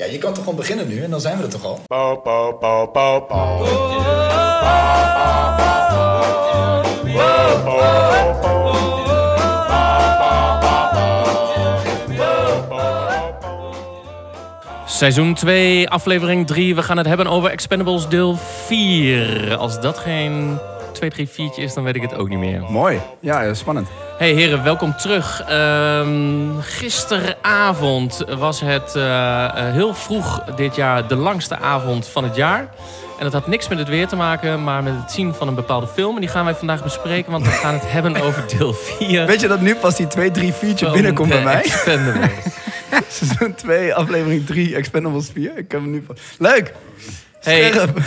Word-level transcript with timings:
Ja, 0.00 0.06
je 0.06 0.18
kan 0.18 0.32
toch 0.32 0.42
gewoon 0.44 0.58
beginnen 0.58 0.88
nu 0.88 1.02
en 1.02 1.10
dan 1.10 1.20
zijn 1.20 1.36
we 1.36 1.42
er 1.42 1.48
toch 1.48 1.64
al? 1.64 1.80
Seizoen 14.86 15.34
2, 15.34 15.88
aflevering 15.88 16.46
3. 16.46 16.74
We 16.74 16.82
gaan 16.82 16.96
het 16.96 17.06
hebben 17.06 17.26
over 17.26 17.50
Expendables 17.50 18.08
deel 18.08 18.36
4. 18.66 19.56
Als 19.56 19.80
dat 19.80 19.98
geen 19.98 20.58
2, 20.92 21.10
3, 21.10 21.28
4 21.28 21.50
is, 21.56 21.74
dan 21.74 21.84
weet 21.84 21.96
ik 21.96 22.02
het 22.02 22.14
ook 22.14 22.28
niet 22.28 22.38
meer. 22.38 22.62
Mooi. 22.68 23.00
Ja, 23.20 23.54
spannend. 23.54 23.88
Hey 24.18 24.32
heren, 24.32 24.64
welkom 24.64 24.96
terug. 24.96 25.42
Ehm, 25.48 26.60
gisteravond 26.60 28.24
was 28.38 28.60
het 28.60 28.94
eh, 28.94 29.46
heel 29.54 29.94
vroeg 29.94 30.44
dit 30.56 30.76
jaar 30.76 31.08
de 31.08 31.16
langste 31.16 31.58
avond 31.58 32.08
van 32.08 32.24
het 32.24 32.36
jaar. 32.36 32.68
En 33.18 33.26
dat 33.26 33.32
had 33.32 33.46
niks 33.46 33.68
met 33.68 33.78
het 33.78 33.88
weer 33.88 34.06
te 34.06 34.16
maken, 34.16 34.64
maar 34.64 34.82
met 34.82 34.92
het 34.96 35.12
zien 35.12 35.34
van 35.34 35.48
een 35.48 35.54
bepaalde 35.54 35.86
film. 35.86 36.14
En 36.14 36.20
die 36.20 36.30
gaan 36.30 36.44
wij 36.44 36.54
vandaag 36.54 36.82
bespreken, 36.82 37.32
want 37.32 37.44
we 37.44 37.50
gaan 37.50 37.74
het 37.74 37.92
hebben 37.92 38.16
over 38.16 38.44
deel 38.58 38.72
4. 38.72 39.26
Weet 39.26 39.40
je 39.40 39.48
dat 39.48 39.60
nu 39.60 39.74
pas 39.74 39.96
die 39.96 40.06
2, 40.06 40.30
3, 40.30 40.52
4 40.52 40.90
binnenkomt 40.92 41.28
bij 41.28 41.42
mij? 41.42 41.62
Expendables. 41.62 42.30
Seizoen 43.08 43.54
2, 43.54 43.94
aflevering 43.94 44.46
3, 44.46 44.74
Expendables 44.74 45.30
4. 45.32 45.50
Ik 45.50 45.72
heb 45.72 45.80
hem 45.80 45.90
nu 45.90 46.02
pas. 46.02 46.18
Leuk! 46.38 46.72
Hey, 47.40 47.70
Scherp. 47.70 47.98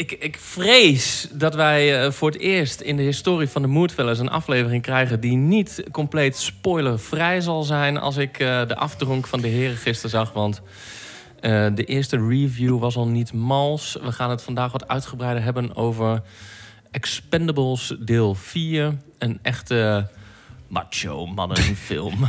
Ik, 0.00 0.12
ik 0.12 0.36
vrees 0.38 1.28
dat 1.32 1.54
wij 1.54 2.04
eh, 2.04 2.10
voor 2.10 2.30
het 2.30 2.40
eerst 2.40 2.80
in 2.80 2.96
de 2.96 3.02
historie 3.02 3.48
van 3.48 3.62
de 3.62 3.68
Moodfellas 3.68 4.18
een 4.18 4.30
aflevering 4.30 4.82
krijgen 4.82 5.20
die 5.20 5.36
niet 5.36 5.84
compleet 5.92 6.36
spoilervrij 6.36 7.40
zal 7.40 7.62
zijn 7.62 7.98
als 7.98 8.16
ik 8.16 8.38
eh, 8.38 8.66
de 8.66 8.76
afdronk 8.76 9.26
van 9.26 9.40
de 9.40 9.48
heren 9.48 9.76
gisteren 9.76 10.10
zag. 10.10 10.32
Want 10.32 10.62
eh, 11.40 11.66
de 11.74 11.84
eerste 11.84 12.26
review 12.28 12.78
was 12.78 12.96
al 12.96 13.06
niet 13.06 13.32
mals. 13.32 13.98
We 14.02 14.12
gaan 14.12 14.30
het 14.30 14.42
vandaag 14.42 14.72
wat 14.72 14.88
uitgebreider 14.88 15.42
hebben 15.42 15.76
over 15.76 16.22
Expendables 16.90 17.96
deel 18.00 18.34
4. 18.34 18.96
Een 19.18 19.38
echte 19.42 20.08
macho 20.68 21.26
mannenfilm. 21.26 22.28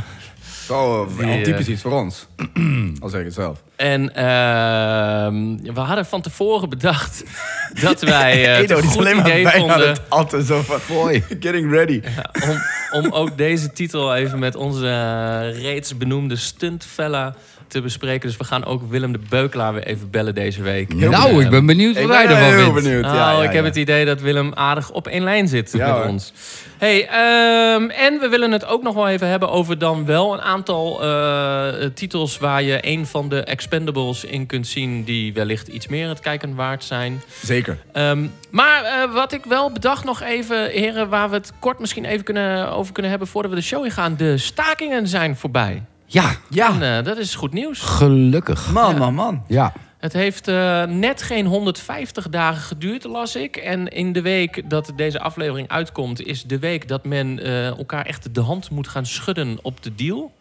Zo, 0.66 1.08
Die, 1.18 1.42
typisch 1.42 1.68
iets 1.68 1.82
voor 1.82 1.92
ons. 1.92 2.26
Al 3.00 3.08
zeg 3.08 3.20
ik 3.20 3.26
het 3.26 3.34
zelf. 3.34 3.62
En 3.82 4.14
ehm, 4.14 5.74
we 5.74 5.80
hadden 5.80 6.06
van 6.06 6.20
tevoren 6.20 6.68
bedacht 6.68 7.22
dat 7.82 8.00
wij 8.02 8.46
eh, 8.46 8.56
het 8.56 8.70
Edo, 8.70 8.76
een 8.76 8.84
goed 8.84 9.08
idee 9.08 9.46
vonden 9.48 9.88
het 9.88 10.00
altijd 10.08 10.46
zo 10.46 10.60
van... 10.62 10.78
Hoi, 10.96 11.24
getting 11.40 11.70
ready. 11.70 12.00
om, 12.48 13.02
om 13.02 13.12
ook 13.12 13.36
deze 13.36 13.72
titel 13.72 14.14
even 14.14 14.38
met 14.38 14.56
onze 14.56 14.86
eh, 14.86 15.62
reeds 15.62 15.96
benoemde 15.96 16.36
stuntfella 16.36 17.34
te 17.68 17.80
bespreken. 17.80 18.28
Dus 18.28 18.36
we 18.36 18.44
gaan 18.44 18.64
ook 18.64 18.82
Willem 18.90 19.12
de 19.12 19.20
Beukelaar 19.28 19.74
weer 19.74 19.82
even 19.86 20.10
bellen 20.10 20.34
deze 20.34 20.62
week. 20.62 20.94
nou, 20.94 21.44
ik 21.44 21.50
ben 21.50 21.66
benieuwd 21.66 21.98
wat 21.98 22.08
ben 22.08 22.20
ervan 22.28 22.36
heel 22.36 22.58
vindt. 22.58 22.74
benieuwd. 22.82 23.04
Oh, 23.04 23.14
ja, 23.14 23.30
ja, 23.30 23.42
ik 23.42 23.52
heb 23.52 23.64
het 23.64 23.76
idee 23.76 24.04
dat 24.04 24.20
Willem 24.20 24.52
aardig 24.54 24.90
op 24.90 25.06
één 25.06 25.22
lijn 25.22 25.48
zit 25.48 25.72
Ja, 25.72 25.86
met 25.86 25.96
hoor. 25.96 26.04
ons. 26.06 26.32
Hey, 26.78 27.06
ehm, 27.08 27.90
en 27.90 28.18
we 28.20 28.28
willen 28.30 28.52
het 28.52 28.64
ook 28.66 28.82
nog 28.82 28.94
wel 28.94 29.08
even 29.08 29.28
hebben 29.28 29.50
over 29.50 29.78
dan 29.78 30.06
wel 30.06 30.32
een 30.32 30.40
aantal 30.40 31.02
eh, 31.02 31.86
titels 31.94 32.38
waar 32.38 32.62
je 32.62 32.78
een 32.80 33.06
van 33.06 33.28
de 33.28 33.44
Expendables 33.76 34.24
in 34.24 34.46
kunt 34.46 34.66
zien 34.66 35.04
die 35.04 35.32
wellicht 35.32 35.68
iets 35.68 35.88
meer 35.88 36.08
het 36.08 36.20
kijken 36.20 36.54
waard 36.54 36.84
zijn. 36.84 37.22
Zeker. 37.42 37.78
Ehm, 37.92 38.26
maar 38.50 38.84
eh, 38.84 39.12
wat 39.14 39.32
ik 39.32 39.44
wel 39.44 39.72
bedacht 39.72 40.04
nog 40.04 40.20
even, 40.22 40.70
heren, 40.70 41.08
waar 41.08 41.28
we 41.30 41.34
het 41.36 41.52
kort 41.58 41.78
misschien 41.78 42.04
even 42.04 42.24
kunnen, 42.24 42.72
over 42.72 42.92
kunnen 42.92 43.10
hebben 43.10 43.28
voordat 43.28 43.50
we 43.50 43.56
de 43.56 43.62
show 43.62 43.84
ingaan. 43.84 44.16
De 44.16 44.38
stakingen 44.38 45.08
zijn 45.08 45.36
voorbij. 45.36 45.82
Ja, 46.06 46.36
Ja. 46.48 46.68
En 46.80 46.96
eh, 46.98 47.04
dat 47.04 47.18
is 47.18 47.34
goed 47.34 47.52
nieuws. 47.52 47.80
gelukkig. 47.80 48.72
Man, 48.72 48.92
Ja. 48.92 48.98
man, 48.98 49.14
man. 49.14 49.44
Ja, 49.48 49.72
Het 49.98 50.12
heeft 50.12 50.48
eh, 50.48 50.84
net 50.84 51.22
geen 51.22 51.46
150 51.46 52.28
dagen 52.28 52.62
geduurd, 52.62 53.04
las 53.04 53.36
ik. 53.36 53.56
En 53.56 53.88
in 53.88 54.12
de 54.12 54.22
week 54.22 54.70
dat 54.70 54.92
deze 54.96 55.20
aflevering 55.20 55.68
uitkomt, 55.68 56.26
is 56.26 56.42
de 56.44 56.58
week 56.58 56.88
dat 56.88 57.04
men 57.04 57.38
eh, 57.42 57.66
elkaar 57.66 58.06
echt 58.06 58.34
de 58.34 58.40
hand 58.40 58.70
moet 58.70 58.88
gaan 58.88 59.06
schudden 59.06 59.58
op 59.62 59.82
de 59.82 59.94
deal. 59.94 60.32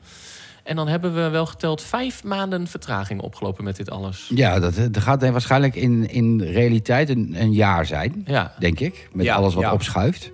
En 0.63 0.75
dan 0.75 0.87
hebben 0.87 1.13
we 1.15 1.29
wel 1.29 1.45
geteld 1.45 1.81
vijf 1.81 2.23
maanden 2.23 2.67
vertraging 2.67 3.21
opgelopen 3.21 3.63
met 3.63 3.75
dit 3.75 3.89
alles. 3.89 4.31
ja 4.35 4.59
dat, 4.59 4.73
dat 4.91 5.03
gaat 5.03 5.29
waarschijnlijk 5.29 5.75
in, 5.75 6.09
in 6.09 6.41
realiteit 6.41 7.09
een, 7.09 7.35
een 7.37 7.51
jaar 7.53 7.85
zijn, 7.85 8.23
Ja. 8.25 8.53
denk 8.59 8.79
ik. 8.79 9.09
Met 9.13 9.25
Ja, 9.25 9.35
alles 9.35 9.53
wat 9.53 9.63
ja. 9.63 9.73
opschuift. 9.73 10.31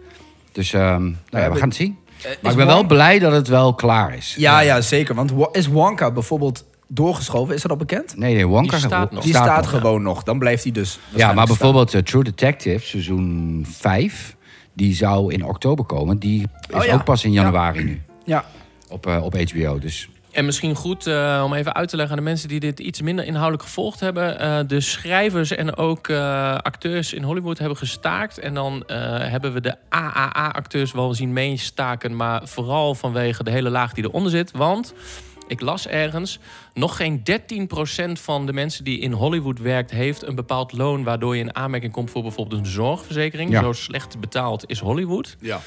Dus 0.52 0.74
ehm, 0.74 1.04
nou 1.04 1.44
ja, 1.44 1.52
we 1.52 1.58
gaan 1.58 1.68
het 1.68 1.78
zien. 1.78 1.98
Eh, 2.18 2.24
Maar 2.24 2.32
is 2.42 2.52
ik 2.52 2.58
ben 2.58 2.66
wel 2.68 2.84
blij 2.86 3.20
dat 3.20 3.32
het 3.32 3.48
wel 3.48 3.74
klaar 3.74 4.16
is. 4.16 4.36
Ja, 4.38 4.60
ja, 4.60 4.82
zeker. 4.82 5.16
Want 5.16 5.32
Wa- 5.32 5.50
is 5.52 5.68
Wonka 5.68 6.12
bijvoorbeeld 6.12 6.66
doorgeschoven? 6.88 7.56
Is 7.56 7.62
dat 7.62 7.72
al 7.72 7.78
bekend? 7.78 8.18
Nee, 8.18 8.34
nee, 8.34 8.48
Wonka 8.48 8.78
Die 8.78 8.86
staat 8.86 9.12
nog. 9.12 9.24
Die 9.24 9.34
staat, 9.34 9.62
nog. 9.62 9.70
gewoon 9.70 10.02
nog. 10.02 10.24
Dan 10.24 10.40
blijft 10.40 10.64
hij 10.64 10.72
dus 10.72 11.00
Ja, 11.16 11.34
maar 11.34 11.46
bijvoorbeeld 11.46 11.94
eh, 11.94 12.02
True 12.02 12.24
Detective, 12.24 12.86
seizoen 12.86 13.66
5, 13.70 14.36
die 14.74 14.96
zou 14.96 15.34
in 15.34 15.46
oktober 15.46 15.86
komen. 15.86 16.20
Die 16.20 16.42
is 16.70 16.76
Oh 16.76 16.84
ja. 16.84 16.94
ook 16.94 17.04
pas 17.04 17.24
in 17.24 17.32
januari 17.32 17.84
nu. 17.84 18.02
Ja. 18.26 18.46
op, 18.90 19.08
eh, 19.08 19.24
op 19.24 19.36
HBO. 19.52 19.80
Dus 19.80 20.10
En 20.38 20.46
misschien 20.46 20.76
goed 20.76 21.08
eh, 21.08 21.42
om 21.46 21.54
even 21.54 21.76
uit 21.76 21.90
te 21.90 21.96
leggen 21.96 22.18
aan 22.18 22.24
de 22.24 22.30
mensen 22.30 22.48
die 22.50 22.60
dit 22.60 22.80
iets 22.80 23.02
minder 23.02 23.26
inhoudelijk 23.26 23.64
gevolgd 23.64 24.00
hebben. 24.00 24.40
eh, 24.40 24.60
de 24.68 24.82
schrijvers 24.82 25.52
en 25.52 25.78
ook 25.78 26.08
eh, 26.08 26.56
acteurs 26.56 27.14
in 27.14 27.24
Hollywood 27.24 27.58
hebben 27.58 27.78
gestaakt. 27.78 28.40
En 28.40 28.54
dan 28.54 28.84
hebben 28.88 29.54
we 29.54 29.62
de 29.62 29.76
AAA-acteurs 29.90 30.92
wel 30.92 31.14
zien 31.14 31.34
meestaken. 31.34 32.16
Maar 32.16 32.48
vooral 32.48 32.96
vanwege 32.96 33.44
de 33.44 33.52
hele 33.52 33.70
laag 33.70 33.94
die 33.94 34.04
eronder 34.04 34.32
zit. 34.32 34.52
Want 34.52 34.94
ik 35.48 35.62
las 35.62 35.88
ergens, 35.88 36.40
nog 36.74 36.96
geen 36.96 37.24
13% 37.24 38.12
van 38.22 38.46
de 38.46 38.54
mensen 38.54 38.84
die 38.84 39.00
in 39.00 39.12
Hollywood 39.12 39.60
werkt... 39.60 39.92
heeft 39.92 40.28
een 40.28 40.36
bepaald 40.36 40.72
loon 40.72 41.04
waardoor 41.04 41.36
je 41.36 41.42
in 41.42 41.56
aanmerking 41.56 41.92
komt 41.94 42.12
voor 42.12 42.22
bijvoorbeeld 42.22 42.60
een 42.60 42.72
zorgverzekering. 42.72 43.52
Ja. 43.52 43.62
Zo 43.62 43.74
slecht 43.74 44.20
betaald 44.20 44.70
is 44.70 44.80
Hollywood. 44.80 45.36
Ja. 45.40 45.60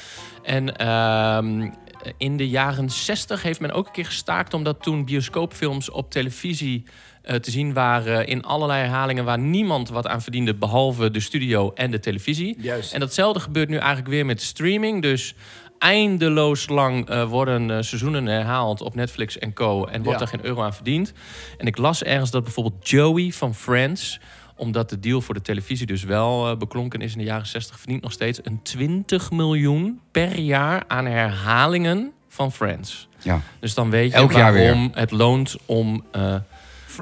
En 0.43 0.77
ehm, 0.77 1.69
in 2.17 2.37
de 2.37 2.49
jaren 2.49 2.89
60 2.89 3.41
heeft 3.43 3.59
men 3.59 3.71
ook 3.71 3.85
een 3.85 3.91
keer 3.91 4.05
gestaakt... 4.05 4.53
omdat 4.53 4.83
toen 4.83 5.05
bioscoopfilms 5.05 5.89
op 5.89 6.11
televisie 6.11 6.83
eh, 7.21 7.35
te 7.35 7.51
zien 7.51 7.73
waren... 7.73 8.27
in 8.27 8.43
allerlei 8.43 8.79
herhalingen 8.81 9.25
waar 9.25 9.39
niemand 9.39 9.89
wat 9.89 10.07
aan 10.07 10.21
verdiende... 10.21 10.55
behalve 10.55 11.11
de 11.11 11.19
studio 11.19 11.71
en 11.73 11.91
de 11.91 11.99
televisie. 11.99 12.55
Juist. 12.59 12.93
En 12.93 12.99
datzelfde 12.99 13.39
gebeurt 13.39 13.69
nu 13.69 13.77
eigenlijk 13.77 14.07
weer 14.07 14.25
met 14.25 14.41
streaming. 14.41 15.01
Dus 15.01 15.35
eindeloos 15.81 16.69
lang 16.69 17.09
eh, 17.09 17.29
worden 17.29 17.71
eh, 17.71 17.81
seizoenen 17.81 18.25
herhaald 18.25 18.81
op 18.81 18.95
Netflix 18.95 19.37
en 19.37 19.53
co. 19.53 19.85
En 19.85 20.03
wordt 20.03 20.19
Ja. 20.19 20.25
er 20.25 20.31
geen 20.31 20.45
euro 20.45 20.61
aan 20.61 20.73
verdiend. 20.73 21.13
En 21.57 21.67
ik 21.67 21.77
las 21.77 22.03
ergens 22.03 22.31
dat 22.31 22.43
bijvoorbeeld 22.43 22.89
Joey 22.89 23.31
van 23.31 23.55
Friends 23.55 24.19
omdat 24.55 24.89
de 24.89 24.99
deal 24.99 25.21
voor 25.21 25.33
de 25.33 25.41
televisie 25.41 25.85
dus 25.85 26.03
wel 26.03 26.49
eh, 26.49 26.57
beklonken 26.57 27.01
is 27.01 27.11
in 27.11 27.17
de 27.17 27.23
jaren 27.23 27.47
60, 27.47 27.77
verdient 27.79 28.01
nog 28.01 28.11
steeds 28.11 28.39
een 28.43 28.59
20 28.63 29.31
miljoen 29.31 29.99
per 30.11 30.39
jaar 30.39 30.83
aan 30.87 31.05
herhalingen 31.05 32.11
van 32.27 32.51
Friends. 32.51 33.07
ja. 33.21 33.41
Dus 33.59 33.73
dan 33.73 33.89
weet 33.89 34.11
je 34.11 34.17
Elk 34.17 34.31
jaar 34.31 34.53
waarom 34.53 34.91
het 34.93 35.11
loont 35.11 35.55
om 35.65 36.03
eh 36.11 36.35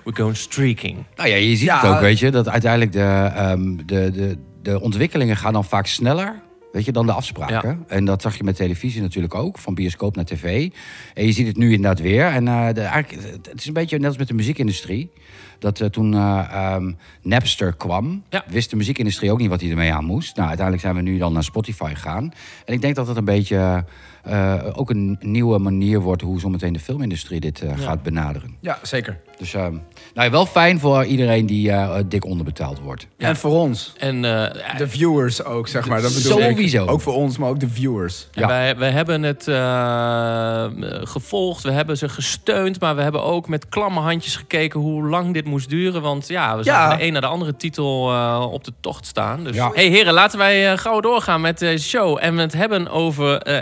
we 0.04 0.16
go 0.16 0.34
streaking. 0.34 0.98
Nou 1.16 1.30
ja, 1.30 1.36
je 1.36 1.56
ziet 1.56 1.60
Ja. 1.68 1.82
het 1.82 1.92
ook, 1.92 2.00
weet 2.00 2.20
je, 2.20 2.32
dat 2.32 2.50
uiteindelijk 2.50 2.92
de, 2.92 3.32
ehm, 3.36 3.76
de, 3.86 4.12
de, 4.12 4.38
de 4.62 4.82
ontwikkelingen 4.82 5.38
gaan 5.38 5.54
dan 5.54 5.66
vaak 5.66 5.86
sneller. 5.86 6.42
Weet 6.72 6.86
je, 6.86 6.92
dan 6.92 7.06
de 7.06 7.12
afspraken. 7.14 7.84
En 7.88 8.06
dat 8.06 8.22
zag 8.22 8.38
je 8.38 8.44
met 8.44 8.56
televisie 8.56 9.02
natuurlijk 9.02 9.36
ook, 9.36 9.58
van 9.58 9.74
bioscoop 9.74 10.16
naar 10.16 10.26
tv. 10.26 10.70
En 11.14 11.26
je 11.26 11.32
ziet 11.32 11.48
het 11.48 11.58
nu 11.58 11.66
inderdaad 11.74 12.00
weer. 12.00 12.26
En 12.26 12.48
eh, 12.48 12.74
de, 12.74 12.82
eigenlijk, 12.82 13.24
het 13.50 13.60
is 13.60 13.66
een 13.66 13.74
beetje 13.74 13.98
net 13.98 14.08
als 14.08 14.18
met 14.18 14.28
de 14.28 14.34
muziekindustrie. 14.34 15.12
Dat 15.60 15.80
eh, 15.82 15.88
toen 15.88 16.14
eh, 16.14 16.46
ehm, 16.52 16.92
Napster 17.22 17.74
kwam, 17.74 18.24
Ja. 18.30 18.44
wist 18.48 18.70
de 18.70 18.76
muziekindustrie 18.76 19.32
ook 19.32 19.40
niet 19.40 19.50
wat 19.50 19.62
hij 19.62 19.70
ermee 19.70 19.94
aan 19.94 20.06
moest. 20.06 20.36
Nou, 20.36 20.48
uiteindelijk 20.48 20.86
zijn 20.88 21.04
we 21.04 21.10
nu 21.12 21.18
dan 21.18 21.34
naar 21.34 21.44
Spotify 21.44 21.92
gegaan. 21.94 22.34
En 22.66 22.74
ik 22.74 22.82
denk 22.82 22.96
dat 22.96 23.08
het 23.08 23.18
een 23.18 23.26
beetje 23.26 23.86
eh, 24.30 24.64
ook 24.74 24.90
een 24.90 25.18
nieuwe 25.22 25.58
manier 25.60 26.00
wordt 26.02 26.22
hoe 26.22 26.40
zometeen 26.40 26.74
de 26.74 26.80
filmindustrie 26.80 27.40
dit 27.40 27.62
eh, 27.62 27.78
gaat 27.80 28.04
benaderen. 28.04 28.56
Ja, 28.62 28.80
zeker. 28.82 29.20
Dus 29.38 29.54
ehm, 29.54 29.72
nou, 29.72 29.82
ja, 30.28 30.30
wel 30.30 30.46
fijn 30.46 30.80
voor 30.80 31.06
iedereen 31.06 31.46
die 31.46 31.72
eh, 31.72 31.96
dik 32.06 32.26
onderbetaald 32.26 32.80
wordt. 32.80 33.08
En 33.18 33.36
voor 33.36 33.52
ons. 33.52 33.94
En 33.98 34.16
eh, 34.26 34.78
De 34.78 34.88
viewers 34.88 35.44
ook, 35.44 35.68
zeg 35.68 35.88
maar. 35.88 36.02
Dat 36.02 36.14
bedoel 36.14 36.40
ik. 36.40 36.50
Sowieso. 36.50 36.86
Ook 36.86 37.02
voor 37.02 37.14
ons, 37.14 37.38
maar 37.38 37.50
ook 37.50 37.60
de 37.60 37.70
viewers. 37.70 38.28
Ja. 38.32 38.48
wij, 38.48 38.78
wij 38.78 38.92
hebben 38.92 39.24
het 39.24 39.48
eh, 39.48 40.66
gevolgd, 41.04 41.64
we 41.64 41.72
hebben 41.72 41.98
ze 41.98 42.10
gesteund, 42.10 42.80
maar 42.80 42.96
we 42.96 43.02
hebben 43.02 43.24
ook 43.24 43.48
met 43.48 43.70
klamme 43.70 44.00
handjes 44.00 44.36
gekeken 44.36 44.80
hoe 44.80 45.08
lang 45.08 45.34
dit 45.34 45.46
moest 45.46 45.70
duren. 45.70 46.02
Want 46.02 46.28
ja, 46.28 46.58
we 46.58 46.64
zagen 46.64 46.90
Ja. 46.92 46.98
de 46.98 47.04
een 47.06 47.12
naar 47.12 47.22
de 47.22 47.28
andere 47.28 47.56
titel 47.56 48.12
eh, 48.12 48.48
op 48.52 48.64
de 48.64 48.74
tocht 48.80 49.06
staan. 49.06 49.44
Dus 49.44 49.56
Ja. 49.56 49.72
hey 49.74 49.88
heren, 49.88 50.14
laten 50.14 50.38
wij 50.38 50.78
gauw 50.78 51.00
doorgaan 51.00 51.42
met 51.42 51.60
deze 51.60 51.88
show 51.88 52.18
en 52.22 52.36
we 52.36 52.42
het 52.42 52.54
hebben 52.54 52.88
over 52.90 53.38
eh, 53.42 53.56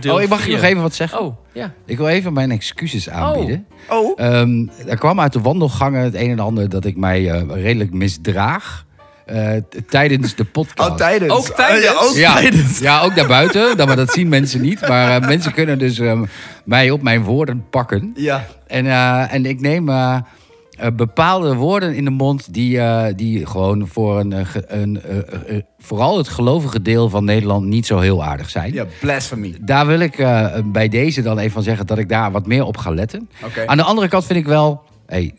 Deel 0.00 0.14
Oh, 0.14 0.22
ik 0.22 0.28
mag 0.28 0.38
je 0.38 0.44
4. 0.44 0.54
nog 0.54 0.62
even 0.64 0.82
wat 0.82 0.94
zeggen? 0.94 1.20
Oh, 1.20 1.36
ja. 1.52 1.72
Ik 1.86 1.96
wil 1.96 2.08
even 2.08 2.32
mijn 2.32 2.50
excuses 2.50 3.08
aanbieden. 3.10 3.66
Oh. 3.88 4.12
Ehm, 4.20 4.66
er 4.86 4.96
kwam 4.98 5.20
uit 5.20 5.32
de 5.32 5.40
wandelgangen 5.40 6.02
het 6.02 6.14
een 6.14 6.30
en 6.30 6.38
ander 6.38 6.68
dat 6.68 6.84
ik 6.84 6.96
mij 6.96 7.30
eh, 7.30 7.62
redelijk 7.62 7.92
misdraag. 7.92 8.84
eh, 9.26 9.50
tijdens 9.88 10.34
de 10.34 10.44
podcast. 10.58 10.90
Oh, 10.90 10.96
tijdens. 10.96 11.32
Ook 11.32 11.46
tijdens? 11.46 11.86
Oh, 11.86 11.92
ja, 11.94 12.00
ook 12.08 12.14
Ja, 12.14 12.34
tijdens. 12.34 12.78
ja, 12.78 13.00
ook 13.02 13.14
daarbuiten. 13.16 13.76
Dat, 13.76 13.86
maar 13.86 13.96
dat 13.96 14.12
zien 14.12 14.28
mensen 14.28 14.60
niet. 14.60 14.88
Maar 14.88 15.20
eh, 15.22 15.28
mensen 15.28 15.52
kunnen 15.52 15.78
dus 15.78 15.98
eh, 15.98 16.20
mij 16.64 16.90
op 16.90 17.02
mijn 17.02 17.22
woorden 17.22 17.64
pakken. 17.70 18.12
Ja. 18.16 18.46
En, 18.66 18.86
eh, 18.86 19.34
en 19.34 19.46
ik 19.46 19.60
neem 19.60 19.88
bepaalde 20.96 21.54
woorden 21.54 21.94
in 21.94 22.04
de 22.04 22.10
mond 22.10 22.54
die, 22.54 22.78
eh, 22.80 23.04
die 23.16 23.46
gewoon 23.46 23.88
voor 23.88 24.20
een, 24.20 24.32
eh, 24.32 24.46
een 24.66 25.02
eh, 25.02 25.18
eh, 25.18 25.56
eh, 25.56 25.62
vooral 25.78 26.16
het 26.18 26.28
gelovige 26.28 26.82
deel 26.82 27.08
van 27.08 27.24
Nederland 27.24 27.66
niet 27.66 27.86
zo 27.86 27.98
heel 27.98 28.24
aardig 28.24 28.50
zijn. 28.50 28.72
Ja, 28.72 28.84
blasphemy. 29.00 29.54
Daar 29.60 29.86
wil 29.86 30.00
ik 30.00 30.18
eh, 30.18 30.46
bij 30.64 30.88
deze 30.88 31.22
dan 31.22 31.38
even 31.38 31.50
van 31.52 31.62
zeggen 31.62 31.86
dat 31.86 31.98
ik 31.98 32.08
daar 32.08 32.30
wat 32.32 32.46
meer 32.46 32.64
op 32.64 32.76
ga 32.76 32.90
letten. 32.90 33.28
Oké. 33.44 33.66
Aan 33.66 33.76
de 33.76 33.82
andere 33.82 34.08
kant 34.08 34.24
vind 34.24 34.38
ik 34.38 34.46
wel, 34.46 34.82
hey, 35.06 35.34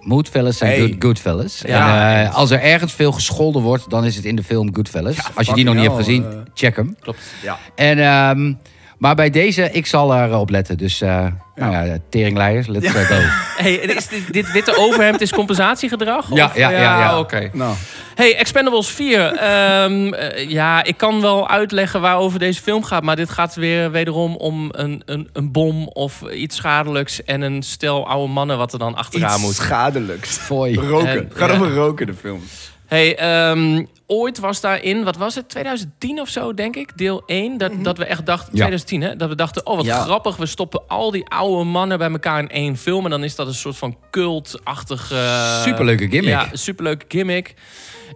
moodfellas 0.00 0.56
zijn 0.56 0.70
Hey. 0.70 0.80
good, 0.80 0.94
goodfellas. 0.98 1.62
Ja, 1.66 2.12
en, 2.20 2.26
eh, 2.26 2.34
als 2.34 2.50
er 2.50 2.60
ergens 2.60 2.92
veel 2.92 3.12
gescholden 3.12 3.62
wordt, 3.62 3.90
dan 3.90 4.04
is 4.04 4.16
het 4.16 4.24
in 4.24 4.36
de 4.36 4.42
film 4.44 4.74
Goodfellas. 4.74 5.16
als 5.34 5.46
je 5.46 5.54
die 5.54 5.64
nog 5.64 5.74
niet 5.74 5.84
hebt 5.84 5.96
gezien, 5.96 6.24
eh. 6.24 6.36
check 6.54 6.76
hem. 6.76 6.96
Klopt. 7.00 7.20
Ja. 7.42 7.58
En, 7.74 7.98
ehm, 7.98 8.52
maar 8.98 9.14
bij 9.14 9.30
deze, 9.30 9.70
ik 9.70 9.86
zal 9.86 10.14
erop 10.16 10.50
letten. 10.50 10.76
Dus, 10.76 11.00
eh 11.00 11.26
nou 11.54 11.86
ja, 11.86 11.96
teringleiers, 12.10 12.66
let's 12.66 12.84
Ja. 12.92 12.92
go. 13.04 13.14
Hey, 13.62 13.72
is 13.74 14.08
dit, 14.08 14.32
dit 14.32 14.52
witte 14.52 14.76
overhemd 14.76 15.20
is 15.20 15.32
compensatiegedrag? 15.32 16.26
Ja, 16.34 16.44
Of- 16.46 16.56
ja, 16.56 16.70
ja, 16.70 16.80
ja. 17.00 17.18
Oké. 17.18 17.50
Nou. 17.52 17.74
Hey, 18.14 18.36
Expendables 18.36 18.88
4. 18.88 19.20
Ehm, 19.36 20.12
eh, 20.12 20.48
ja, 20.50 20.84
ik 20.84 20.96
kan 20.96 21.20
wel 21.20 21.48
uitleggen 21.48 22.00
waarover 22.00 22.38
deze 22.38 22.62
film 22.62 22.82
gaat. 22.84 23.02
Maar 23.02 23.16
dit 23.16 23.30
gaat 23.30 23.54
weer 23.54 23.90
wederom 23.90 24.36
om 24.36 24.68
een, 24.72 25.02
een, 25.04 25.28
een 25.32 25.52
bom 25.52 25.86
of 25.88 26.22
iets 26.32 26.56
schadelijks. 26.56 27.24
En 27.24 27.40
een 27.40 27.62
stel 27.62 28.08
oude 28.08 28.32
mannen 28.32 28.58
wat 28.58 28.72
er 28.72 28.78
dan 28.78 28.94
achteraan 28.94 29.34
Iets 29.34 29.42
moet. 29.42 29.54
schadelijks. 29.54 30.36
Fooi. 30.36 30.74
Roken. 30.74 31.08
Het 31.08 31.32
gaat 31.34 31.48
ja. 31.50 31.54
over 31.54 31.74
roken, 31.74 32.06
de 32.06 32.14
film. 32.14 32.42
Hey, 32.88 33.16
ehm, 33.16 33.84
ooit 34.06 34.38
was 34.38 34.60
daarin, 34.60 35.04
wat 35.04 35.16
was 35.16 35.34
het? 35.34 35.48
2010 35.48 36.20
of 36.20 36.28
zo, 36.28 36.54
denk 36.54 36.76
ik. 36.76 36.96
Deel 36.96 37.22
1. 37.26 37.58
Dat, 37.58 37.72
dat 37.82 37.98
we 37.98 38.04
echt 38.04 38.26
dachten, 38.26 38.48
2010 38.52 39.02
hè. 39.02 39.16
Dat 39.16 39.28
we 39.28 39.34
dachten, 39.34 39.66
oh 39.66 39.76
wat 39.76 39.84
Ja. 39.84 40.02
grappig. 40.02 40.36
We 40.36 40.46
stoppen 40.46 40.82
al 40.88 41.10
die 41.10 41.28
oude 41.28 41.64
mannen 41.64 41.98
bij 41.98 42.10
elkaar 42.10 42.38
in 42.38 42.48
één 42.48 42.76
film. 42.76 43.04
En 43.04 43.10
dan 43.10 43.24
is 43.24 43.34
dat 43.34 43.46
een 43.46 43.54
soort 43.54 43.76
van 43.76 43.96
cultachtig... 44.10 45.10
eh, 45.12 45.62
Superleuke 45.62 46.08
gimmick. 46.08 46.30
Ja, 46.30 46.48
superleuke 46.52 47.04
gimmick. 47.08 47.54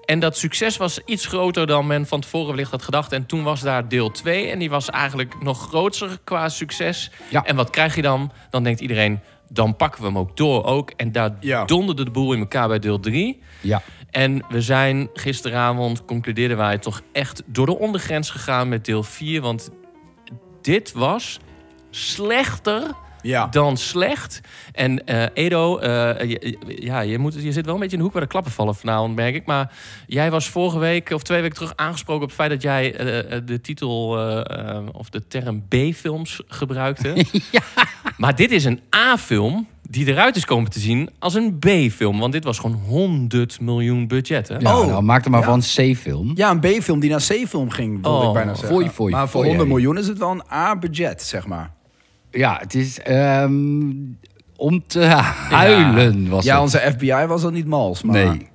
En 0.04 0.18
dat 0.20 0.36
succes 0.38 0.76
was 0.76 1.00
iets 1.06 1.26
groter 1.26 1.66
dan 1.66 1.86
men 1.86 2.06
van 2.06 2.20
tevoren 2.20 2.48
wellicht 2.48 2.70
had 2.70 2.82
gedacht. 2.82 3.12
En 3.12 3.26
toen 3.26 3.42
was 3.42 3.60
daar 3.60 3.88
deel 3.88 4.10
2. 4.10 4.46
En 4.50 4.58
die 4.58 4.70
was 4.70 4.90
eigenlijk 4.90 5.42
nog 5.42 5.60
groter 5.68 6.18
qua 6.24 6.48
succes. 6.48 7.10
Ja. 7.28 7.44
En 7.44 7.56
wat 7.56 7.70
krijg 7.70 7.94
je 7.96 8.02
dan? 8.02 8.32
Dan 8.50 8.62
denkt 8.62 8.80
iedereen, 8.80 9.20
dan 9.48 9.76
pakken 9.76 10.00
we 10.00 10.06
hem 10.06 10.18
ook 10.18 10.36
door 10.36 10.64
ook. 10.64 10.90
En 10.96 11.12
daar 11.12 11.30
donderde 11.66 12.04
de 12.04 12.10
boel 12.10 12.32
in 12.32 12.38
elkaar 12.40 12.68
bij 12.68 12.78
deel 12.78 13.00
3. 13.00 13.42
Ja. 13.60 13.82
En 14.12 14.44
we 14.48 14.60
zijn 14.60 15.08
gisteravond, 15.14 16.04
concludeerden 16.04 16.56
wij, 16.56 16.78
toch 16.78 17.02
echt 17.12 17.42
door 17.46 17.66
de 17.66 17.78
ondergrens 17.78 18.30
gegaan 18.30 18.68
met 18.68 18.84
deel 18.84 19.02
4. 19.02 19.40
Want 19.40 19.70
dit 20.62 20.92
was 20.92 21.38
slechter 21.90 22.82
Ja. 23.22 23.46
dan 23.46 23.76
slecht. 23.76 24.40
En 24.72 25.06
eh, 25.06 25.24
Edo, 25.34 25.78
eh, 25.78 26.28
je, 26.30 26.56
ja, 26.66 27.00
je, 27.00 27.18
moet, 27.18 27.34
je 27.34 27.52
zit 27.52 27.64
wel 27.64 27.74
een 27.74 27.80
beetje 27.80 27.96
in 27.96 27.98
de 27.98 28.04
hoek 28.04 28.12
waar 28.12 28.22
de 28.22 28.28
klappen 28.28 28.52
vallen 28.52 28.74
vanavond, 28.74 29.14
merk 29.14 29.34
ik. 29.34 29.46
Maar 29.46 29.72
jij 30.06 30.30
was 30.30 30.48
vorige 30.48 30.78
week 30.78 31.10
of 31.10 31.22
twee 31.22 31.40
weken 31.40 31.56
terug 31.56 31.72
aangesproken 31.76 32.22
op 32.22 32.28
het 32.28 32.38
feit 32.38 32.50
dat 32.50 32.62
jij 32.62 32.94
eh, 32.94 33.40
de 33.44 33.60
titel 33.60 34.08
of 34.92 35.10
de 35.10 35.26
term 35.28 35.68
B-films 35.68 36.40
gebruikte. 36.46 37.14
Maar 38.16 38.36
dit 38.36 38.50
is 38.50 38.64
een 38.64 38.80
A-film 38.96 39.68
die 39.92 40.06
eruit 40.06 40.36
is 40.36 40.44
komen 40.44 40.70
te 40.70 40.80
zien 40.80 41.08
als 41.18 41.34
een 41.34 41.58
B-film. 41.58 42.18
Want 42.18 42.32
dit 42.32 42.44
was 42.44 42.58
gewoon 42.58 42.76
100 42.86 43.60
miljoen 43.60 44.06
budget, 44.06 44.48
hè? 44.48 44.56
Ja, 44.58 44.78
Oh. 44.78 44.86
nou, 44.86 45.02
maak 45.02 45.24
er 45.24 45.30
maar 45.30 45.40
Ja. 45.40 45.46
van 45.46 45.60
C-film. 45.60 46.32
Ja, 46.34 46.50
een 46.50 46.60
B-film 46.60 47.00
die 47.00 47.10
naar 47.10 47.20
C-film 47.28 47.70
ging, 47.70 48.02
wilde 48.02 48.18
Oh, 48.18 48.26
ik 48.26 48.32
bijna 48.32 48.54
zeggen. 48.54 48.74
maar 48.74 48.92
voor 48.92 49.10
foei, 49.14 49.30
100 49.32 49.56
hey. 49.56 49.66
miljoen 49.66 49.98
is 49.98 50.06
het 50.06 50.18
wel 50.18 50.30
een 50.30 50.42
A-budget, 50.52 51.22
zeg 51.22 51.46
maar. 51.46 51.72
Ja, 52.30 52.56
het 52.60 52.74
is 52.74 53.00
ehm, 53.00 53.90
om 54.56 54.82
te 54.86 55.00
huilen 55.50 56.28
was 56.28 56.44
Ja, 56.44 56.52
het. 56.52 56.62
onze 56.62 56.78
FBI 56.96 57.24
was 57.26 57.44
al 57.44 57.50
niet 57.50 57.66
mals, 57.66 58.02
maar... 58.02 58.26
Nee. 58.26 58.50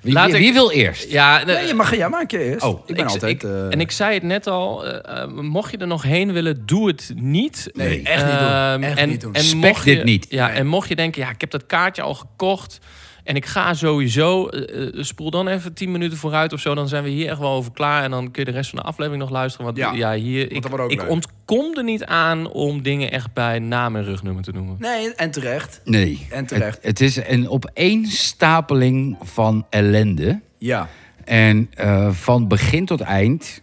Wie, 0.00 0.12
Laat 0.12 0.26
wie, 0.26 0.34
ik- 0.34 0.40
wie 0.42 0.52
wil 0.52 0.70
eerst? 0.70 1.10
Ja, 1.10 1.44
Nee, 1.44 1.66
je 1.66 1.74
mag, 1.74 1.96
ja, 1.96 2.08
maak 2.08 2.30
je 2.30 2.44
eerst. 2.44 2.64
Oh, 2.64 2.80
ik 2.86 2.94
ben 2.94 3.04
ik- 3.04 3.10
altijd... 3.10 3.32
ik- 3.32 3.42
eh, 3.50 3.72
En 3.72 3.80
ik 3.80 3.90
zei 3.90 4.14
het 4.14 4.22
net 4.22 4.46
al, 4.46 4.86
eh, 4.86 5.22
eh, 5.22 5.28
mocht 5.30 5.70
je 5.70 5.76
er 5.76 5.86
nog 5.86 6.02
heen 6.02 6.32
willen, 6.32 6.66
doe 6.66 6.86
het 6.88 7.12
niet. 7.14 7.70
Nee, 7.72 8.02
echt 8.02 8.24
niet 8.24 8.38
doen. 8.38 8.48
Ehm, 8.48 8.82
Echt 8.82 8.98
en, 8.98 9.08
niet 9.08 9.20
doen. 9.20 9.34
En 9.34 9.42
Spec 9.44 9.60
mocht 9.70 9.84
je, 9.84 9.94
dit 9.94 10.04
niet. 10.04 10.26
Ja, 10.28 10.46
Nee. 10.46 10.56
en 10.56 10.66
mocht 10.66 10.88
je 10.88 10.96
denken, 10.96 11.22
ja, 11.22 11.30
ik 11.30 11.40
heb 11.40 11.50
dat 11.50 11.66
kaartje 11.66 12.02
al 12.02 12.14
gekocht 12.14 12.78
en 13.28 13.36
ik 13.36 13.46
ga 13.46 13.74
sowieso, 13.74 14.48
eh, 14.48 14.86
eh, 14.86 14.92
spoel 15.04 15.30
dan 15.30 15.48
even 15.48 15.72
10 15.72 15.90
minuten 15.90 16.18
vooruit 16.18 16.52
of 16.52 16.60
zo, 16.60 16.74
dan 16.74 16.88
zijn 16.88 17.04
we 17.04 17.10
hier 17.10 17.28
echt 17.28 17.38
wel 17.38 17.50
over 17.50 17.72
klaar 17.72 18.02
en 18.04 18.10
dan 18.10 18.30
kun 18.30 18.44
je 18.44 18.50
de 18.50 18.56
rest 18.56 18.70
van 18.70 18.78
de 18.78 18.84
aflevering 18.84 19.22
nog 19.22 19.30
luisteren. 19.30 19.66
Want 19.66 19.78
ja, 19.78 19.92
Ja, 19.92 20.14
hier, 20.14 20.52
ik, 20.52 20.62
dat 20.62 20.70
wordt 20.70 20.84
ook 20.84 20.90
ik 20.90 21.00
leuk. 21.00 21.10
ontkom 21.10 21.76
er 21.76 21.84
niet 21.84 22.04
aan 22.04 22.50
om 22.50 22.82
dingen 22.82 23.10
echt 23.10 23.32
bij 23.32 23.58
naam 23.58 23.96
en 23.96 24.04
rugnummer 24.04 24.42
te 24.42 24.52
noemen. 24.52 24.76
Nee, 24.78 25.14
en 25.14 25.30
terecht. 25.30 25.80
Nee. 25.84 26.26
En 26.30 26.46
terecht. 26.46 26.76
Het, 26.76 26.84
het 26.86 27.00
is 27.00 27.16
een 27.16 27.48
opeenstapeling 27.48 29.16
van 29.22 29.66
ellende. 29.70 30.40
Ja. 30.58 30.88
En 31.24 31.70
eh, 31.74 32.10
van 32.10 32.48
begin 32.48 32.86
tot 32.86 33.00
eind. 33.00 33.62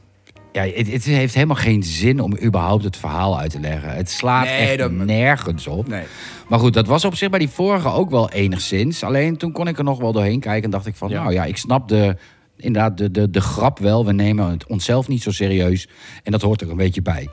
Ja, 0.56 0.62
het, 0.76 0.92
het 0.92 1.04
heeft 1.04 1.34
helemaal 1.34 1.56
geen 1.56 1.84
zin 1.84 2.20
om 2.20 2.38
überhaupt 2.44 2.84
het 2.84 2.98
verhaal 2.98 3.40
uit 3.40 3.52
te 3.52 3.60
leggen. 3.60 3.90
Het 3.96 4.10
slaat 4.10 4.46
Nee, 4.46 4.58
echt 4.58 4.78
dat- 4.78 4.92
nergens 4.92 5.68
op. 5.68 5.88
Nee. 5.88 6.04
Maar 6.48 6.60
goed, 6.60 6.74
dat 6.74 6.88
was 6.88 7.06
op 7.06 7.16
zich 7.16 7.30
bij 7.30 7.40
die 7.40 7.50
vorige 7.50 7.90
ook 7.90 8.10
wel 8.10 8.30
enigszins. 8.32 9.04
Alleen 9.04 9.38
toen 9.38 9.52
kon 9.52 9.68
ik 9.68 9.78
er 9.78 9.84
nog 9.84 10.00
wel 10.00 10.12
doorheen 10.12 10.40
kijken 10.40 10.64
en 10.64 10.70
dacht 10.70 10.86
ik 10.86 10.96
van... 10.96 11.10
Ja. 11.10 11.22
nou 11.22 11.34
ja, 11.34 11.46
ik 11.46 11.58
snap 11.58 11.88
de, 11.88 12.16
inderdaad 12.58 12.98
de, 12.98 13.12
de, 13.12 13.30
de 13.30 13.42
grap 13.42 13.80
wel. 13.80 14.06
We 14.06 14.12
nemen 14.14 14.50
het 14.50 14.68
onszelf 14.68 15.08
niet 15.08 15.24
zo 15.24 15.32
serieus. 15.32 15.88
En 16.24 16.32
dat 16.32 16.42
hoort 16.42 16.62
er 16.62 16.70
een 16.70 16.78
beetje 16.78 17.02
bij. 17.02 17.28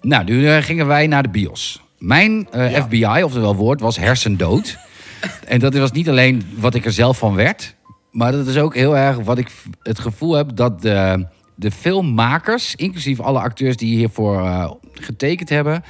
Nou, 0.00 0.24
nu 0.24 0.48
eh, 0.48 0.62
gingen 0.62 0.86
wij 0.86 1.06
naar 1.06 1.22
de 1.22 1.28
bios. 1.28 1.82
Mijn 1.98 2.48
eh, 2.50 2.70
Ja. 2.72 2.82
FBI, 2.82 3.22
oftewel 3.22 3.56
woord, 3.56 3.80
was 3.80 3.96
hersendood. 3.96 4.76
en 5.46 5.58
dat 5.58 5.74
was 5.74 5.92
niet 5.92 6.08
alleen 6.08 6.42
wat 6.56 6.74
ik 6.74 6.84
er 6.84 6.92
zelf 6.92 7.18
van 7.18 7.34
werd... 7.34 7.74
maar 8.10 8.32
dat 8.32 8.46
is 8.46 8.56
ook 8.58 8.74
heel 8.74 8.96
erg 8.96 9.16
wat 9.18 9.38
ik 9.38 9.50
het 9.82 9.98
gevoel 9.98 10.34
heb... 10.34 10.56
dat 10.56 10.82
de, 10.82 11.26
de 11.54 11.70
filmmakers, 11.70 12.74
inclusief 12.74 13.20
alle 13.20 13.38
acteurs 13.40 13.76
die 13.76 13.96
hiervoor 13.96 14.38
eh, 14.40 14.70
getekend 14.92 15.48
hebben... 15.48 15.82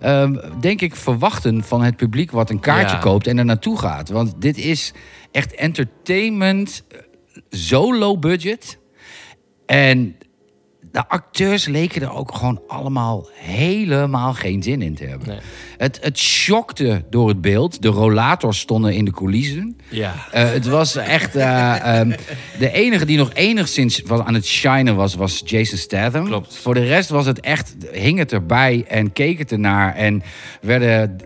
ehm, 0.00 0.36
denk 0.60 0.80
ik 0.80 0.96
verwachten 0.96 1.62
van 1.64 1.82
het 1.82 1.96
publiek 1.96 2.30
wat 2.30 2.50
een 2.50 2.60
kaartje 2.60 2.96
Ja. 2.96 3.02
koopt 3.02 3.26
en 3.26 3.38
er 3.38 3.44
naartoe 3.44 3.78
gaat. 3.78 4.08
Want 4.08 4.34
dit 4.38 4.58
is 4.58 4.92
echt 5.30 5.54
entertainment, 5.54 6.84
eh, 6.88 6.98
zo 7.50 7.94
low 7.98 8.18
budget. 8.20 8.78
En 9.66 10.16
de 10.92 11.08
acteurs 11.08 11.66
leken 11.66 12.02
er 12.02 12.14
ook 12.14 12.34
gewoon 12.34 12.60
allemaal 12.66 13.28
helemaal 13.34 14.34
geen 14.34 14.62
zin 14.62 14.82
in 14.82 14.94
te 14.94 15.04
hebben. 15.04 15.28
Nee. 15.28 15.38
Het, 15.76 15.98
het 16.02 16.18
shockte 16.18 17.04
door 17.10 17.28
het 17.28 17.40
beeld. 17.40 17.82
De 17.82 17.88
rollators 17.88 18.58
stonden 18.58 18.94
in 18.94 19.04
de 19.04 19.10
coulissen. 19.10 19.76
Ja. 19.88 20.14
Eh, 20.30 20.50
het 20.50 20.66
was 20.66 20.96
echt... 20.96 21.36
eh, 21.36 21.98
ehm, 21.98 22.12
de 22.58 22.72
enige 22.72 23.04
die 23.04 23.16
nog 23.16 23.30
enigszins 23.34 24.02
was 24.06 24.20
aan 24.20 24.34
het 24.34 24.46
shinen 24.46 24.96
was, 24.96 25.14
was 25.14 25.42
Jason 25.44 25.78
Statham. 25.78 26.24
Klopt. 26.24 26.56
Voor 26.56 26.74
de 26.74 26.84
rest 26.84 27.08
was 27.08 27.26
het 27.26 27.40
echt... 27.40 27.74
Hing 27.92 28.18
het 28.18 28.32
erbij 28.32 28.84
en 28.88 29.12
keek 29.12 29.38
het 29.38 29.52
ernaar. 29.52 29.94
En 29.94 30.22
werden 30.60 31.18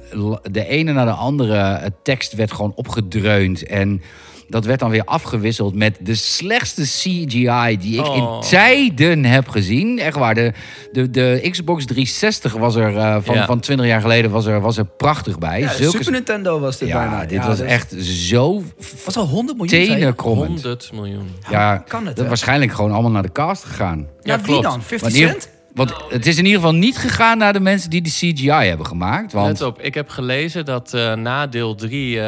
de 0.51 0.67
ene 0.67 0.93
naar 0.93 1.07
de 1.07 1.13
andere... 1.13 1.57
Het 1.57 1.95
tekst 2.03 2.33
werd 2.33 2.53
gewoon 2.53 2.73
opgedreund. 2.75 3.67
En 3.67 4.03
dat 4.49 4.65
werd 4.65 4.81
dan 4.81 4.91
weer 4.91 5.05
afgewisseld 5.05 5.75
met 5.75 5.99
de 6.01 6.15
slechtste 6.15 6.83
CGI... 6.83 7.77
die 7.81 7.99
ik 7.99 8.07
Oh. 8.07 8.17
in 8.17 8.49
tijden 8.49 9.25
heb 9.25 9.49
gezien. 9.49 9.99
Echt 9.99 10.17
waar. 10.17 10.35
De, 10.35 10.53
de, 10.93 11.11
de 11.11 11.49
Xbox 11.51 11.85
360 11.85 12.53
was 12.53 12.75
er... 12.75 12.97
eh, 12.97 13.17
van, 13.23 13.35
Ja. 13.35 13.47
van 13.47 13.61
20 13.61 13.87
jaar 13.87 14.01
geleden 14.01 14.31
was 14.31 14.47
er, 14.47 14.61
was 14.61 14.77
er 14.77 14.85
prachtig 14.87 15.39
bij. 15.39 15.61
Ja, 15.61 15.73
Zulke 15.73 15.97
Super 15.97 16.13
Nintendo 16.13 16.59
was 16.61 16.79
dit 16.79 16.89
ja, 16.89 16.99
bijna. 17.09 17.21
dit 17.21 17.31
Ja, 17.31 17.47
was 17.47 17.59
dus- 17.59 17.67
echt 17.69 17.95
zo 18.03 18.63
Was 19.05 19.17
al 19.17 19.27
100 19.27 19.59
miljoen? 19.59 19.69
zei 19.69 19.91
je? 19.91 19.99
tenenkrommend. 19.99 20.49
100 20.49 20.91
miljoen. 20.93 21.29
Ja, 21.51 21.77
kan 21.77 22.07
het, 22.07 22.17
dat 22.17 22.27
waarschijnlijk 22.27 22.73
gewoon 22.73 22.93
allemaal 22.93 23.11
naar 23.11 23.23
de 23.23 23.33
cast 23.33 23.65
gegaan. 23.65 23.99
Ja, 23.99 24.07
Ja, 24.23 24.37
wie 24.37 24.45
klopt. 24.47 24.63
dan? 24.63 24.83
50 24.83 25.01
Wanneer- 25.11 25.29
Cent? 25.29 25.49
Want 25.77 25.93
het 26.09 26.27
is 26.27 26.39
in 26.39 26.45
ieder 26.45 26.61
geval 26.61 26.75
niet 26.75 26.99
gegaan 26.99 27.39
naar 27.39 27.53
de 27.53 27.61
mensen 27.61 27.91
die 27.91 28.03
de 28.03 28.11
CGI 28.11 28.51
hebben 28.51 28.87
gemaakt. 28.87 29.33
Want 29.33 29.47
Let 29.47 29.63
op, 29.69 29.81
ik 29.81 29.95
heb 29.95 30.09
gelezen 30.09 30.65
dat 30.65 30.95
eh, 30.95 31.15
na 31.15 31.47
deel 31.47 31.75
3 31.75 32.21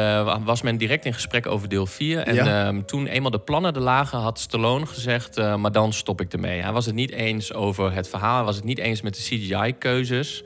was 0.43 0.61
men 0.61 0.77
direct 0.77 1.05
in 1.05 1.13
gesprek 1.13 1.47
over 1.47 1.69
deel 1.69 1.85
4. 1.85 2.19
En 2.19 2.35
Ja. 2.35 2.65
ehm, 2.67 2.81
toen 2.85 3.07
eenmaal 3.07 3.31
de 3.31 3.39
plannen 3.39 3.73
er 3.73 3.81
lagen, 3.81 4.19
had 4.19 4.39
Stallone 4.39 4.85
gezegd... 4.85 5.37
eh, 5.37 5.55
maar 5.55 5.71
dan 5.71 5.93
stop 5.93 6.21
ik 6.21 6.33
ermee. 6.33 6.61
Hij 6.61 6.71
was 6.71 6.85
het 6.85 6.95
niet 6.95 7.11
eens 7.11 7.53
over 7.53 7.93
het 7.93 8.09
verhaal. 8.09 8.35
Hij 8.35 8.45
was 8.45 8.55
het 8.55 8.65
niet 8.65 8.79
eens 8.79 9.01
met 9.01 9.15
de 9.15 9.21
CGI-keuzes. 9.21 10.43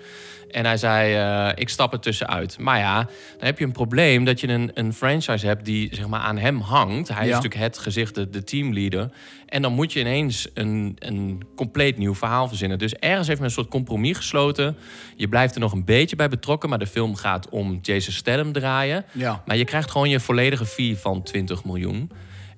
En 0.53 0.65
hij 0.65 0.77
zei, 0.77 1.15
eh, 1.15 1.51
ik 1.55 1.69
stap 1.69 1.93
er 1.93 1.99
tussenuit. 1.99 2.59
Maar 2.59 2.79
ja, 2.79 2.95
dan 3.37 3.45
heb 3.45 3.59
je 3.59 3.65
een 3.65 3.71
probleem 3.71 4.25
dat 4.25 4.39
je 4.39 4.47
een, 4.47 4.71
een 4.73 4.93
franchise 4.93 5.45
hebt 5.45 5.65
die 5.65 5.95
zeg 5.95 6.07
maar, 6.07 6.19
aan 6.19 6.37
hem 6.37 6.59
hangt. 6.59 7.07
Hij 7.07 7.25
is 7.27 7.33
natuurlijk 7.33 7.61
het 7.61 7.77
gezicht, 7.77 8.15
de, 8.15 8.29
de 8.29 8.43
teamleader. 8.43 9.09
En 9.45 9.61
dan 9.61 9.73
moet 9.73 9.93
je 9.93 9.99
ineens 9.99 10.47
een, 10.53 10.95
een 10.99 11.41
compleet 11.55 11.97
nieuw 11.97 12.15
verhaal 12.15 12.47
verzinnen. 12.47 12.77
Dus 12.77 12.93
ergens 12.93 13.27
heeft 13.27 13.39
men 13.39 13.47
een 13.47 13.55
soort 13.55 13.67
compromis 13.67 14.17
gesloten. 14.17 14.77
Je 15.15 15.27
blijft 15.27 15.55
er 15.55 15.61
nog 15.61 15.71
een 15.71 15.85
beetje 15.85 16.15
bij 16.15 16.29
betrokken, 16.29 16.69
maar 16.69 16.79
de 16.79 16.87
film 16.87 17.15
gaat 17.15 17.49
om 17.49 17.79
Jason 17.81 18.13
Statham 18.13 18.51
draaien. 18.51 19.05
Ja. 19.11 19.43
Maar 19.45 19.57
je 19.57 19.65
krijgt 19.65 19.91
gewoon 19.91 20.09
je 20.09 20.19
volledige 20.19 20.65
fee 20.65 20.97
van 20.97 21.23
20 21.23 21.63
miljoen. 21.63 22.11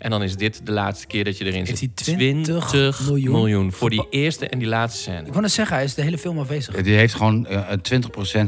En 0.05 0.11
dan 0.11 0.23
is 0.23 0.35
dit 0.35 0.61
de 0.63 0.71
laatste 0.71 1.07
keer 1.07 1.23
dat 1.23 1.37
je 1.37 1.45
erin 1.45 1.65
zit. 1.65 1.79
hij 1.79 1.89
20 1.93 2.73
miljoen? 3.07 3.33
miljoen 3.33 3.71
voor 3.71 3.89
die 3.89 4.07
eerste 4.09 4.47
en 4.47 4.59
die 4.59 4.67
laatste 4.67 5.01
scène. 5.01 5.19
Ik 5.19 5.27
wou 5.27 5.41
net 5.41 5.51
zeggen, 5.51 5.75
hij 5.75 5.85
is 5.85 5.93
de 5.93 6.01
hele 6.01 6.17
film 6.17 6.39
afwezig. 6.39 6.81
Die 6.81 6.95
heeft 6.95 7.13
gewoon 7.13 7.47
eh, 7.47 7.71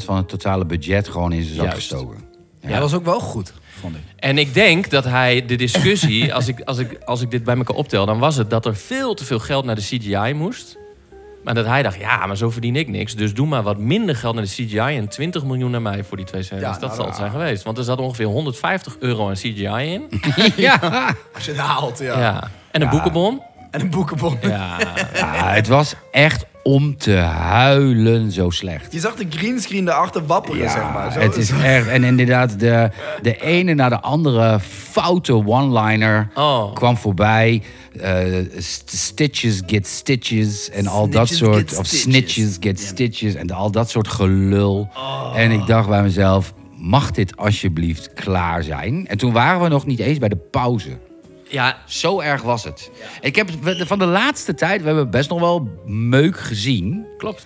20% 0.01 0.03
van 0.03 0.17
het 0.17 0.27
totale 0.27 0.65
budget 0.65 1.07
gewoon 1.07 1.31
in 1.31 1.43
zijn 1.43 1.55
zak 1.55 1.65
Juist. 1.65 1.77
gestoken. 1.79 2.17
Hij 2.59 2.79
was 2.79 2.93
ook 2.93 3.05
wel 3.05 3.19
goed, 3.19 3.53
vond 3.79 3.95
ik. 3.95 4.01
En 4.15 4.37
ik 4.37 4.53
denk 4.53 4.89
dat 4.89 5.03
hij 5.03 5.45
de 5.45 5.55
discussie, 5.55 6.33
als 6.35 6.47
ik, 6.47 6.61
als, 6.61 6.77
ik, 6.77 6.97
als 7.05 7.21
ik 7.21 7.31
dit 7.31 7.43
bij 7.43 7.55
elkaar 7.55 7.75
optel, 7.75 8.05
dan 8.05 8.19
was 8.19 8.35
het 8.35 8.49
dat 8.49 8.65
er 8.65 8.75
veel 8.75 9.13
te 9.13 9.25
veel 9.25 9.39
geld 9.39 9.65
naar 9.65 9.75
de 9.75 9.81
CGI 9.81 10.33
moest. 10.33 10.77
Maar 11.47 11.55
dat 11.55 11.65
hij 11.65 11.83
dacht, 11.83 11.99
ja, 11.99 12.25
maar 12.25 12.37
zo 12.37 12.49
verdien 12.49 12.75
ik 12.75 12.87
niks. 12.87 13.15
Dus 13.15 13.33
doe 13.33 13.47
maar 13.47 13.63
wat 13.63 13.77
minder 13.77 14.15
geld 14.15 14.35
naar 14.35 14.43
de 14.43 14.49
CGI 14.49 14.77
en 14.77 15.07
20 15.07 15.43
miljoen 15.43 15.71
naar 15.71 15.81
mij 15.81 16.03
voor 16.03 16.17
die 16.17 16.25
twee 16.25 16.43
scènes. 16.43 16.63
Ja, 16.63 16.71
dat 16.71 16.81
nou, 16.81 16.95
zal 16.95 17.05
het 17.05 17.15
zijn 17.15 17.31
geweest. 17.31 17.63
Want 17.63 17.77
er 17.77 17.83
zat 17.83 17.99
ongeveer 17.99 18.25
150 18.25 18.95
euro 18.99 19.27
aan 19.27 19.33
CGI 19.33 19.93
in. 19.93 20.09
ja. 20.67 20.79
Als 21.33 21.45
je 21.45 21.51
het 21.51 21.59
haalt, 21.59 21.99
ja. 21.99 22.19
Ja. 22.19 22.49
En 22.71 22.81
een 22.81 22.89
boekenbon. 22.89 23.41
En 23.71 23.81
een 23.81 23.89
boekenbon. 23.89 24.37
Ja. 24.41 24.77
Ja, 25.13 25.49
het 25.53 25.67
was 25.67 25.95
echt 26.11 26.45
om 26.67 26.97
te 26.97 27.15
huilen 27.15 28.31
zo 28.31 28.49
slecht. 28.49 28.93
Je 28.93 28.99
zag 28.99 29.15
de 29.15 29.25
greenscreen 29.29 29.85
daarachter 29.85 30.25
wapperen, 30.25 30.57
Ja, 30.61 30.71
zeg 30.71 30.93
maar. 30.93 31.11
Zo, 31.11 31.19
het 31.19 31.35
is 31.37 31.49
echt. 31.51 31.87
En 31.87 32.03
inderdaad, 32.03 32.59
de, 32.59 32.89
de 33.21 33.41
ene 33.41 33.73
na 33.73 33.89
de 33.89 33.99
andere 34.01 34.59
foute 34.91 35.33
one-liner 35.33 36.29
Oh. 36.35 36.73
kwam 36.73 36.97
voorbij. 36.97 37.61
Eh, 38.01 38.25
st- 38.57 38.91
stitches 38.95 39.61
get 39.65 39.87
stitches 39.87 40.69
en 40.69 40.87
al 40.87 41.09
dat 41.09 41.27
soort. 41.27 41.77
Of 41.77 41.85
stitches. 41.85 42.01
snitches 42.01 42.57
get 42.59 42.79
stitches 42.79 43.35
en 43.35 43.51
al 43.51 43.71
dat 43.71 43.89
soort 43.89 44.07
gelul. 44.07 44.89
En 45.35 45.51
ik 45.51 45.65
dacht 45.67 45.89
bij 45.89 46.01
mezelf. 46.01 46.53
Mag 46.75 47.11
dit 47.11 47.37
alsjeblieft 47.37 48.13
klaar 48.13 48.63
zijn? 48.63 49.07
En 49.07 49.17
toen 49.17 49.31
waren 49.33 49.61
we 49.61 49.67
nog 49.67 49.85
niet 49.85 49.99
eens 49.99 50.17
bij 50.17 50.29
de 50.29 50.37
pauze. 50.51 50.89
Ja, 51.49 51.77
Zo 51.85 52.19
erg 52.19 52.41
was 52.41 52.63
het. 52.63 52.91
Ik 53.21 53.35
heb 53.35 53.49
van 53.85 53.99
de 53.99 54.05
laatste 54.05 54.53
tijd, 54.53 54.81
we 54.81 54.87
hebben 54.87 55.09
best 55.09 55.29
nog 55.29 55.39
wel 55.39 55.69
meuk 55.85 56.39
gezien. 56.39 57.05
klopt. 57.17 57.45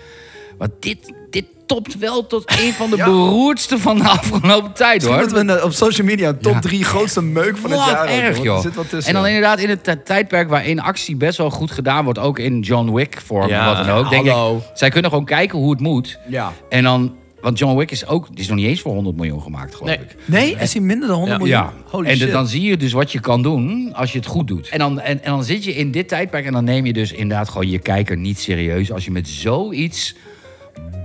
Maar 0.57 0.67
dit, 0.79 1.13
dit 1.29 1.45
topt 1.65 1.97
wel 1.97 2.27
tot 2.27 2.51
een 2.61 2.73
van 2.73 2.89
de 2.89 2.95
beroerdste 2.95 3.79
van 3.79 3.97
de 3.97 4.03
afgelopen 4.09 4.73
tijd, 4.73 5.03
hoor. 5.05 5.17
moeten 5.17 5.45
we 5.45 5.63
op 5.63 5.71
social 5.71 6.07
media 6.07 6.33
top 6.33 6.53
Ja. 6.53 6.59
3 6.59 6.83
grootste 6.83 7.21
meuk 7.21 7.57
van 7.57 7.71
het 7.71 7.79
jaar. 7.79 8.07
erg, 8.07 8.35
hoor. 8.35 8.45
joh. 8.45 8.61
Zit 8.61 8.75
wat. 8.75 8.85
En 8.93 9.13
dan 9.13 9.25
inderdaad 9.27 9.59
in 9.59 9.69
het 9.69 10.05
tijdperk 10.05 10.49
waarin 10.49 10.79
actie 10.79 11.15
best 11.15 11.37
wel 11.37 11.49
goed 11.49 11.71
gedaan 11.71 12.03
wordt, 12.03 12.19
ook 12.19 12.39
in 12.39 12.59
John 12.59 12.93
Wick 12.93 13.21
vorm 13.25 13.47
Ja, 13.47 13.65
wat 13.75 13.85
dan 13.85 13.95
ook. 13.95 14.09
Denk 14.09 14.27
hallo. 14.27 14.57
ik, 14.57 14.63
zij 14.73 14.89
kunnen 14.89 15.09
gewoon 15.09 15.25
kijken 15.25 15.57
hoe 15.59 15.71
het 15.71 15.79
moet. 15.79 16.19
Ja. 16.27 16.53
En 16.69 16.83
dan, 16.83 17.15
want 17.41 17.57
John 17.59 17.77
Wick 17.77 17.91
is 17.91 18.07
ook, 18.07 18.27
die 18.29 18.39
is 18.39 18.47
nog 18.47 18.57
niet 18.57 18.65
eens 18.67 18.81
voor 18.81 18.93
100 18.93 19.15
miljoen 19.15 19.41
gemaakt, 19.41 19.75
geloof 19.75 19.95
Nee. 19.95 20.05
ik. 20.05 20.15
Nee, 20.25 20.55
is 20.55 20.73
hij 20.73 20.81
minder 20.81 21.07
dan 21.07 21.17
100 21.17 21.39
Ja. 21.45 21.45
miljoen? 21.61 21.73
Ja, 21.85 21.91
Holy 21.91 22.07
en 22.07 22.17
shit. 22.17 22.31
dan 22.31 22.47
zie 22.47 22.61
je 22.61 22.77
dus 22.77 22.91
wat 22.91 23.11
je 23.11 23.19
kan 23.19 23.41
doen 23.41 23.93
als 23.93 24.11
je 24.11 24.17
het 24.17 24.27
goed 24.27 24.47
doet. 24.47 24.69
En 24.69 24.79
dan, 24.79 24.99
en, 24.99 25.23
en 25.23 25.31
dan 25.31 25.43
zit 25.43 25.63
je 25.63 25.75
in 25.75 25.91
dit 25.91 26.07
tijdperk 26.07 26.45
en 26.45 26.53
dan 26.53 26.63
neem 26.63 26.85
je 26.85 26.93
dus 26.93 27.11
inderdaad 27.11 27.49
gewoon 27.49 27.69
je 27.69 27.79
kijker 27.79 28.17
niet 28.17 28.39
serieus. 28.39 28.91
Als 28.91 29.05
je 29.05 29.11
met 29.11 29.27
zoiets 29.27 30.15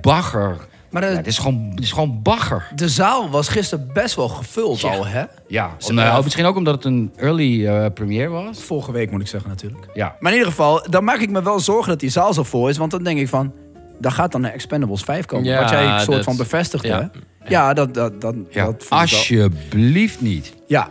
bagger... 0.00 0.56
Maar 0.90 1.02
de- 1.04 1.10
Ja, 1.10 1.16
het, 1.16 1.26
is 1.26 1.38
gewoon, 1.38 1.70
het 1.74 1.84
is 1.84 1.92
gewoon 1.92 2.22
bagger. 2.22 2.68
De 2.74 2.88
zaal 2.88 3.30
was 3.30 3.48
gisteren 3.48 3.90
best 3.92 4.14
wel 4.14 4.28
gevuld 4.28 4.80
Ja. 4.80 4.88
al, 4.96 5.06
hè? 5.06 5.24
Ja, 5.48 5.76
om, 5.90 5.98
eh, 5.98 6.22
misschien 6.22 6.44
ook 6.44 6.56
omdat 6.56 6.74
het 6.74 6.84
een 6.84 7.12
early 7.16 7.66
eh, 7.66 7.86
premiere 7.94 8.28
was. 8.28 8.62
Vorige 8.62 8.92
week 8.92 9.10
moet 9.10 9.20
ik 9.20 9.26
zeggen 9.26 9.50
natuurlijk. 9.50 9.86
Ja. 9.94 10.16
Maar 10.20 10.30
in 10.32 10.36
ieder 10.38 10.52
geval, 10.52 10.86
dan 10.90 11.04
maak 11.04 11.18
ik 11.20 11.30
me 11.30 11.42
wel 11.42 11.60
zorgen 11.60 11.88
dat 11.88 12.00
die 12.00 12.10
zaal 12.10 12.32
zo 12.34 12.42
vol 12.42 12.68
is. 12.68 12.76
Want 12.76 12.90
dan 12.90 13.02
denk 13.02 13.18
ik 13.18 13.28
van, 13.28 13.52
daar 13.98 14.12
gaat 14.12 14.32
dan 14.32 14.44
een 14.44 14.50
Expendables 14.50 15.02
5 15.02 15.24
komen. 15.24 15.46
Ja, 15.46 15.60
wat 15.60 15.70
jij 15.70 15.86
een 15.88 16.00
soort 16.00 16.16
dat- 16.16 16.24
van 16.24 16.36
bevestigde. 16.36 16.88
ja. 16.88 17.10
Ja, 17.48 17.74
dat, 17.74 17.94
dat, 17.94 18.20
dat, 18.20 18.34
Ja, 18.50 18.64
dat 18.64 18.74
vond 18.74 18.82
ik 18.82 18.88
wel- 18.88 18.98
alsjeblieft 18.98 20.20
niet. 20.20 20.52
Ja. 20.66 20.88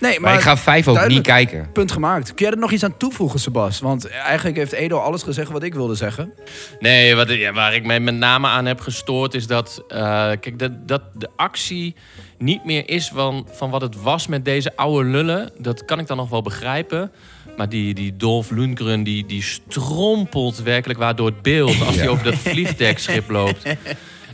Nee, 0.00 0.20
maar, 0.20 0.20
Maar, 0.20 0.34
ik 0.34 0.40
ga 0.40 0.56
vijf 0.56 0.88
ook 0.88 1.06
niet 1.06 1.22
kijken. 1.22 1.72
Punt 1.72 1.92
gemaakt. 1.92 2.34
Kun 2.34 2.44
jij 2.44 2.54
er 2.54 2.60
nog 2.60 2.72
iets 2.72 2.84
aan 2.84 2.96
toevoegen, 2.96 3.40
Sebas? 3.40 3.80
Want 3.80 4.08
eigenlijk 4.08 4.56
heeft 4.56 4.72
Edo 4.72 4.98
alles 4.98 5.22
gezegd 5.22 5.50
wat 5.50 5.62
ik 5.62 5.74
wilde 5.74 5.94
zeggen. 5.94 6.32
Nee, 6.78 7.14
wat, 7.14 7.28
ja, 7.28 7.52
waar 7.52 7.74
ik 7.74 7.84
mij 7.84 8.00
met 8.00 8.14
name 8.14 8.46
aan 8.46 8.66
heb 8.66 8.80
gestoord 8.80 9.34
is 9.34 9.46
dat, 9.46 9.84
eh, 9.88 9.98
kijk, 10.40 10.58
dat, 10.58 10.88
dat 10.88 11.02
de 11.14 11.28
actie 11.36 11.94
niet 12.38 12.64
meer 12.64 12.88
is 12.88 13.08
van, 13.14 13.46
van 13.50 13.70
wat 13.70 13.80
het 13.80 14.02
was 14.02 14.26
met 14.26 14.44
deze 14.44 14.76
oude 14.76 15.08
lullen. 15.08 15.50
Dat 15.58 15.84
kan 15.84 15.98
ik 15.98 16.06
dan 16.06 16.16
nog 16.16 16.30
wel 16.30 16.42
begrijpen. 16.42 17.12
Maar 17.56 17.68
die, 17.68 17.94
die 17.94 18.16
Dolph 18.16 18.50
Lundgren, 18.50 19.02
die, 19.02 19.26
die 19.26 19.42
strompelt 19.42 20.62
werkelijk 20.62 20.98
waar 20.98 21.16
door 21.16 21.26
het 21.26 21.42
beeld 21.42 21.80
als 21.86 21.96
hij 22.00 22.08
over 22.08 22.24
dat 22.24 22.34
vliegdekschip 22.34 23.30
loopt. 23.30 23.62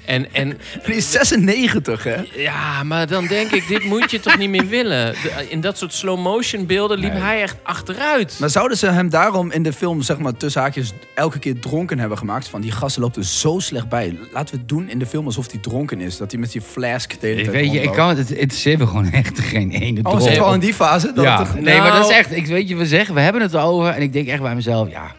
En, 0.06 0.34
en 0.34 0.58
Die 0.84 0.94
is 0.94 1.10
96, 1.10 2.04
hè? 2.04 2.16
ja, 2.36 2.82
maar 2.82 3.06
dan 3.06 3.26
denk 3.26 3.50
ik, 3.50 3.68
dit 3.68 3.84
moet 3.84 4.10
je 4.10 4.20
toch 4.20 4.38
niet 4.38 4.50
meer 4.50 4.66
willen. 4.68 5.14
In 5.48 5.60
dat 5.60 5.78
soort 5.78 5.92
slow-motion 5.92 6.66
beelden 6.66 6.98
liep 6.98 7.12
Nee. 7.12 7.22
hij 7.22 7.42
echt 7.42 7.56
achteruit. 7.62 8.36
Maar 8.40 8.50
zouden 8.50 8.76
ze 8.78 8.86
hem 8.86 9.08
daarom 9.10 9.50
in 9.50 9.62
de 9.62 9.72
film, 9.72 10.02
zeg 10.02 10.18
maar, 10.18 10.36
tussen 10.36 10.60
haakjes, 10.60 10.92
elke 11.14 11.38
keer 11.38 11.60
dronken 11.60 11.98
hebben 11.98 12.18
gemaakt? 12.18 12.48
Van 12.48 12.60
die 12.60 12.70
gasten 12.72 13.02
loopt 13.02 13.16
er 13.16 13.24
zo 13.24 13.58
slecht 13.58 13.88
bij. 13.88 14.18
Laten 14.32 14.54
we 14.54 14.60
het 14.60 14.68
doen 14.68 14.88
in 14.90 14.98
de 14.98 15.06
film 15.06 15.26
alsof 15.26 15.50
hij 15.50 15.60
dronken 15.60 16.00
is. 16.00 16.16
Dat 16.16 16.30
hij 16.30 16.40
met 16.40 16.52
die 16.52 16.60
flask 16.60 17.12
hele 17.20 17.40
Ik 17.42 17.50
weet 17.50 17.72
je, 17.72 17.80
ik 17.82 17.92
kan 17.92 18.08
het, 18.08 18.18
het 18.18 18.30
interesseert 18.30 18.78
me 18.78 18.86
gewoon 18.86 19.10
echt 19.12 19.40
geen 19.40 19.70
ene 19.70 19.98
Oh, 20.02 20.04
drol. 20.10 20.20
zitten 20.20 20.40
we 20.40 20.46
al 20.48 20.54
in 20.54 20.60
die 20.60 20.74
fase? 20.74 21.12
Dat 21.14 21.24
ja, 21.24 21.46
nee, 21.60 21.78
maar 21.78 21.90
dat 21.90 22.00
is 22.00 22.06
Nou- 22.08 22.12
echt, 22.20 22.32
ik 22.36 22.46
weet 22.46 22.68
je, 22.68 22.76
we 22.76 22.86
zeggen, 22.86 23.14
we 23.14 23.20
hebben 23.20 23.42
het 23.42 23.54
erover 23.54 23.88
en 23.90 24.02
ik 24.02 24.12
denk 24.12 24.28
echt 24.28 24.42
bij 24.42 24.54
mezelf, 24.54 24.90
ja, 24.90 25.12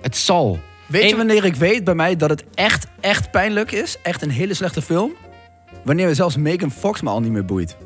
het 0.00 0.16
zal. 0.16 0.58
Weet 0.86 1.10
je 1.10 1.16
wanneer 1.16 1.44
ik 1.44 1.54
weet 1.54 1.84
bij 1.84 1.94
mij 1.94 2.16
dat 2.16 2.30
het 2.30 2.44
echt, 2.54 2.86
echt 3.00 3.30
pijnlijk 3.30 3.72
is? 3.72 3.96
Echt 4.02 4.22
een 4.22 4.30
hele 4.30 4.54
slechte 4.54 4.82
film? 4.82 5.12
Wanneer 5.84 6.14
zelfs 6.14 6.36
Megan 6.36 6.70
Fox 6.70 7.00
me 7.00 7.10
al 7.10 7.20
niet 7.20 7.32
meer 7.32 7.44
boeit. 7.44 7.76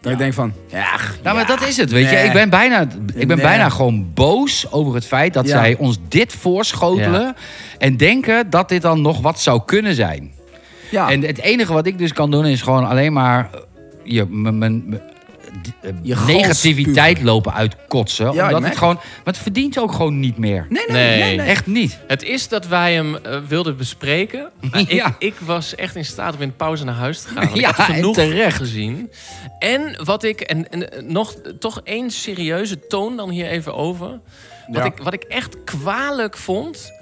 Dat 0.00 0.12
ik 0.12 0.18
denk 0.18 0.32
van, 0.34 0.52
ja, 0.68 0.96
Nou, 1.22 1.36
maar 1.36 1.46
dat 1.46 1.62
is 1.66 1.76
het, 1.76 1.90
weet 1.90 2.10
je. 2.10 2.16
Ik 2.16 2.32
ben 2.32 2.50
bijna, 2.50 2.80
ik 3.14 3.26
ben 3.28 3.36
Nee. 3.36 3.46
bijna 3.46 3.68
gewoon 3.68 4.10
boos 4.14 4.72
over 4.72 4.94
het 4.94 5.06
feit 5.06 5.32
dat 5.34 5.46
Ja. 5.46 5.50
zij 5.58 5.76
ons 5.76 5.98
dit 6.08 6.32
voorschotelen 6.32 7.34
en 7.78 7.96
denken 7.96 8.50
dat 8.50 8.68
dit 8.68 8.82
dan 8.82 9.00
nog 9.00 9.20
wat 9.20 9.40
zou 9.40 9.62
kunnen 9.66 9.94
zijn. 9.94 10.32
ja. 10.90 11.10
En 11.10 11.22
het 11.22 11.38
enige 11.38 11.72
wat 11.72 11.86
ik 11.86 11.98
dus 11.98 12.12
kan 12.12 12.30
doen 12.30 12.46
is 12.46 12.62
gewoon 12.62 12.86
alleen 12.88 13.12
maar 13.12 13.48
eh, 13.52 13.60
je, 14.04 14.26
mijn- 14.26 15.00
eh, 15.82 15.90
Je 16.02 16.14
negativiteit 16.26 17.22
lopen 17.22 17.54
uitkotsen. 17.54 18.30
omdat 18.30 18.62
het 18.62 18.76
gewoon, 18.76 18.94
maar 18.94 19.04
het 19.24 19.38
verdient 19.38 19.78
ook 19.78 19.92
gewoon 19.92 20.20
niet 20.20 20.38
meer. 20.38 20.66
nee, 20.68 20.84
nee, 20.88 20.96
nee, 21.08 21.18
Nee. 21.22 21.36
nee. 21.36 21.46
Echt 21.46 21.66
niet. 21.66 21.98
Het 22.06 22.22
is 22.22 22.48
dat 22.48 22.66
wij 22.66 22.94
hem 22.94 23.16
eh, 23.16 23.38
wilden 23.48 23.76
bespreken. 23.76 24.50
Maar 24.70 24.80
ik, 24.86 24.90
Ja. 24.92 25.14
ik 25.18 25.34
was 25.38 25.74
echt 25.74 25.96
in 25.96 26.04
staat 26.04 26.34
om 26.34 26.40
in 26.40 26.48
de 26.48 26.54
pauze 26.54 26.84
naar 26.84 26.94
huis 26.94 27.20
te 27.22 27.28
gaan. 27.28 27.48
Ja, 27.54 27.68
ik 27.68 27.74
had 27.74 27.88
en 27.88 27.94
genoeg 27.94 28.14
terecht. 28.14 28.56
gezien. 28.56 29.10
En 29.58 30.04
wat 30.04 30.22
ik, 30.22 30.40
en, 30.40 30.70
en 30.70 30.90
eh, 30.92 31.02
nog 31.02 31.34
toch 31.58 31.80
één 31.84 32.10
serieuze 32.10 32.86
toon 32.86 33.16
dan 33.16 33.30
hier 33.30 33.46
even 33.46 33.74
over. 33.74 34.08
Wat, 34.08 34.76
Ja. 34.76 34.84
ik, 34.84 34.98
wat 35.02 35.12
ik 35.12 35.22
echt 35.22 35.56
kwalijk 35.64 36.36
vond, 36.36 36.92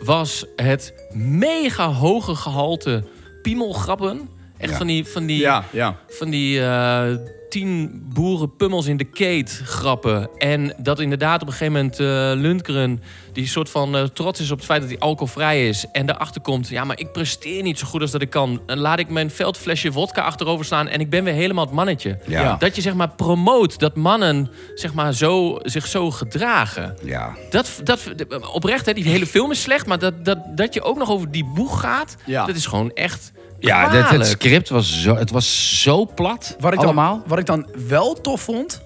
was 0.00 0.44
het 0.56 0.92
mega 1.12 1.92
hoge 1.92 2.34
gehalte 2.34 3.04
piemelgrappen. 3.42 4.28
Echt 4.62 4.76
van 4.76 4.86
die, 4.86 5.04
van 5.04 5.26
die, 5.26 5.38
Ja, 5.38 5.64
ja. 5.70 5.96
van 6.08 6.30
die 6.30 6.60
eh, 6.60 7.14
tien 7.52 8.02
boerenpummels 8.14 8.86
in 8.86 8.96
de 8.96 9.04
keet 9.04 9.60
grappen. 9.64 10.28
En 10.38 10.74
dat 10.78 11.00
inderdaad 11.00 11.42
op 11.42 11.46
een 11.46 11.52
gegeven 11.52 11.72
moment 11.72 12.00
eh 12.00 12.06
Lundgren... 12.42 13.02
die 13.32 13.46
soort 13.46 13.70
van 13.70 13.96
eh, 13.96 14.02
trots 14.02 14.40
is 14.40 14.50
op 14.50 14.56
het 14.56 14.66
feit 14.66 14.80
dat 14.80 14.90
hij 14.90 14.98
alcoholvrij 14.98 15.68
is... 15.68 15.86
en 15.92 16.06
daarachter 16.06 16.40
komt, 16.40 16.68
ja, 16.68 16.84
maar 16.84 16.98
ik 16.98 17.12
presteer 17.12 17.62
niet 17.62 17.78
zo 17.78 17.86
goed 17.86 18.00
als 18.00 18.10
dat 18.10 18.22
ik 18.22 18.30
kan. 18.30 18.62
En 18.66 18.78
laat 18.78 18.98
ik 18.98 19.08
mijn 19.08 19.30
veldflesje 19.30 19.92
vodka 19.92 20.22
achterover 20.22 20.64
staan... 20.64 20.88
en 20.88 21.00
ik 21.00 21.10
ben 21.10 21.24
weer 21.24 21.34
helemaal 21.34 21.64
het 21.64 21.74
mannetje. 21.74 22.18
Ja. 22.26 22.56
Dat 22.56 22.76
je 22.76 22.82
zeg 22.82 22.94
maar 22.94 23.10
promoot 23.10 23.78
dat 23.78 23.96
mannen 23.96 24.50
zeg 24.74 24.94
maar, 24.94 25.12
zo, 25.14 25.58
zich 25.62 25.86
zo 25.86 26.10
gedragen. 26.10 26.96
Ja. 27.04 27.36
Dat, 27.50 27.80
dat, 27.84 28.12
oprecht, 28.52 28.86
hè, 28.86 28.92
die 28.92 29.04
hele 29.04 29.26
film 29.26 29.50
is 29.50 29.62
slecht... 29.62 29.86
maar 29.86 29.98
dat, 29.98 30.24
dat, 30.24 30.38
dat 30.54 30.74
je 30.74 30.82
ook 30.82 30.98
nog 30.98 31.10
over 31.10 31.30
die 31.30 31.44
boeg 31.44 31.80
gaat... 31.80 32.16
Dat 32.26 32.56
is 32.56 32.66
gewoon 32.66 32.90
echt 32.92 33.32
Ja, 33.66 33.88
dit, 33.88 34.08
het 34.10 34.26
script 34.26 34.68
was 34.68 35.02
zo, 35.02 35.16
het 35.16 35.30
was 35.30 35.80
zo 35.82 36.06
plat. 36.14 36.56
Wat 36.60 36.72
ik, 36.72 36.78
dan, 36.78 36.86
allemaal. 36.86 37.22
wat 37.26 37.38
ik 37.38 37.46
dan 37.46 37.66
wel 37.88 38.20
tof 38.20 38.40
vond, 38.40 38.80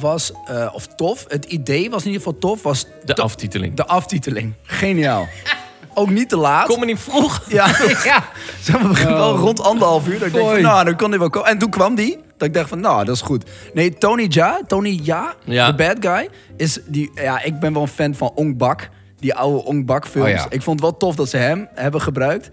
was, 0.00 0.32
eh, 0.46 0.68
of 0.72 0.86
tof, 0.86 1.24
het 1.28 1.44
idee 1.44 1.90
was 1.90 2.00
in 2.04 2.06
ieder 2.10 2.22
geval 2.22 2.38
tof, 2.38 2.62
was 2.62 2.86
De 3.04 3.14
aftiteling. 3.14 3.74
de 3.76 3.86
aftiteling. 3.86 4.52
Geniaal. 4.62 5.28
Ook 5.94 6.10
niet 6.10 6.28
te 6.28 6.36
laat. 6.36 6.66
Kom 6.66 6.80
me 6.80 6.86
niet 6.86 6.98
vroeg. 6.98 7.42
Ja, 7.48 7.66
ja. 8.04 8.24
Zeg 8.60 8.82
maar, 8.82 9.04
wel 9.04 9.36
rond 9.36 9.60
anderhalf 9.62 10.06
uur. 10.08 10.18
Dat 10.18 10.26
ik 10.26 10.32
denk 10.32 10.44
van, 10.44 10.52
Foei. 10.54 10.62
nou, 10.66 10.84
dan 10.84 10.96
kon 10.96 11.10
hij 11.10 11.18
wel 11.18 11.30
komen. 11.30 11.48
En 11.50 11.58
toen 11.58 11.70
kwam 11.70 11.94
die. 11.94 12.18
Dat 12.36 12.48
ik 12.48 12.54
dacht 12.54 12.68
van, 12.68 12.80
nou, 12.80 13.04
dat 13.04 13.14
is 13.14 13.20
goed. 13.20 13.44
Nee, 13.74 13.98
Tony 13.98 14.26
Ja, 14.28 14.60
Tony 14.66 15.00
Ja, 15.02 15.34
Ja. 15.44 15.66
de 15.72 15.74
bad 15.74 15.96
guy, 16.00 16.28
is 16.56 16.78
die... 16.86 17.10
Ja, 17.14 17.42
ik 17.42 17.58
ben 17.60 17.72
wel 17.72 17.82
een 17.82 17.88
fan 17.88 18.14
van 18.14 18.32
Ong 18.34 18.56
Bak. 18.56 18.88
Die 19.20 19.34
oude 19.34 19.64
Ong 19.64 19.86
Bak 19.86 20.06
films. 20.06 20.28
Oh 20.28 20.34
ja. 20.34 20.46
Ik 20.50 20.62
vond 20.62 20.80
het 20.80 20.88
wel 20.90 20.96
tof 20.98 21.14
dat 21.16 21.28
ze 21.28 21.36
hem 21.36 21.68
hebben 21.74 22.00
gebruikt. 22.00 22.50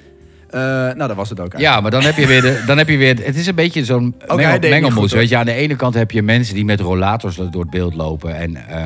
Eh, 0.56 0.62
nou, 0.62 1.08
dat 1.08 1.16
was 1.16 1.30
het 1.30 1.40
ook 1.40 1.54
eigenlijk. 1.54 1.74
Ja, 1.76 1.82
maar 1.82 1.92
dan 1.92 2.04
heb 2.04 2.16
je 2.16 2.28
weer, 2.28 2.42
de, 2.42 2.64
dan 2.68 2.78
heb 2.78 2.90
je 2.90 2.98
weer 2.98 3.16
het 3.24 3.36
is 3.36 3.48
een 3.48 3.56
beetje 3.56 3.86
zo'n 3.86 4.16
mengel, 4.28 4.52
niet 4.60 4.70
mengelmoes. 4.70 5.12
weet 5.14 5.30
je, 5.30 5.38
aan 5.38 5.46
de 5.46 5.54
ene 5.54 5.76
kant 5.76 5.94
heb 5.94 6.12
je 6.12 6.22
mensen 6.22 6.56
die 6.56 6.66
met 6.66 6.80
rollators 6.80 7.36
door 7.36 7.62
het 7.62 7.70
beeld 7.70 7.94
lopen 7.94 8.36
en 8.36 8.68
eh, 8.70 8.86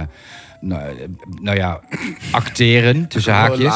nou, 0.62 0.82
nou 1.42 1.58
ja, 1.58 1.80
acteren 2.32 3.08
tussen 3.08 3.34
haakjes. 3.34 3.74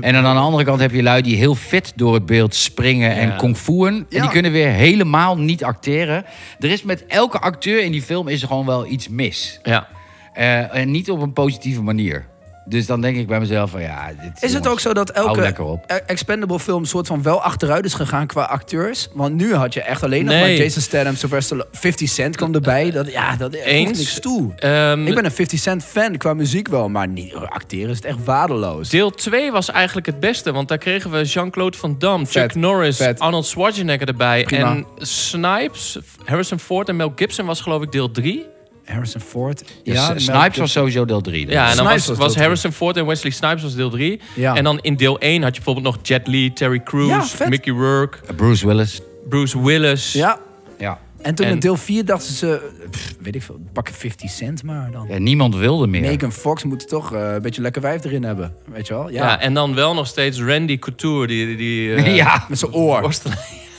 En 0.00 0.12
dan 0.12 0.24
aan 0.26 0.34
de 0.34 0.40
andere 0.40 0.64
kant 0.64 0.80
heb 0.80 0.90
je 0.92 1.02
lui 1.02 1.22
die 1.22 1.36
heel 1.36 1.54
fit 1.54 1.92
door 1.96 2.14
het 2.14 2.26
beeld 2.26 2.54
springen 2.54 3.14
en 3.14 3.28
Ja. 3.28 3.36
kung 3.36 3.56
fu'en. 3.56 3.94
En 3.94 4.06
Ja. 4.08 4.20
die 4.20 4.30
kunnen 4.30 4.52
weer 4.52 4.68
helemaal 4.68 5.38
niet 5.38 5.64
acteren. 5.64 6.24
Er 6.60 6.70
is 6.70 6.82
met 6.82 7.06
elke 7.06 7.38
acteur 7.38 7.82
in 7.84 7.92
die 7.92 8.02
film 8.02 8.28
is 8.28 8.42
er 8.42 8.48
gewoon 8.48 8.66
wel 8.66 8.86
iets 8.86 9.08
mis. 9.08 9.60
Ja. 9.62 9.86
Eh, 10.32 10.74
en 10.76 10.90
niet 10.90 11.10
op 11.10 11.20
een 11.20 11.32
positieve 11.32 11.82
manier. 11.82 12.26
Dus 12.64 12.86
dan 12.86 13.00
denk 13.00 13.16
ik 13.16 13.26
bij 13.26 13.40
mezelf 13.40 13.70
van 13.70 13.82
ja... 13.82 14.12
Dit, 14.22 14.42
Is 14.42 14.54
het 14.54 14.66
ook 14.66 14.80
zo 14.80 14.92
dat 14.92 15.10
elke 15.10 15.54
e- 15.86 15.94
expendable 16.06 16.58
film 16.58 16.84
soort 16.84 17.06
van 17.06 17.22
wel 17.22 17.42
achteruit 17.42 17.84
is 17.84 17.94
gegaan 17.94 18.26
qua 18.26 18.42
acteurs? 18.42 19.08
Want 19.14 19.34
nu 19.34 19.54
had 19.54 19.74
je 19.74 19.82
echt 19.82 20.02
alleen 20.02 20.24
nog 20.24 20.34
Nee. 20.34 20.42
maar 20.42 20.64
Jason 20.64 20.82
Statham, 20.82 21.14
Sylvester 21.16 21.42
Stallone, 21.56 21.68
50 21.72 22.08
Cent 22.08 22.36
kwam 22.36 22.54
erbij. 22.54 22.90
Dat, 22.90 23.12
ja, 23.12 23.36
dat 23.36 23.52
Eens. 23.54 23.98
niks 23.98 24.20
toe. 24.20 24.52
Ehm, 24.56 25.06
Ik 25.06 25.14
ben 25.14 25.24
een 25.24 25.30
50 25.30 25.58
Cent 25.58 25.84
fan 25.84 26.16
qua 26.16 26.34
muziek 26.34 26.68
wel, 26.68 26.88
maar 26.88 27.08
niet 27.08 27.34
acteren 27.34 27.90
is 27.90 27.96
het 27.96 28.04
echt 28.04 28.24
waardeloos. 28.24 28.88
Deel 28.88 29.10
2 29.10 29.52
was 29.52 29.70
eigenlijk 29.70 30.06
het 30.06 30.20
beste, 30.20 30.52
want 30.52 30.68
daar 30.68 30.78
kregen 30.78 31.10
we 31.10 31.22
Jean-Claude 31.22 31.78
Van 31.78 31.96
Damme, 31.98 32.24
Chuck 32.26 32.42
Vet, 32.42 32.54
Norris, 32.54 32.96
vet. 32.96 33.20
Arnold 33.20 33.46
Schwarzenegger 33.46 34.08
erbij. 34.08 34.42
Prima. 34.44 34.70
En 34.70 34.86
Snipes, 34.96 35.98
Harrison 36.24 36.58
Ford 36.58 36.88
en 36.88 36.96
Mel 36.96 37.12
Gibson 37.16 37.46
was 37.46 37.60
geloof 37.60 37.82
ik 37.82 37.92
deel 37.92 38.10
3. 38.10 38.46
Harrison 38.84 39.20
Ford. 39.20 39.64
Ja, 39.82 40.12
Dus 40.12 40.24
Snipes 40.24 40.56
was 40.58 40.72
sowieso 40.72 41.04
deel 41.04 41.20
3. 41.20 41.46
Ja, 41.48 41.70
en 41.70 41.76
dan 41.76 41.86
Snipes 41.86 42.06
was, 42.06 42.18
was 42.18 42.30
drie. 42.32 42.42
Harrison 42.44 42.72
Ford 42.72 42.96
en 42.96 43.06
Wesley 43.06 43.32
Snipes 43.32 43.62
was 43.62 43.74
deel 43.74 43.90
3. 43.90 44.20
Ja. 44.34 44.54
En 44.56 44.64
dan 44.64 44.78
in 44.80 44.96
deel 44.96 45.18
1 45.18 45.42
had 45.42 45.56
je 45.56 45.62
bijvoorbeeld 45.62 45.94
nog 45.94 45.98
Jet 46.06 46.26
Li, 46.26 46.52
Terry 46.52 46.82
Crews, 46.82 47.34
Ja. 47.38 47.48
Mickey 47.48 47.72
Rourke, 47.72 48.18
Bruce 48.34 48.66
Willis. 48.66 49.00
Bruce 49.28 49.62
Willis. 49.62 50.12
Ja, 50.12 50.38
Ja. 50.78 50.98
en 51.22 51.34
toen 51.34 51.46
En- 51.46 51.52
in 51.52 51.58
deel 51.58 51.76
4 51.76 52.04
dachten 52.04 52.34
ze, 52.34 52.70
pff, 52.90 53.14
weet 53.20 53.34
ik 53.34 53.42
veel, 53.42 53.60
pakken 53.72 53.94
50 53.94 54.30
Cent 54.30 54.62
maar 54.62 54.90
dan. 54.92 55.06
ja, 55.08 55.18
niemand 55.18 55.56
wilde 55.56 55.86
meer. 55.86 56.00
Megan 56.00 56.32
Fox 56.32 56.64
moet 56.64 56.88
toch 56.88 57.12
eh, 57.14 57.32
een 57.32 57.42
beetje 57.42 57.62
lekker 57.62 57.82
wijf 57.82 58.04
erin 58.04 58.22
hebben, 58.24 58.54
weet 58.72 58.86
je 58.86 58.94
wel? 58.94 59.10
Ja, 59.10 59.26
Ja. 59.26 59.40
en 59.40 59.54
dan 59.54 59.74
wel 59.74 59.94
nog 59.94 60.06
steeds 60.06 60.40
Randy 60.40 60.78
Couture, 60.78 61.26
die... 61.26 61.56
die, 61.56 61.94
eh, 61.94 62.16
ja. 62.22 62.44
met 62.48 62.58
zijn 62.58 62.72
oor. 62.72 63.12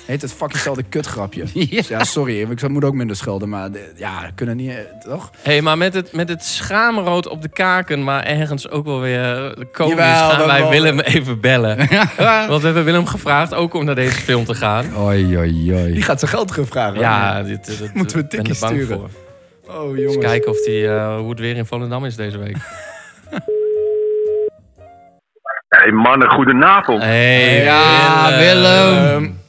Heet 0.06 0.22
het 0.22 0.34
fuckingzelfde 0.34 0.84
kutgrapje. 0.84 1.44
Ja. 1.54 1.82
Ja, 1.88 2.04
sorry, 2.04 2.42
ik 2.42 2.68
moet 2.70 2.84
ook 2.84 2.94
minder 2.94 3.16
schelden, 3.16 3.50
maar 3.50 3.72
de- 3.72 3.92
ja, 3.96 4.22
we 4.22 4.32
kunnen 4.36 4.56
niet, 4.58 4.70
eh, 4.70 4.76
toch? 5.10 5.32
hey, 5.42 5.62
maar 5.62 5.78
met 5.78 5.94
het, 5.94 6.12
met 6.14 6.30
het 6.30 6.44
schaamrood 6.44 7.28
op 7.28 7.42
de 7.42 7.48
kaken, 7.50 8.04
maar 8.04 8.24
ergens 8.24 8.70
ook 8.70 8.86
wel 8.86 9.00
weer 9.00 9.46
eh, 9.58 9.64
komisch, 9.72 9.96
Jawel, 9.98 10.30
gaan 10.30 10.46
wij 10.48 10.70
Willem 10.70 11.00
even 11.00 11.40
bellen. 11.40 11.78
Want 12.48 12.60
we 12.62 12.66
hebben 12.66 12.84
Willem 12.84 13.06
gevraagd 13.06 13.54
ook 13.54 13.74
om 13.74 13.86
naar 13.86 13.96
deze 13.96 14.16
film 14.22 14.46
te 14.46 14.54
gaan. 14.56 14.86
Oei, 14.98 15.38
oei, 15.38 15.74
oei. 15.74 15.94
Die 15.94 16.02
gaat 16.04 16.20
zijn 16.20 16.32
geld 16.32 16.48
terugvragen. 16.48 17.00
Ja, 17.00 17.44
dit, 17.44 17.66
dit, 17.66 17.78
dit- 17.78 17.94
Moeten 17.94 18.18
we 18.18 18.26
ben 18.28 18.40
er 18.40 18.58
bang 18.60 18.74
sturen? 18.74 19.00
voor. 19.00 19.10
Oh, 19.76 19.90
Eens 19.90 20.00
jongens. 20.00 20.26
kijken 20.26 20.52
of 20.52 20.62
die, 20.66 20.88
eh, 20.88 21.18
hoe 21.18 21.30
het 21.30 21.40
weer 21.40 21.56
in 21.56 21.66
Volendam 21.66 22.06
is 22.06 22.16
deze 22.16 22.38
week. 22.38 22.58
Hey 25.68 25.92
mannen, 25.92 26.30
goedenavond. 26.30 27.02
Hey, 27.04 27.64
Ja, 27.64 28.38
Willem. 28.38 29.42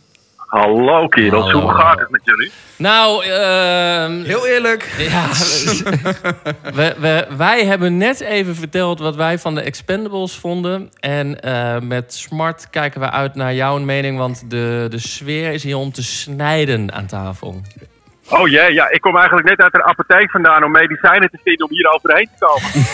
Hallo 0.54 1.06
kerels, 1.08 1.44
Hallo. 1.44 1.60
hoe 1.60 1.74
gaat 1.74 1.98
het 1.98 2.10
met 2.10 2.20
jullie? 2.24 2.50
Nou, 2.76 3.24
ehm, 3.24 4.22
Heel 4.22 4.46
eerlijk. 4.46 4.94
ja, 4.98 5.28
we, 6.78 6.94
we, 6.98 7.26
wij 7.36 7.64
hebben 7.64 7.96
net 7.96 8.20
even 8.20 8.54
verteld 8.54 8.98
wat 8.98 9.16
wij 9.16 9.38
van 9.38 9.54
de 9.54 9.60
Expendables 9.60 10.36
vonden. 10.36 10.90
En 11.00 11.40
eh, 11.40 11.80
met 11.80 12.14
Smart 12.14 12.70
kijken 12.70 13.00
we 13.00 13.10
uit 13.10 13.34
naar 13.34 13.54
jouw 13.54 13.78
mening, 13.78 14.18
want 14.18 14.50
de, 14.50 14.86
de 14.90 14.98
sfeer 14.98 15.52
is 15.52 15.62
hier 15.62 15.76
om 15.76 15.92
te 15.92 16.02
snijden 16.02 16.92
aan 16.92 17.06
tafel. 17.06 17.60
Oh 18.30 18.48
jee, 18.48 18.72
ja, 18.72 18.90
ik 18.90 19.00
kom 19.00 19.16
eigenlijk 19.16 19.48
net 19.48 19.60
uit 19.60 19.72
de 19.72 19.84
apotheek 19.84 20.30
vandaan 20.30 20.64
om 20.64 20.70
medicijnen 20.70 21.30
te 21.30 21.38
vinden 21.44 21.66
om 21.66 21.72
hier 21.72 21.92
overheen 21.94 22.28
te 22.38 22.46
komen. 22.46 22.70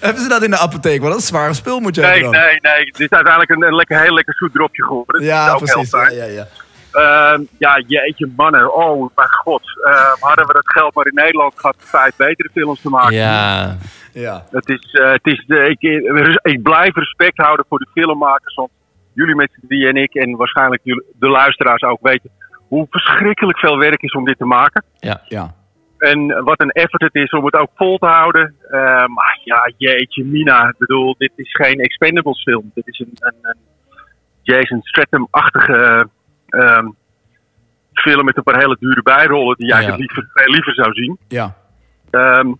Hebben 0.00 0.22
ze 0.22 0.28
dat 0.28 0.42
in 0.42 0.50
de 0.50 0.58
apotheek? 0.58 1.00
Want 1.00 1.12
dat 1.12 1.22
is 1.22 1.30
een 1.30 1.36
zware 1.36 1.54
spul 1.54 1.80
moet 1.80 1.94
je 1.94 2.00
Nee, 2.00 2.10
hebben 2.10 2.32
dan. 2.32 2.40
nee, 2.40 2.58
nee. 2.60 2.84
Het 2.86 3.00
is 3.00 3.08
uiteindelijk 3.10 3.50
een, 3.50 3.62
een 3.62 3.74
lekker, 3.74 4.00
heel 4.00 4.14
lekker 4.14 4.34
zoet 4.34 4.52
dropje 4.52 4.82
geworden. 4.84 5.20
Dat 5.20 5.28
Ja, 5.30 5.46
is 5.46 5.52
ook 5.52 5.58
precies. 5.58 5.90
Ja, 5.90 6.08
ja, 6.10 6.24
ja. 6.24 6.46
Ehm, 6.92 7.42
ja, 7.58 7.82
jeetje 7.86 8.30
mannen. 8.36 8.74
Oh 8.74 9.10
mijn 9.14 9.28
god. 9.28 9.62
Ehm, 9.84 10.14
hadden 10.20 10.46
we 10.46 10.52
dat 10.52 10.70
geld 10.70 10.94
maar 10.94 11.06
in 11.06 11.14
Nederland 11.14 11.52
gehad 11.56 11.76
om 11.80 11.86
vijf 11.86 12.16
betere 12.16 12.48
films 12.52 12.80
te 12.80 12.88
maken. 12.88 13.14
Ja, 13.14 13.76
ja. 14.12 14.44
Het 14.50 14.68
is, 14.68 14.92
eh, 14.92 15.10
het 15.10 15.26
is 15.26 15.44
de, 15.46 15.68
ik, 15.78 15.80
ik 16.42 16.62
blijf 16.62 16.94
respect 16.94 17.36
houden 17.36 17.64
voor 17.68 17.78
de 17.78 17.88
filmmakers. 17.92 18.54
Want 18.54 18.70
jullie 19.14 19.34
met 19.34 19.50
z'n 19.52 19.66
drieën 19.66 19.88
en 19.88 20.02
ik 20.02 20.14
en 20.14 20.36
waarschijnlijk 20.36 20.80
jullie, 20.84 21.04
de 21.18 21.28
luisteraars 21.28 21.82
ook 21.82 21.98
weten 22.02 22.30
hoe 22.68 22.86
verschrikkelijk 22.90 23.58
veel 23.58 23.78
werk 23.78 24.02
is 24.02 24.12
om 24.12 24.24
dit 24.24 24.38
te 24.38 24.44
maken. 24.44 24.84
ja. 24.98 25.20
ja. 25.28 25.54
En 25.98 26.44
wat 26.44 26.60
een 26.60 26.70
effort 26.70 27.02
het 27.02 27.14
is 27.14 27.30
om 27.30 27.44
het 27.44 27.54
ook 27.54 27.70
vol 27.74 27.98
te 27.98 28.06
houden. 28.06 28.54
Eh, 28.70 29.06
maar 29.06 29.40
ja, 29.44 29.72
jeetje, 29.76 30.24
Mina. 30.24 30.68
Ik 30.68 30.78
bedoel, 30.78 31.14
dit 31.18 31.32
is 31.36 31.52
geen 31.52 31.80
Expendables 31.80 32.42
film. 32.42 32.70
Dit 32.74 32.86
is 32.86 32.98
een, 32.98 33.12
een, 33.14 33.34
een 33.42 33.56
Jason 34.42 34.80
Statham-achtige 34.82 36.08
ehm, 36.48 36.88
film 37.92 38.24
met 38.24 38.36
een 38.36 38.42
paar 38.42 38.58
hele 38.58 38.76
dure 38.80 39.02
bijrollen 39.02 39.56
die 39.56 39.66
Ja. 39.66 39.74
eigenlijk 39.74 40.02
liever, 40.02 40.30
veel 40.34 40.52
liever 40.52 40.74
zou 40.74 40.92
zien. 40.92 41.18
Ja. 41.28 41.56
Ehm, 42.10 42.52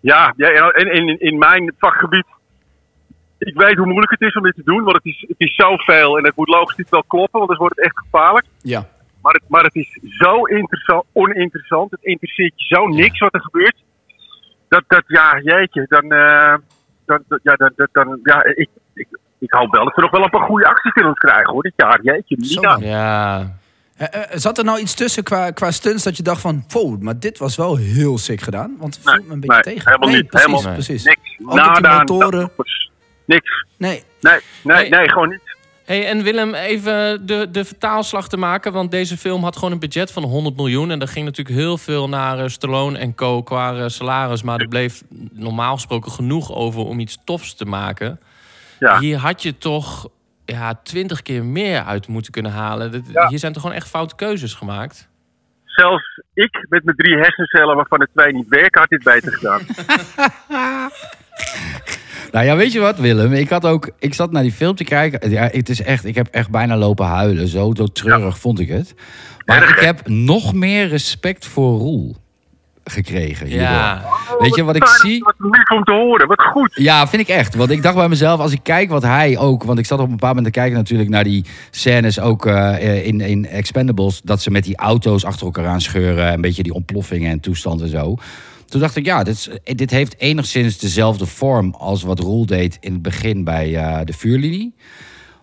ja, 0.00 0.32
ja 0.36 0.68
en 0.68 0.92
in, 0.92 1.20
in 1.20 1.38
mijn 1.38 1.74
vakgebied. 1.78 2.26
Ik 3.44 3.56
weet 3.56 3.76
hoe 3.76 3.86
moeilijk 3.86 4.10
het 4.10 4.20
is 4.20 4.34
om 4.36 4.42
dit 4.42 4.54
te 4.54 4.62
doen, 4.64 4.82
want 4.82 4.96
het 4.96 5.04
is, 5.04 5.24
het 5.28 5.40
is 5.40 5.54
zoveel 5.54 6.18
en 6.18 6.24
het 6.24 6.36
moet 6.36 6.48
logistiek 6.48 6.90
wel 6.90 7.04
kloppen, 7.06 7.38
want 7.38 7.42
anders 7.50 7.58
wordt 7.58 7.76
het 7.76 7.84
echt 7.84 7.98
gevaarlijk. 7.98 8.46
Ja. 8.62 8.86
Maar 9.22 9.32
het, 9.32 9.42
maar 9.48 9.64
het 9.64 9.74
is 9.74 9.98
zo 10.18 10.44
interessant, 10.44 11.04
oninteressant. 11.12 11.90
Het 11.90 12.02
interesseert 12.02 12.52
je 12.56 12.64
zo 12.74 12.86
niks 12.86 13.18
wat 13.18 13.34
er 13.34 13.40
gebeurt. 13.40 13.76
Dat, 14.68 14.84
dat 14.86 15.02
ja, 15.06 15.38
jeetje, 15.42 15.84
dan, 15.88 16.02
eh, 16.12 16.54
dan, 17.06 17.22
dan- 17.28 17.40
ja, 17.42 17.54
dan, 17.54 17.72
dan, 17.76 17.88
dan 17.92 18.20
ja, 18.22 18.44
ik, 18.44 18.68
ik, 18.94 19.08
ik 19.38 19.52
hoop 19.52 19.72
wel 19.72 19.84
dat 19.84 19.94
we 19.94 20.00
nog 20.02 20.10
wel 20.10 20.22
een 20.22 20.30
paar 20.30 20.46
goede 20.46 20.66
actiefilms 20.66 21.18
krijgen 21.18 21.52
hoor, 21.52 21.62
dit 21.62 21.72
jaar. 21.76 22.00
Jeetje, 22.02 22.60
dan. 22.60 22.80
ja. 22.80 23.40
Eh, 23.96 24.06
eh, 24.22 24.28
zat 24.32 24.58
er 24.58 24.64
nou 24.64 24.78
iets 24.80 24.94
tussen 24.94 25.22
qua, 25.22 25.50
qua 25.50 25.70
stunts 25.70 26.02
dat 26.04 26.16
je 26.16 26.22
dacht 26.22 26.40
van... 26.40 26.64
Wow, 26.68 27.00
maar 27.02 27.18
dit 27.18 27.38
was 27.38 27.56
wel 27.56 27.76
heel 27.76 28.18
sick 28.18 28.40
gedaan? 28.40 28.76
Want 28.78 28.94
het 28.96 29.04
Nee, 29.04 29.14
viel 29.14 29.24
me 29.26 29.32
een 29.32 29.40
beetje 29.40 29.54
nee, 29.64 29.74
tegen. 29.74 29.90
helemaal 29.90 30.08
nee, 30.08 30.20
niet. 30.20 30.30
Precies, 30.30 30.46
Helemaal 30.50 30.72
precies. 30.74 31.04
Niks. 31.04 31.20
Ook 31.44 31.54
met 31.54 31.64
die 31.64 31.82
Nada, 31.82 31.98
motoren. 31.98 32.50
dat- 32.56 32.90
Niks. 33.24 33.64
Nee. 33.76 34.02
Nee, 34.20 34.40
nee, 34.62 34.76
Hey. 34.76 34.88
nee, 34.88 35.08
gewoon 35.08 35.28
niet. 35.28 35.40
Hey, 35.84 36.06
en 36.08 36.22
Willem, 36.22 36.54
even 36.54 37.26
de, 37.26 37.48
de 37.50 37.64
vertaalslag 37.64 38.28
te 38.28 38.36
maken. 38.36 38.72
Want 38.72 38.90
deze 38.90 39.16
film 39.16 39.42
had 39.42 39.56
gewoon 39.56 39.72
een 39.72 39.78
budget 39.78 40.12
van 40.12 40.22
100 40.22 40.56
miljoen. 40.56 40.90
En 40.90 41.00
er 41.00 41.08
ging 41.08 41.24
natuurlijk 41.24 41.56
heel 41.56 41.78
veel 41.78 42.08
naar 42.08 42.38
eh, 42.38 42.48
Stallone 42.48 42.98
en 42.98 43.14
co. 43.14 43.42
qua 43.42 43.76
eh, 43.76 43.84
salaris. 43.88 44.42
Maar 44.42 44.60
er 44.60 44.68
bleef 44.68 45.02
normaal 45.32 45.74
gesproken 45.74 46.12
genoeg 46.12 46.52
over 46.54 46.84
om 46.84 46.98
iets 47.00 47.18
tofs 47.24 47.54
te 47.54 47.64
maken. 47.64 48.20
Ja. 48.78 48.98
Hier 48.98 49.16
had 49.18 49.42
je 49.42 49.58
toch 49.58 50.08
ja, 50.44 50.74
20 50.82 51.22
keer 51.22 51.44
meer 51.44 51.82
uit 51.82 52.08
moeten 52.08 52.32
kunnen 52.32 52.52
halen. 52.52 52.90
Dit- 52.90 53.08
Ja. 53.12 53.28
Hier 53.28 53.38
zijn 53.38 53.52
toch 53.52 53.62
gewoon 53.62 53.76
echt 53.76 53.88
foute 53.88 54.14
keuzes 54.14 54.54
gemaakt. 54.54 55.08
Zelfs 55.64 56.20
ik 56.34 56.66
met 56.68 56.84
mijn 56.84 56.96
drie 56.96 57.16
hersencellen 57.16 57.76
waarvan 57.76 58.00
er 58.00 58.08
twee 58.14 58.32
niet 58.32 58.48
werken, 58.48 58.80
had 58.80 58.88
dit 58.90 59.02
beter 59.02 59.32
gedaan. 59.32 59.60
Nou 62.32 62.44
ja, 62.46 62.56
weet 62.56 62.72
je 62.72 62.80
wat, 62.80 62.98
Willem? 62.98 63.32
Ik, 63.32 63.48
had 63.48 63.66
ook, 63.66 63.90
ik 63.98 64.14
zat 64.14 64.32
naar 64.32 64.42
die 64.42 64.52
film 64.52 64.74
te 64.74 64.84
kijken. 64.84 65.30
Ja, 65.30 65.48
het 65.52 65.68
is 65.68 65.82
echt, 65.82 66.04
ik 66.04 66.14
heb 66.14 66.28
echt 66.30 66.50
bijna 66.50 66.76
lopen 66.76 67.06
huilen. 67.06 67.48
Zo, 67.48 67.72
zo 67.76 67.86
treurig 67.86 68.38
vond 68.38 68.60
ik 68.60 68.68
het. 68.68 68.94
Maar 69.44 69.68
ik 69.68 69.84
heb 69.84 70.08
nog 70.08 70.54
meer 70.54 70.88
respect 70.88 71.46
voor 71.46 71.78
Roel 71.78 72.16
gekregen. 72.84 73.46
hierdoor. 73.46 73.66
Ja, 73.68 74.04
Weet 74.38 74.54
je 74.54 74.64
wat 74.64 74.76
ik 74.76 74.86
zie? 74.86 75.24
Wat 75.24 75.34
lief 75.38 75.70
om 75.70 75.84
te 75.84 75.92
horen, 75.92 76.26
wat 76.26 76.42
goed. 76.42 76.70
Ja, 76.74 77.08
vind 77.08 77.22
ik 77.22 77.28
echt. 77.28 77.54
Want 77.54 77.70
ik 77.70 77.82
dacht 77.82 77.94
bij 77.94 78.08
mezelf, 78.08 78.40
als 78.40 78.52
ik 78.52 78.60
kijk 78.62 78.90
wat 78.90 79.02
hij 79.02 79.38
ook... 79.38 79.62
Want 79.62 79.78
ik 79.78 79.86
zat 79.86 79.98
op 79.98 80.04
een 80.04 80.10
bepaald 80.10 80.34
moment 80.34 80.54
te 80.54 80.60
kijken 80.60 80.78
natuurlijk 80.78 81.10
naar 81.10 81.24
die 81.24 81.44
scènes 81.70 82.20
ook 82.20 82.46
eh, 82.46 83.06
in, 83.06 83.20
in 83.20 83.46
Expendables. 83.46 84.20
Dat 84.22 84.42
ze 84.42 84.50
met 84.50 84.64
die 84.64 84.76
auto's 84.76 85.24
achter 85.24 85.46
elkaar 85.46 85.66
aan 85.66 85.80
scheuren. 85.80 86.32
Een 86.32 86.40
beetje 86.40 86.62
die 86.62 86.74
ontploffingen 86.74 87.30
en 87.30 87.40
toestanden 87.40 87.86
en 87.86 87.92
zo. 87.92 88.16
Toen 88.72 88.80
dacht 88.80 88.96
ik, 88.96 89.04
ja, 89.04 89.22
dit, 89.22 89.34
is- 89.34 89.48
dit 89.76 89.90
heeft 89.90 90.18
enigszins 90.18 90.78
dezelfde 90.78 91.26
vorm 91.26 91.74
als 91.74 92.02
wat 92.02 92.18
Roel 92.18 92.46
deed 92.46 92.76
in 92.80 92.92
het 92.92 93.02
begin 93.02 93.44
bij 93.44 93.76
eh, 93.76 94.00
de 94.04 94.12
vuurlinie. 94.12 94.74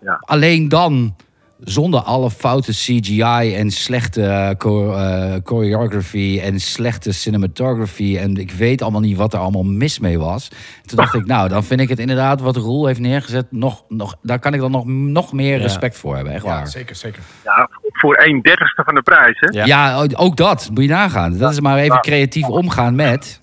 Ja. 0.01 0.17
Alleen 0.19 0.69
dan 0.69 1.15
zonder 1.63 1.99
alle 1.99 2.29
foute 2.31 2.71
CGI 2.71 3.55
en 3.55 3.71
slechte 3.71 4.23
eh, 4.23 5.35
choreography 5.43 6.39
en 6.43 6.59
slechte 6.59 7.11
cinematography. 7.13 8.17
En 8.17 8.35
ik 8.37 8.51
weet 8.51 8.81
allemaal 8.81 9.01
niet 9.01 9.17
wat 9.17 9.33
er 9.33 9.39
allemaal 9.39 9.63
mis 9.63 9.99
mee 9.99 10.19
was. 10.19 10.47
Toen 10.85 10.97
dacht 10.97 11.13
ik, 11.13 11.25
nou, 11.25 11.49
dan 11.49 11.63
vind 11.63 11.79
ik 11.81 11.89
het 11.89 11.99
inderdaad 11.99 12.41
wat 12.41 12.55
Roel 12.55 12.85
heeft 12.85 12.99
neergezet. 12.99 13.45
Nog, 13.51 13.83
nog, 13.87 14.15
daar 14.21 14.39
kan 14.39 14.53
ik 14.53 14.59
dan 14.59 14.71
nog, 14.71 14.85
nog 14.85 15.33
meer 15.33 15.55
Ja. 15.57 15.61
respect 15.61 15.97
voor 15.97 16.15
hebben, 16.15 16.33
echt 16.33 16.43
waar. 16.43 16.67
zeker, 16.67 16.95
zeker. 16.95 17.21
Ja, 17.43 17.69
voor 17.91 18.17
een 18.23 18.41
dertigste 18.41 18.83
van 18.83 18.95
de 18.95 19.01
prijs, 19.01 19.39
hè? 19.39 19.59
Ja. 19.59 19.65
Ja, 19.65 20.05
ook 20.15 20.37
dat. 20.37 20.69
Moet 20.73 20.83
je 20.83 20.89
nagaan. 20.89 21.37
Dat 21.37 21.51
is 21.51 21.59
maar 21.59 21.77
even 21.77 21.99
creatief 22.01 22.47
omgaan 22.47 22.95
met. 22.95 23.41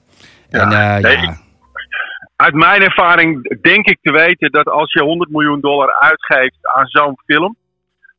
En 0.51 0.71
Ja. 0.71 0.97
eh, 0.97 1.03
Nee, 1.03 1.17
ja. 1.17 1.37
Uit 2.37 2.55
mijn 2.55 2.83
ervaring 2.83 3.59
denk 3.63 3.87
ik 3.87 3.99
te 4.03 4.13
weten 4.13 4.51
dat 4.53 4.67
als 4.69 4.93
je 4.93 5.03
100 5.03 5.31
miljoen 5.31 5.61
dollar 5.61 5.97
uitgeeft 6.01 6.57
aan 6.77 6.87
zo'n 6.87 7.19
film, 7.27 7.57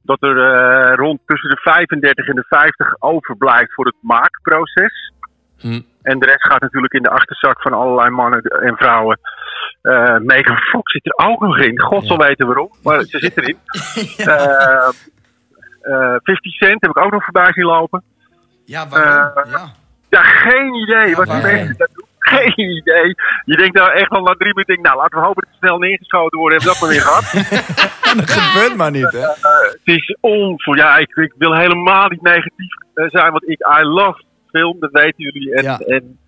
dat 0.07 0.23
er 0.23 0.37
eh, 0.37 0.95
rond 0.95 1.19
tussen 1.25 1.49
de 1.49 1.57
35 1.57 2.27
en 2.27 2.35
de 2.35 2.45
50 2.47 2.95
overblijft 2.99 3.73
voor 3.73 3.85
het 3.85 3.95
maakproces. 4.01 5.11
Hm. 5.59 5.81
En 6.01 6.19
de 6.19 6.25
rest 6.25 6.47
gaat 6.47 6.61
natuurlijk 6.61 6.93
in 6.93 7.03
de 7.03 7.09
achterzak 7.09 7.61
van 7.61 7.73
allerlei 7.73 8.09
mannen 8.09 8.41
en 8.41 8.77
vrouwen. 8.77 9.19
Eh 9.81 10.17
Megan 10.17 10.57
Fox 10.57 10.91
zit 10.91 11.05
er 11.05 11.27
ook 11.27 11.41
nog 11.41 11.57
in. 11.57 11.79
God 11.79 12.05
zal 12.07 12.17
weten 12.17 12.45
waarom, 12.45 12.71
maar 12.83 13.03
ze 13.03 13.19
zit 13.19 13.37
erin. 13.37 13.57
Eh, 14.17 14.89
eh, 15.93 16.15
50 16.23 16.51
Cent 16.51 16.81
heb 16.81 16.89
ik 16.89 16.97
ook 16.97 17.11
nog 17.11 17.23
voorbij 17.23 17.53
zien 17.53 17.65
lopen. 17.65 18.03
Ja, 18.65 18.87
waarom? 18.87 19.43
Eh, 19.43 19.51
ja. 19.51 19.71
Ja, 20.09 20.21
geen 20.21 20.73
idee. 20.73 21.15
Wat 21.15 21.25
die 21.25 21.41
mensen 21.41 21.77
dat 21.77 21.89
doen. 21.93 22.06
Geen 22.35 22.69
idee. 22.81 23.15
Je 23.45 23.57
denkt 23.57 23.75
nou 23.75 23.91
echt 23.91 24.09
al 24.09 24.21
na 24.23 24.33
drie 24.33 24.53
minuten, 24.53 24.73
denk, 24.75 24.85
nou 24.87 24.97
laten 24.97 25.19
we 25.19 25.25
hopen 25.25 25.43
dat 25.43 25.51
ze 25.51 25.57
snel 25.65 25.77
neergeschoten 25.77 26.39
worden. 26.39 26.57
Hebben 26.57 26.73
we 26.73 26.79
dat 26.79 26.81
maar 26.81 26.95
weer 26.95 27.07
gehad. 27.09 27.25
Dat 28.17 28.31
gebeurt 28.31 28.75
maar 28.75 28.91
niet, 28.91 29.11
hè? 29.11 29.19
het 29.19 29.79
is 29.83 30.17
onvoor. 30.19 30.77
Ja, 30.77 30.97
ik, 30.97 31.15
ik 31.15 31.33
wil 31.37 31.55
helemaal 31.55 32.07
niet 32.07 32.21
negatief 32.21 32.73
eh, 32.93 33.05
zijn, 33.09 33.31
want 33.31 33.49
ik 33.49 33.59
I 33.79 33.83
love 33.83 34.23
film, 34.51 34.79
dat 34.79 34.91
weten 34.91 35.23
jullie. 35.23 35.53
En, 35.53 35.63
Ja. 35.63 35.77
en 35.77 36.19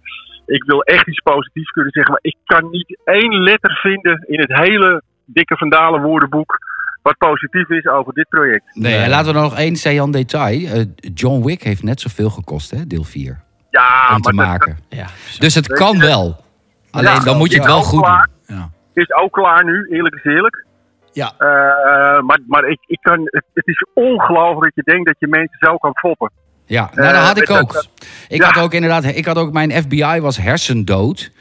ik 0.45 0.63
wil 0.63 0.81
echt 0.81 1.07
iets 1.07 1.19
positiefs 1.21 1.71
kunnen 1.71 1.91
zeggen, 1.91 2.11
maar 2.11 2.21
ik 2.23 2.37
kan 2.45 2.69
niet 2.69 2.99
één 3.03 3.43
letter 3.43 3.79
vinden 3.81 4.23
in 4.27 4.39
het 4.39 4.57
hele 4.57 5.01
dikke 5.25 5.57
Vandalen 5.57 6.01
woordenboek 6.01 6.57
wat 7.01 7.17
positief 7.17 7.69
is 7.69 7.87
over 7.87 8.13
dit 8.13 8.27
project. 8.29 8.63
Nee, 8.73 8.95
en 8.95 9.09
laten 9.09 9.27
we 9.27 9.33
dan 9.33 9.43
nog 9.43 9.57
één 9.57 9.75
saillant 9.75 10.13
detail. 10.13 10.67
Eh, 10.67 10.85
John 11.13 11.45
Wick 11.45 11.63
heeft 11.63 11.83
net 11.83 12.01
zoveel 12.01 12.29
gekost, 12.29 12.71
hè, 12.71 12.87
deel 12.87 13.03
4. 13.03 13.41
Ja, 13.69 14.09
om 14.15 14.21
te 14.21 14.33
maar 14.33 14.45
dat- 14.45 14.59
maken. 14.59 14.79
Ja. 14.89 15.05
Dus 15.39 15.55
het 15.55 15.67
kan 15.67 15.99
wel. 15.99 16.43
Alleen 16.91 17.13
Ja, 17.13 17.19
dan 17.19 17.37
moet 17.37 17.51
je 17.51 17.57
het 17.57 17.65
wel 17.65 17.81
goed 17.81 18.01
klaar. 18.03 18.29
doen. 18.47 18.57
Ja. 18.57 18.69
is 18.93 19.13
ook 19.13 19.31
klaar 19.33 19.65
nu, 19.65 19.87
eerlijk 19.91 20.15
is 20.15 20.23
eerlijk. 20.23 20.65
Ja. 21.11 21.31
Eh, 21.37 22.21
maar 22.21 22.39
maar 22.47 22.63
ik, 22.67 22.79
ik 22.87 22.97
kan, 23.01 23.19
het, 23.25 23.43
het 23.53 23.67
is 23.67 23.85
ongelooflijk 23.93 24.75
dat 24.75 24.85
je 24.85 24.91
denkt 24.91 25.05
dat 25.05 25.15
je 25.19 25.27
mensen 25.27 25.57
zo 25.59 25.77
kan 25.77 25.91
foppen. 25.95 26.31
Ja, 26.65 26.89
nou, 26.93 27.13
dat 27.13 27.21
had 27.23 27.37
ik 27.37 27.49
ook. 27.49 27.85
Ik 28.27 28.41
ja. 28.41 28.45
had 28.49 28.63
ook 28.63 28.73
inderdaad, 28.73 29.03
ik 29.03 29.25
had 29.25 29.37
ook, 29.37 29.51
mijn 29.51 29.71
FBI 29.71 30.19
was 30.21 30.37
hersendood. 30.37 31.31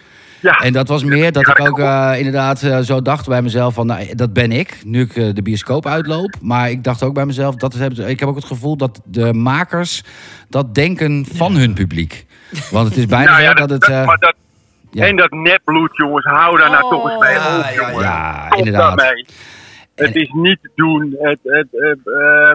Ja, 0.41 0.59
En 0.59 0.73
dat 0.73 0.89
was 0.89 1.05
meer 1.05 1.33
dat 1.33 1.47
Ja, 1.47 1.53
ik 1.53 1.59
dat 1.59 1.69
ook 1.69 1.79
eh, 1.79 2.13
inderdaad 2.17 2.63
eh, 2.63 2.79
zo 2.79 3.03
dacht 3.03 3.29
bij 3.29 3.43
mezelf 3.43 3.75
van, 3.75 3.87
nou, 3.87 4.15
dat 4.15 4.33
ben 4.33 4.53
ik, 4.53 4.81
nu 4.85 5.01
ik 5.01 5.17
eh, 5.17 5.35
de 5.35 5.43
bioscoop 5.43 5.87
uitloop. 5.87 6.35
Maar 6.43 6.71
ik 6.71 6.85
dacht 6.85 7.03
ook 7.03 7.15
bij 7.15 7.27
mezelf, 7.27 7.55
dat 7.55 7.75
ik 7.99 8.21
heb 8.21 8.29
ook 8.29 8.35
het 8.37 8.45
gevoel 8.45 8.77
dat 8.77 9.01
de 9.05 9.33
makers 9.33 10.03
dat 10.49 10.75
denken 10.75 11.27
van 11.33 11.57
hun 11.57 11.75
publiek. 11.75 12.27
Want 12.71 12.89
het 12.89 12.97
is 12.97 13.07
bijna 13.07 13.25
Nou 13.31 13.37
zo 13.37 13.43
ja, 13.43 13.55
dat 13.55 13.71
het... 13.71 13.89
eh, 13.89 14.07
maar 14.07 14.19
dat, 14.19 14.35
ja. 14.91 15.07
En 15.07 15.17
dat 15.17 15.31
nepbloed, 15.31 15.97
jongens, 15.97 16.25
hou 16.25 16.59
daar 16.59 16.71
nou 16.71 16.91
toch 16.91 17.11
eens 17.11 17.21
mee 17.21 17.33
ja, 17.33 17.59
op, 17.59 17.65
ja, 17.65 17.73
jongens. 17.75 18.03
ja, 18.03 18.45
Stop 18.47 18.59
inderdaad. 18.59 18.99
daarmee. 18.99 19.27
Het 19.95 20.15
is 20.17 20.31
niet 20.33 20.59
te 20.63 20.71
doen. 20.75 21.17
Het, 21.19 21.39
het, 21.43 21.67
het, 21.71 21.99
eh, 22.05 22.53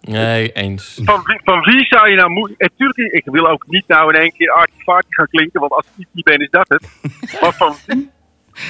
Nee, 0.00 0.52
eens. 0.52 1.00
van 1.04 1.22
wie, 1.24 1.40
van 1.44 1.60
wie 1.60 1.86
zou 1.86 2.08
je 2.10 2.16
nou 2.16 2.30
moeten... 2.30 2.54
Natuurlijk, 2.58 3.12
ik 3.12 3.24
wil 3.24 3.48
ook 3.48 3.64
niet 3.66 3.84
nou 3.88 4.14
in 4.14 4.20
één 4.20 4.32
keer 4.32 4.50
Artie 4.50 4.82
Farty 4.82 5.06
gaan 5.10 5.26
klinken, 5.30 5.60
want 5.60 5.72
als 5.72 5.86
ik 5.96 6.06
niet 6.12 6.24
ben, 6.24 6.38
is 6.38 6.50
dat 6.50 6.68
het. 6.68 6.86
maar 7.40 7.52
van 7.52 7.74
wie 7.86 8.10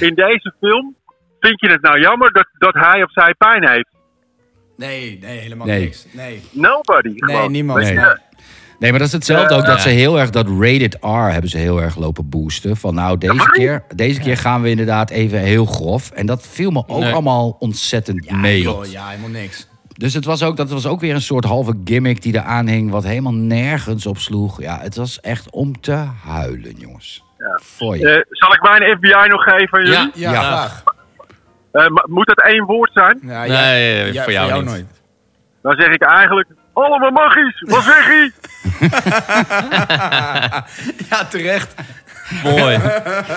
in 0.00 0.14
deze 0.14 0.54
film 0.60 0.94
vind 1.40 1.60
je 1.60 1.68
het 1.68 1.82
nou 1.82 2.00
jammer 2.00 2.32
dat, 2.32 2.46
dat 2.58 2.74
hij 2.74 3.02
of 3.02 3.12
zij 3.12 3.34
pijn 3.38 3.68
heeft? 3.68 3.88
Nee, 4.76 5.18
nee, 5.20 5.38
helemaal 5.38 5.66
Nee. 5.66 5.80
niks. 5.80 6.06
Nee, 6.12 6.40
Nobody. 6.50 7.14
nee 7.16 7.48
niemand. 7.48 7.80
Nee. 7.84 7.94
Nee, 8.78 8.90
maar 8.90 8.98
dat 9.00 9.08
is 9.08 9.14
hetzelfde 9.14 9.54
ook 9.54 9.64
dat 9.66 9.76
Ja. 9.76 9.82
ze 9.82 9.88
heel 9.88 10.18
erg 10.20 10.30
dat 10.30 10.46
rated 10.60 10.96
R 11.00 11.06
hebben 11.32 11.50
ze 11.50 11.58
heel 11.58 11.82
erg 11.82 11.96
lopen 11.96 12.28
boosten. 12.28 12.76
Van 12.76 12.94
nou, 12.94 13.18
deze 13.18 13.50
keer, 13.50 13.84
deze 13.94 14.20
keer 14.20 14.36
gaan 14.36 14.62
we 14.62 14.70
inderdaad 14.70 15.10
even 15.10 15.38
heel 15.38 15.64
grof. 15.66 16.10
En 16.10 16.26
dat 16.26 16.46
viel 16.48 16.70
me 16.70 16.84
ook 16.86 17.00
Nee. 17.00 17.12
allemaal 17.12 17.56
ontzettend 17.58 18.24
Ja, 18.24 18.36
mee. 18.36 18.60
joh, 18.62 18.84
ja, 18.86 19.08
helemaal 19.08 19.30
niks. 19.30 19.68
Dus 19.92 20.14
het 20.14 20.24
was 20.24 20.42
ook, 20.42 20.56
dat 20.56 20.70
was 20.70 20.86
ook 20.86 21.00
weer 21.00 21.14
een 21.14 21.20
soort 21.22 21.44
halve 21.44 21.74
gimmick 21.84 22.22
die 22.22 22.34
er 22.36 22.42
aanhing, 22.44 22.90
wat 22.90 23.04
helemaal 23.04 23.34
nergens 23.34 24.06
op 24.06 24.18
sloeg. 24.18 24.60
Ja, 24.62 24.78
het 24.80 24.96
was 24.96 25.20
echt 25.20 25.50
om 25.50 25.80
te 25.80 26.04
huilen, 26.24 26.74
jongens. 26.78 27.24
Ja. 27.38 27.60
Voor 27.62 27.96
je. 27.98 28.08
Eh, 28.08 28.20
zal 28.30 28.52
ik 28.54 28.62
mijn 28.62 28.96
FBI 28.96 29.28
nog 29.28 29.42
geven 29.42 29.78
aan 29.78 29.84
jullie? 29.84 29.96
Ja, 29.96 30.10
Ja, 30.14 30.32
Ja. 30.32 30.40
graag. 30.42 30.82
Eh, 31.72 31.86
moet 32.04 32.26
dat 32.26 32.42
één 32.42 32.64
woord 32.64 32.90
zijn? 32.92 33.18
Ja, 33.22 33.44
Nee, 33.44 34.12
jij- 34.12 34.22
voor 34.22 34.32
jou 34.32 34.52
niet. 34.52 34.64
nooit. 34.64 34.86
Dan 35.62 35.74
zeg 35.76 35.88
ik 35.88 36.02
eigenlijk... 36.02 36.48
Allemaal 36.72 37.10
magisch! 37.10 37.60
Wat 37.60 37.82
zeg 37.82 38.06
je? 38.06 38.32
Ja, 41.10 41.24
terecht. 41.30 41.74
Mooi. 42.42 42.78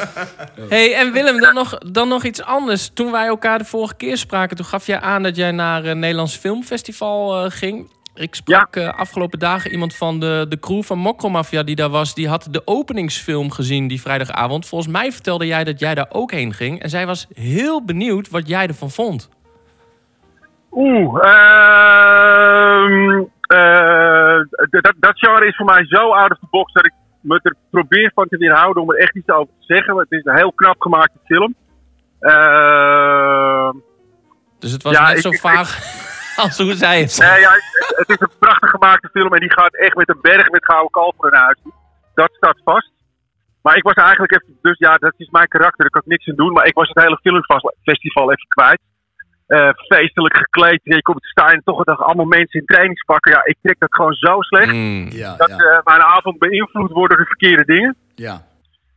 hey, 0.74 0.96
en 0.96 1.12
Willem, 1.12 1.40
dan 1.40 1.54
nog, 1.54 1.78
dan 1.78 2.08
nog 2.08 2.24
iets 2.24 2.44
anders. 2.44 2.90
Toen 2.94 3.12
wij 3.12 3.26
elkaar 3.26 3.58
de 3.58 3.66
vorige 3.66 3.96
keer 3.96 4.18
spraken, 4.18 4.56
toen 4.56 4.66
gaf 4.66 4.86
jij 4.86 5.00
aan 5.00 5.24
dat 5.24 5.36
jij 5.36 5.52
naar 5.52 5.86
een 5.86 6.00
Nederlands 6.00 6.38
Filmfestival 6.38 7.46
eh, 7.46 7.52
ging. 7.52 7.94
Ik 8.16 8.36
sprak 8.36 8.76
eh, 8.76 9.00
afgelopen 9.00 9.40
dagen 9.40 9.72
iemand 9.72 9.96
van 9.96 10.20
de, 10.20 10.46
de 10.50 10.60
crew 10.60 10.84
van 10.84 10.98
Mokromafia 10.98 11.64
die 11.64 11.76
daar 11.76 11.90
was. 11.90 12.14
Die 12.14 12.28
had 12.28 12.48
de 12.52 12.62
openingsfilm 12.66 13.52
gezien 13.52 13.88
die 13.88 14.02
vrijdagavond. 14.02 14.68
Volgens 14.68 14.92
mij 14.92 15.12
vertelde 15.12 15.46
jij 15.46 15.64
dat 15.64 15.80
jij 15.80 15.96
daar 15.96 16.10
ook 16.10 16.32
heen 16.32 16.54
ging. 16.54 16.82
En 16.82 16.90
zij 16.90 17.06
was 17.06 17.28
heel 17.34 17.86
benieuwd 17.86 18.30
wat 18.30 18.48
jij 18.48 18.68
ervan 18.68 18.90
vond. 18.90 19.30
Oeh, 20.72 21.24
ehm, 21.26 23.24
eh, 23.42 24.40
dat, 24.70 24.94
dat 25.00 25.20
genre 25.20 25.48
is 25.48 25.56
voor 25.56 25.66
mij 25.66 25.86
zo 25.86 26.14
out 26.14 26.32
of 26.32 26.40
the 26.40 26.48
box 26.50 26.74
dat 26.74 26.86
ik 26.86 26.94
me 27.26 27.40
er 27.44 27.56
probeer 27.70 28.12
van 28.16 28.28
te 28.28 28.38
weerhouden 28.38 28.82
om 28.84 28.92
er 28.92 28.98
echt 29.00 29.16
iets 29.16 29.30
over 29.30 29.54
te 29.60 29.66
zeggen. 29.74 29.94
Want 29.96 30.08
het 30.10 30.20
is 30.20 30.26
een 30.26 30.38
heel 30.38 30.54
knap 30.54 30.82
gemaakte 30.82 31.20
film. 31.26 31.56
Ehm, 32.20 33.74
Dus 34.60 34.72
het 34.72 34.84
was 34.84 34.94
Ja, 34.94 35.08
net 35.08 35.16
ik- 35.16 35.22
zo 35.22 35.30
ik- 35.30 35.40
vaag 35.40 35.70
als 36.44 36.58
hoe 36.58 36.74
zij 36.74 37.00
het 37.02 37.18
nee, 37.20 37.40
ja, 37.40 37.52
het, 37.52 37.94
het 37.98 38.10
is 38.10 38.20
een 38.20 38.38
prachtig 38.40 38.70
gemaakte 38.70 39.10
film 39.12 39.34
en 39.34 39.40
die 39.40 39.52
gaat 39.52 39.76
echt 39.76 39.96
met 39.96 40.10
een 40.10 40.22
berg 40.22 40.50
met 40.50 40.66
gouden 40.66 40.92
kalveren 40.92 41.32
naar 41.32 41.42
huis. 41.44 41.58
Dat 42.14 42.30
staat 42.34 42.60
vast. 42.64 42.92
Maar 43.62 43.76
ik 43.78 43.84
was 43.84 43.94
eigenlijk 43.94 44.32
even, 44.32 44.58
dus 44.62 44.78
ja, 44.78 44.94
dat 44.96 45.14
is 45.18 45.30
mijn 45.30 45.48
karakter, 45.48 45.80
daar 45.82 45.90
kan 45.90 46.02
ik 46.02 46.08
niks 46.08 46.28
aan 46.30 46.36
doen. 46.36 46.54
Maar 46.54 46.66
ik 46.66 46.74
was 46.74 46.88
het 46.88 47.04
hele 47.04 47.20
filmfestival 47.22 48.32
even 48.32 48.48
kwijt. 48.48 48.82
Eh, 49.48 49.70
feestelijk 49.88 50.38
gekleed, 50.38 50.80
je 50.84 51.02
komt 51.02 51.22
te 51.22 51.28
staan 51.28 51.50
en 51.50 51.62
toch 51.64 51.84
dag 51.84 52.04
allemaal 52.04 52.26
mensen 52.26 52.60
in 52.60 52.66
trainingspakken. 52.66 53.32
Ja, 53.32 53.46
ik 53.46 53.56
trek 53.62 53.80
dat 53.80 53.96
gewoon 53.96 54.14
zo 54.14 54.42
slecht. 54.42 54.74
Mm. 54.74 55.08
Ja, 55.10 55.36
dat 55.36 55.50
ja, 55.50 55.58
eh, 55.58 55.80
mijn 55.84 56.02
avond 56.02 56.40
beïnvloed 56.40 56.92
wordt 56.92 57.10
door 57.10 57.20
de 57.20 57.26
verkeerde 57.26 57.66
dingen. 57.66 57.96
ja. 58.16 58.42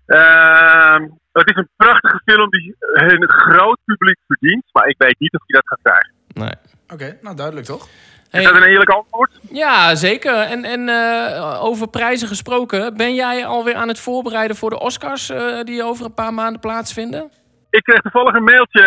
Ehm, 0.07 1.03
het 1.33 1.49
is 1.49 1.57
een 1.57 1.69
prachtige 1.77 2.21
film 2.25 2.51
die 2.51 2.77
een 2.79 3.29
groot 3.29 3.79
publiek 3.85 4.19
verdient, 4.27 4.65
maar 4.73 4.89
ik 4.89 4.95
weet 4.99 5.19
niet 5.19 5.35
of 5.35 5.41
hij 5.47 5.61
dat 5.61 5.67
gaat 5.67 5.79
krijgen. 5.83 6.13
Nee. 6.35 6.75
Oké, 6.93 7.19
nou 7.23 7.37
duidelijk 7.37 7.67
toch? 7.67 7.89
Hey, 8.31 8.41
Is 8.41 8.47
dat 8.47 8.57
een 8.57 8.69
eerlijk 8.69 8.91
antwoord? 8.91 9.31
Ja, 9.51 9.95
zeker. 9.95 10.35
En, 10.35 10.65
en 10.65 10.89
eh, 10.89 11.65
over 11.65 11.89
prijzen 11.89 12.29
gesproken, 12.29 12.97
ben 12.97 13.15
jij 13.15 13.47
alweer 13.47 13.75
aan 13.75 13.89
het 13.89 13.99
voorbereiden 13.99 14.57
voor 14.57 14.71
de 14.71 14.81
Oscars 14.81 15.31
eh, 15.31 15.63
die 15.63 15.83
over 15.83 16.05
een 16.05 16.15
paar 16.15 16.35
maanden 16.35 16.61
plaatsvinden? 16.61 17.31
Ik 17.71 17.83
kreeg 17.83 18.01
toevallig 18.01 18.35
een 18.35 18.45
mailtje 18.45 18.83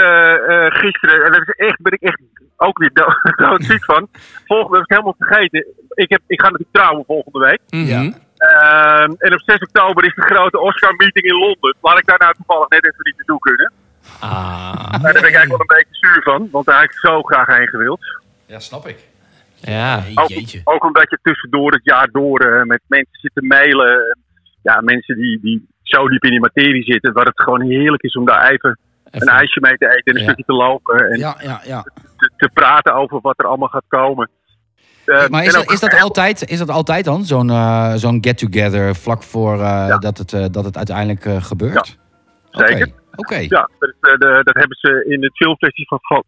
eh, 0.47 0.79
gisteren. 0.81 1.25
En 1.25 1.31
daar 1.31 1.41
is 1.41 1.67
echt, 1.67 1.81
ben 1.81 1.91
ik 1.93 2.01
echt 2.01 2.21
ook 2.57 2.77
weer 2.77 2.89
dood- 2.93 3.33
doodziek 3.49 3.83
van. 3.83 4.07
Volgende 4.45 4.75
heb 4.77 4.85
ik 4.85 4.89
helemaal 4.91 5.15
vergeten. 5.17 5.65
Ik, 5.93 6.09
heb, 6.09 6.21
ik 6.27 6.41
ga 6.41 6.45
natuurlijk 6.49 6.73
trouwen 6.77 7.05
volgende 7.05 7.39
week. 7.39 7.59
Mhm. 7.69 7.85
Ja. 7.85 8.01
Ehm, 8.37 9.11
en 9.17 9.33
op 9.33 9.41
6 9.45 9.59
oktober 9.59 10.05
is 10.05 10.15
de 10.15 10.21
grote 10.21 10.59
Oscar-meeting 10.59 11.25
in 11.25 11.37
Londen. 11.39 11.75
Laat 11.81 11.97
ik 11.97 12.05
daar 12.05 12.19
nou 12.19 12.33
toevallig 12.33 12.69
net 12.69 12.83
even 12.85 12.97
niet 13.03 13.15
naartoe 13.17 13.39
kunnen. 13.39 13.71
Ah, 14.19 14.91
Daar 14.91 14.99
ben 15.01 15.09
ik 15.15 15.35
eigenlijk 15.35 15.49
wel 15.49 15.59
een 15.59 15.67
beetje 15.77 15.95
zuur 16.07 16.21
van. 16.23 16.47
Want 16.51 16.65
daar 16.65 16.81
heb 16.81 16.89
ik 16.89 16.97
zo 16.97 17.21
graag 17.21 17.47
heen 17.57 17.67
gewild. 17.67 18.21
Ja, 18.45 18.59
snap 18.59 18.87
ik. 18.87 18.99
ja. 19.55 20.03
Ook, 20.15 20.27
ook 20.63 20.83
omdat 20.83 21.09
je 21.09 21.19
tussendoor 21.21 21.71
het 21.71 21.83
jaar 21.83 22.07
door 22.11 22.39
eh, 22.39 22.63
met 22.63 22.81
mensen 22.87 23.19
zit 23.21 23.31
te 23.33 23.41
mailen. 23.41 24.17
Ja, 24.63 24.81
mensen 24.81 25.15
die, 25.15 25.39
die 25.41 25.67
zo 25.83 26.07
diep 26.07 26.23
in 26.23 26.29
die 26.29 26.39
materie 26.39 26.83
zitten. 26.83 27.13
Waar 27.13 27.25
het 27.25 27.41
gewoon 27.41 27.61
heerlijk 27.61 28.03
is 28.03 28.13
om 28.15 28.25
daar 28.25 28.49
even 28.51 28.79
een 29.11 29.27
ijsje 29.27 29.59
mee 29.59 29.77
te 29.77 29.87
eten. 29.89 30.03
En 30.03 30.15
een 30.15 30.17
Ja. 30.21 30.23
stukje 30.23 30.43
te 30.43 30.53
lopen. 30.53 31.09
En 31.09 31.19
Ja, 31.19 31.35
ja, 31.41 31.61
ja. 31.63 31.81
te, 32.17 32.31
te 32.37 32.49
praten 32.53 32.93
over 32.93 33.19
wat 33.21 33.39
er 33.39 33.45
allemaal 33.47 33.67
gaat 33.67 33.83
komen. 33.87 34.29
Eh, 35.05 35.27
Maar 35.27 35.43
is 35.43 35.53
dat, 35.53 35.71
is 35.71 35.79
dat, 35.79 35.99
altijd, 36.01 36.49
is 36.49 36.57
dat 36.57 36.69
altijd 36.69 37.05
dan, 37.05 37.23
zo'n 37.25 37.49
eh, 37.49 37.93
zo'n 37.95 38.17
get-together 38.23 38.95
vlak 38.95 39.23
voor 39.23 39.53
eh, 39.53 39.59
Ja. 39.87 39.97
dat, 39.97 40.17
het, 40.17 40.53
dat 40.53 40.65
het 40.65 40.77
uiteindelijk 40.77 41.43
gebeurt? 41.43 41.97
Ja, 42.51 42.67
zeker. 42.67 42.87
Oké, 42.87 42.95
Oké. 43.15 43.35
Ja, 43.35 43.69
dat, 43.79 43.89
is, 43.89 43.95
de- 43.99 44.41
dat 44.43 44.55
hebben 44.55 44.77
ze 44.79 45.05
in 45.07 45.23
het 45.23 45.35
filmfestival 45.35 45.97
van, 46.01 46.23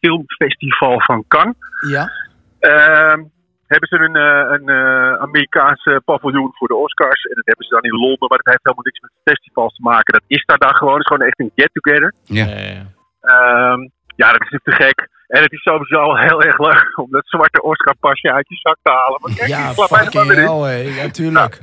filmfestival 0.00 1.00
van 1.00 1.24
Cannes. 1.28 1.56
Ja, 1.88 2.10
Ehm, 2.58 3.22
hebben 3.66 3.88
ze 3.88 3.96
een, 4.06 4.16
eh, 4.16 4.50
een 4.56 4.68
eh, 4.68 5.12
Amerikaanse 5.26 6.02
paviljoen 6.04 6.50
voor 6.58 6.68
de 6.68 6.74
Oscars. 6.86 7.22
En 7.24 7.34
dat 7.34 7.46
hebben 7.46 7.66
ze 7.66 7.74
dan 7.74 7.82
in 7.90 7.98
Londen, 8.04 8.28
maar 8.28 8.40
dat 8.42 8.52
heeft 8.52 8.64
helemaal 8.66 8.88
niks 8.90 9.00
met 9.00 9.12
festivals 9.24 9.74
te 9.76 9.82
maken. 9.82 10.12
Dat 10.12 10.22
is 10.26 10.44
daar 10.44 10.58
dan 10.58 10.74
gewoon. 10.74 10.92
Het 10.98 11.02
is 11.02 11.06
gewoon 11.12 11.26
echt 11.26 11.40
een 11.40 11.52
get-together. 11.54 12.12
Ja. 12.24 12.44
Ja, 12.46 12.56
ja, 12.58 12.70
ja. 12.78 12.84
Ehm, 13.20 13.80
ja, 14.20 14.26
dat 14.32 14.40
is 14.42 14.48
natuurlijk 14.50 14.70
te 14.78 14.84
gek. 14.84 14.98
En 15.26 15.42
het 15.42 15.52
is 15.52 15.62
sowieso 15.62 16.14
heel 16.14 16.42
erg 16.42 16.58
leuk 16.58 16.98
om 17.02 17.10
dat 17.10 17.26
zwarte 17.26 17.62
Oscar-pasje 17.62 18.32
uit 18.32 18.48
je 18.48 18.56
zak 18.56 18.76
te 18.82 18.90
halen. 18.90 19.18
Maar 19.22 19.34
kijk, 19.34 19.48
ja 19.48 19.72
fucking 19.72 20.34
hell, 20.34 20.60
hé. 20.70 21.02
Ja, 21.02 21.10
tuurlijk. 21.10 21.60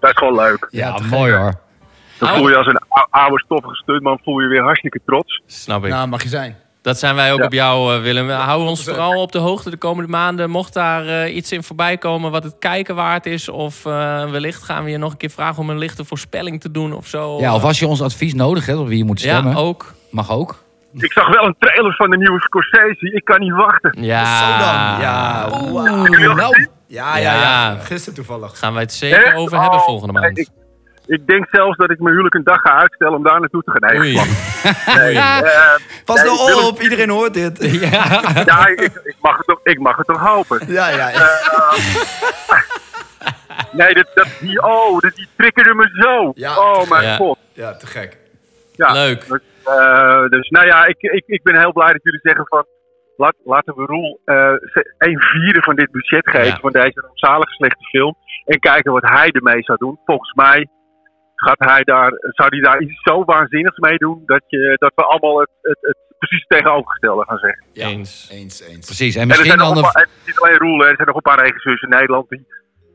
Dat 0.00 0.10
is 0.10 0.16
gewoon 0.18 0.34
leuk. 0.34 0.66
Ja, 0.70 0.98
mooi 1.10 1.32
hoor. 1.32 1.52
Dan 2.18 2.28
voel 2.28 2.48
je 2.48 2.56
als 2.56 2.66
een 2.66 2.80
ou- 2.88 3.06
oude 3.10 3.38
stoffige 3.44 3.74
stuntman 3.74 4.18
voel 4.22 4.38
je 4.38 4.48
weer 4.48 4.62
hartstikke 4.62 5.00
trots. 5.06 5.42
Snap 5.46 5.84
ik. 5.84 5.90
Nou, 5.90 6.08
mag 6.08 6.22
je 6.22 6.28
zijn. 6.28 6.56
Dat 6.88 6.98
zijn 6.98 7.14
wij 7.14 7.32
ook 7.32 7.38
Ja. 7.38 7.44
op 7.44 7.52
jou, 7.52 7.94
eh, 7.94 8.00
Willem. 8.02 8.26
We 8.26 8.32
houden 8.32 8.68
ons 8.68 8.84
vooral 8.84 9.22
op 9.22 9.32
de 9.32 9.38
hoogte 9.38 9.70
de 9.70 9.76
komende 9.76 10.10
maanden. 10.10 10.50
Mocht 10.50 10.72
daar 10.74 11.06
eh, 11.06 11.34
iets 11.36 11.52
in 11.52 11.62
voorbij 11.62 11.98
komen 11.98 12.30
wat 12.30 12.44
het 12.44 12.56
kijken 12.58 12.94
waard 12.94 13.26
is... 13.26 13.48
of 13.48 13.84
eh, 13.86 14.30
wellicht 14.30 14.62
gaan 14.62 14.84
we 14.84 14.90
je 14.90 14.98
nog 14.98 15.10
een 15.12 15.16
keer 15.16 15.30
vragen 15.30 15.58
om 15.62 15.70
een 15.70 15.78
lichte 15.78 16.04
voorspelling 16.04 16.60
te 16.60 16.70
doen 16.70 16.92
of 16.92 17.06
zo. 17.06 17.38
Ja, 17.40 17.54
of 17.54 17.64
als 17.64 17.78
je 17.78 17.86
ons 17.86 18.02
advies 18.02 18.34
nodig 18.34 18.66
hebt 18.66 18.78
op 18.78 18.88
wie 18.88 18.98
je 18.98 19.04
moet 19.04 19.20
Ja, 19.20 19.38
stemmen, 19.38 19.56
ook. 19.56 19.94
mag 20.10 20.30
ook. 20.30 20.62
Ik 20.92 21.12
zag 21.12 21.28
wel 21.28 21.44
een 21.46 21.54
trailer 21.58 21.94
van 21.94 22.10
de 22.10 22.16
nieuwe 22.16 22.40
Scorsese. 22.40 23.10
Ik 23.12 23.24
kan 23.24 23.40
niet 23.40 23.52
wachten. 23.52 24.02
Ja. 24.02 24.38
Zo 24.38 24.46
dan. 24.64 25.00
Ja, 25.00 25.48
nou. 25.48 26.14
gezien? 26.14 26.68
Ja, 26.86 27.16
ja, 27.16 27.34
ja. 27.34 27.74
Gisteren 27.74 28.14
toevallig. 28.14 28.58
Gaan 28.58 28.72
wij 28.72 28.82
het 28.82 28.92
zeker 28.92 29.34
over 29.34 29.60
hebben 29.60 29.78
Oh, 29.78 29.84
volgende 29.84 30.12
maand. 30.12 30.38
Ik, 30.38 30.48
ik 31.08 31.26
denk 31.26 31.46
zelfs 31.50 31.76
dat 31.76 31.90
ik 31.90 31.98
mijn 31.98 32.10
huwelijk 32.10 32.34
een 32.34 32.44
dag 32.44 32.60
ga 32.60 32.80
uitstellen 32.80 33.14
om 33.16 33.22
daar 33.22 33.40
naartoe 33.40 33.62
te 33.62 33.70
gaan. 33.70 33.98
Nee, 33.98 34.18
eh, 35.16 35.76
Pas 36.04 36.22
Nee, 36.22 36.34
nou 36.34 36.66
op, 36.66 36.80
iedereen 36.80 37.10
hoort 37.10 37.34
dit. 37.34 37.56
Ja. 37.80 38.20
ja, 38.44 38.66
ik, 38.66 38.80
ik, 38.80 39.16
mag 39.20 39.36
het 39.36 39.46
toch, 39.46 39.60
ik 39.62 39.78
mag 39.78 39.96
het 39.96 40.06
toch 40.06 40.26
hopen. 40.26 40.72
Ja, 40.72 40.88
ja. 40.88 41.10
Nee, 43.72 43.94
dat, 43.94 44.10
dat, 44.14 44.26
die, 44.40 44.62
oh, 44.62 44.98
dat, 44.98 45.14
die 45.14 45.28
triggerde 45.36 45.74
me 45.74 45.88
zo. 45.92 46.32
Ja. 46.34 46.58
oh 46.58 46.90
mijn 46.90 47.02
Ja. 47.04 47.16
god. 47.16 47.38
Ja, 47.52 47.76
te 47.76 47.86
gek. 47.86 48.16
Ja. 48.74 48.92
Leuk. 48.92 49.28
Dus, 49.28 49.40
eh, 49.64 50.24
dus 50.28 50.48
nou 50.48 50.66
ja, 50.66 50.86
ik, 50.86 51.02
ik, 51.02 51.22
ik 51.26 51.42
ben 51.42 51.58
heel 51.58 51.72
blij 51.72 51.92
dat 51.92 52.02
jullie 52.02 52.20
zeggen 52.22 52.46
van... 52.46 52.66
Laat, 53.16 53.34
laten 53.44 53.74
we 53.74 53.84
Roel 53.84 54.20
eh, 54.24 54.52
een 54.98 55.20
vierde 55.20 55.62
van 55.62 55.76
dit 55.76 55.90
budget 55.90 56.28
geven. 56.30 56.46
Ja. 56.46 56.58
Van 56.60 56.72
deze 56.72 57.00
rampzalige 57.00 57.52
slechte 57.52 57.84
film. 57.84 58.16
En 58.44 58.60
kijken 58.60 58.92
wat 58.92 59.08
hij 59.08 59.30
ermee 59.30 59.62
zou 59.62 59.78
doen. 59.78 59.98
Volgens 60.04 60.32
mij 60.32 60.68
gaat 61.38 61.58
hij 61.58 61.84
daar, 61.84 62.12
zou 62.20 62.48
hij 62.48 62.60
daar 62.60 62.80
iets 62.80 63.02
zo 63.02 63.24
waanzinnigs 63.24 63.78
mee 63.78 63.96
doen. 63.96 64.22
Dat, 64.26 64.42
je, 64.46 64.76
dat 64.78 64.92
we 64.94 65.02
allemaal 65.02 65.38
het, 65.40 65.50
het, 65.62 65.78
het 65.80 65.96
precies 66.18 66.46
tegenovergestelde 66.46 67.24
gaan 67.24 67.38
zeggen. 67.38 67.64
Eens. 67.72 68.28
Eens, 68.32 68.62
eens. 68.62 68.86
Precies. 68.86 69.14
En 69.14 69.22
En 69.22 69.28
er 69.28 69.28
misschien 69.28 69.58
zijn 69.58 69.58
nog 69.58 69.68
dan 69.68 69.78
een 69.78 69.84
een... 69.84 69.92
paar, 69.92 70.02
het 70.02 70.10
is 70.20 70.26
niet 70.26 70.40
alleen 70.40 70.56
Roel, 70.56 70.80
er 70.84 70.94
zijn 70.96 71.06
nog 71.06 71.16
een 71.16 71.30
paar 71.30 71.42
regisseurs 71.44 71.82
in 71.82 71.88
Nederland 71.88 72.28
die 72.28 72.46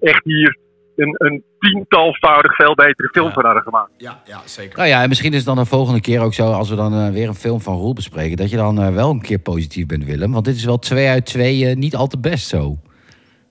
echt 0.02 0.24
hier 0.24 0.58
een, 0.96 1.16
een 1.18 1.44
tientalvoudig 1.60 2.56
veel 2.56 2.76
betere 2.76 3.10
film 3.12 3.32
van 3.32 3.46
hadden 3.46 3.64
gemaakt. 3.64 3.92
Ja, 3.98 4.22
ja, 4.26 4.42
zeker. 4.46 4.78
Nou 4.78 4.90
ja, 4.90 5.02
en 5.02 5.10
misschien 5.10 5.32
is 5.32 5.38
het 5.38 5.46
dan 5.46 5.56
de 5.56 5.66
volgende 5.66 6.02
keer 6.02 6.22
ook 6.22 6.34
zo, 6.34 6.52
als 6.52 6.70
we 6.70 6.76
dan 6.76 6.94
eh, 6.94 7.10
weer 7.10 7.28
een 7.28 7.36
film 7.36 7.62
van 7.62 7.76
Roel 7.76 7.94
bespreken, 7.94 8.38
dat 8.38 8.50
je 8.50 8.58
dan 8.58 8.82
eh, 8.82 8.94
wel 8.94 9.10
een 9.10 9.22
keer 9.22 9.40
positief 9.40 9.86
bent, 9.86 10.06
Willem. 10.06 10.32
Want 10.32 10.46
dit 10.46 10.56
is 10.56 10.66
wel 10.66 10.80
twee 10.80 11.08
uit 11.08 11.26
twee 11.26 11.68
eh, 11.68 11.76
niet 11.76 11.96
al 11.96 12.08
te 12.08 12.20
best 12.20 12.48
zo. 12.48 12.78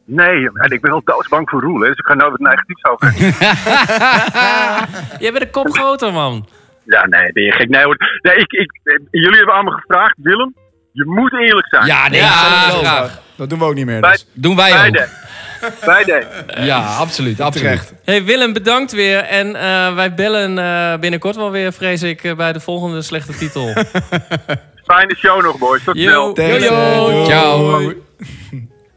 Nee, 0.05 0.51
en 0.55 0.71
ik 0.71 0.81
ben 0.81 0.91
wel 0.91 1.03
doodsbang 1.05 1.51
voor 1.51 1.61
Roel, 1.61 1.81
hè, 1.81 1.89
dus 1.89 1.99
ik 1.99 2.07
ga 2.07 2.15
nooit 2.15 2.31
wat 2.31 2.41
negatiefs 2.41 2.85
over. 2.85 3.15
Jij 5.23 5.33
bent 5.33 5.41
een 5.45 5.51
kop 5.51 5.71
groter, 5.73 6.13
man. 6.13 6.47
ja, 6.85 7.07
nee, 7.07 7.33
ben 7.33 7.43
je 7.43 7.53
gek. 7.53 7.69
Nee, 7.69 7.85
hoor. 7.85 7.97
nee 8.23 8.35
ik, 8.37 8.53
ik, 8.53 8.81
jullie 9.11 9.37
hebben 9.37 9.55
allemaal 9.55 9.73
gevraagd, 9.79 10.15
Willem, 10.17 10.55
je 10.93 11.05
moet 11.05 11.33
eerlijk 11.33 11.67
zijn. 11.69 11.87
Ja, 11.87 12.09
nee, 12.09 12.21
Ja, 12.21 12.27
graag. 12.29 13.21
Dat 13.37 13.51
doen 13.51 13.59
we 13.59 13.65
ook 13.65 13.75
niet 13.75 13.87
meer. 13.87 14.01
Bij- 14.01 14.11
Dus. 14.11 14.27
Doen 14.33 14.57
wij 14.57 14.71
ook. 14.71 14.77
Beide. 14.79 15.09
Beide. 15.85 16.27
Ja, 16.61 16.79
absoluut. 16.97 17.41
absoluut. 17.41 17.69
Terecht. 17.71 17.93
Hey 18.05 18.25
Willem, 18.25 18.53
bedankt 18.53 18.93
weer. 18.93 19.19
En 19.19 19.57
eh, 19.57 19.95
wij 19.95 20.15
bellen 20.15 20.59
eh, 20.59 20.99
binnenkort 20.99 21.37
wel 21.37 21.51
weer, 21.51 21.73
vrees 21.73 22.03
ik, 22.03 22.25
eh, 22.25 22.35
bij 22.37 22.53
de 22.53 22.61
volgende 22.61 23.03
slechte 23.03 23.37
titel. 23.37 23.73
Fijne 24.87 25.17
show 25.17 25.43
nog, 25.43 25.59
boys. 25.59 25.85
Tot 25.85 25.97
snel. 25.97 26.13
Yo, 26.13 26.27
yo, 26.27 26.33
Thanks, 26.33 26.65
yo. 26.65 27.11
doei. 27.11 27.25
Ciao. 27.27 27.93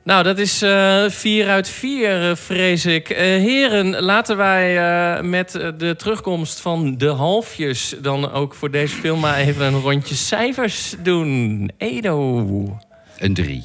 Nou, 0.05 0.23
dat 0.23 0.37
is 0.37 0.61
eh 0.61 1.09
4 1.09 1.47
uit 1.49 1.69
4, 1.69 2.35
vrees 2.37 2.85
ik. 2.85 3.09
Eh, 3.09 3.17
heren, 3.17 4.01
laten 4.01 4.37
wij 4.37 4.77
eh, 4.77 5.23
met 5.23 5.51
de 5.77 5.93
terugkomst 5.97 6.59
van 6.61 6.97
de 6.97 7.07
halfjes... 7.07 7.95
dan 8.01 8.31
ook 8.31 8.53
voor 8.53 8.71
deze 8.71 8.95
film 8.95 9.19
maar 9.19 9.37
even 9.37 9.65
een 9.65 9.79
rondje 9.81 10.15
cijfers 10.15 10.95
doen. 11.03 11.71
Edo. 11.77 12.77
Een 13.17 13.33
drie. 13.33 13.63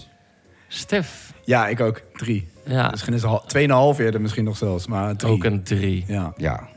Stef. 0.68 1.32
Ja, 1.44 1.68
ik 1.68 1.80
ook. 1.80 2.02
Drie. 2.14 2.48
Ja, 2.66 2.88
Misschien 2.90 3.14
is 3.14 3.22
het 3.22 3.30
hal- 3.30 3.44
tweeënhalf 3.46 3.98
eerder 3.98 4.20
misschien 4.20 4.44
nog 4.44 4.56
zelfs, 4.56 4.86
maar 4.86 5.16
drie. 5.16 5.32
ook 5.32 5.44
een 5.44 5.62
3. 5.62 6.04
Ja. 6.06 6.32
Ja. 6.36 6.68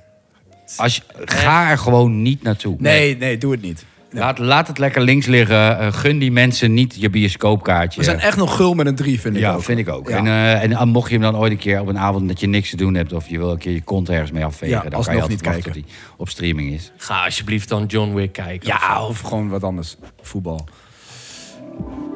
Als 0.78 0.96
je, 0.96 1.02
ga 1.26 1.70
er 1.70 1.78
gewoon 1.78 2.22
niet 2.22 2.44
naartoe. 2.44 2.76
Nee, 2.80 3.18
nee, 3.18 3.38
doe 3.38 3.52
het 3.52 3.62
niet. 3.62 3.86
Ja. 4.14 4.20
Laat, 4.20 4.38
laat 4.40 4.68
het 4.68 4.78
lekker 4.78 5.02
links 5.02 5.26
liggen. 5.26 5.80
Eh, 5.80 5.94
gun 5.94 6.20
die 6.20 6.32
mensen 6.32 6.74
niet 6.74 6.96
je 7.00 7.10
bioscoopkaartje. 7.10 8.00
We 8.00 8.06
zijn 8.06 8.20
echt 8.20 8.38
nog 8.38 8.56
gul 8.56 8.74
met 8.74 8.86
een 8.86 8.96
drie, 8.96 9.20
vind 9.20 9.36
ik 9.36 9.42
ja, 9.42 9.54
ook. 9.54 9.64
vind 9.64 9.80
ik 9.80 9.90
ook. 9.90 10.10
Ja. 10.10 10.18
En, 10.18 10.28
eh, 10.28 10.64
en 10.64 10.72
eh, 10.72 10.84
mocht 10.84 11.10
je 11.10 11.14
hem 11.14 11.24
dan 11.32 11.38
ooit 11.38 11.52
een 11.52 11.58
keer 11.58 11.80
op 11.80 11.88
een 11.88 12.00
avond 12.00 12.28
dat 12.28 12.40
je 12.40 12.48
niks 12.48 12.70
te 12.70 12.76
doen 12.76 12.94
hebt... 12.94 13.14
of 13.14 13.28
je 13.30 13.38
wil 13.38 13.52
een 13.52 13.58
keer 13.58 13.72
je 13.72 13.82
kont 13.82 14.10
ergens 14.10 14.32
mee 14.32 14.46
afvegen... 14.46 14.76
Ja, 14.84 14.90
dan 14.90 15.04
kan 15.04 15.16
je 15.16 15.22
altijd 15.22 15.30
niet 15.30 15.42
kijken. 15.42 15.64
tot 15.64 15.74
hij 15.74 15.84
op 16.18 16.30
streaming 16.30 16.72
is. 16.74 16.92
Ga 16.98 17.24
alsjeblieft 17.26 17.70
dan 17.70 17.86
John 17.86 18.14
Wick 18.14 18.32
kijken. 18.32 18.68
Ja, 18.68 19.06
of 19.06 19.20
gewoon 19.20 19.50
wat 19.50 19.64
anders. 19.64 19.96
Voetbal. 20.22 20.68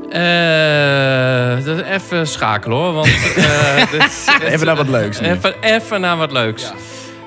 Eh, 0.10 1.65
dat- 1.65 1.81
even 1.81 2.27
schakelen 2.27 2.77
hoor. 2.77 2.93
Want, 2.93 3.07
eh, 3.36 3.91
dit- 3.91 4.27
Even 4.43 4.65
naar 4.65 4.75
wat 4.75 4.88
leuks. 4.89 5.19
Even, 5.19 5.53
even 5.62 6.01
naar 6.01 6.17
wat 6.17 6.31
leuks. 6.31 6.71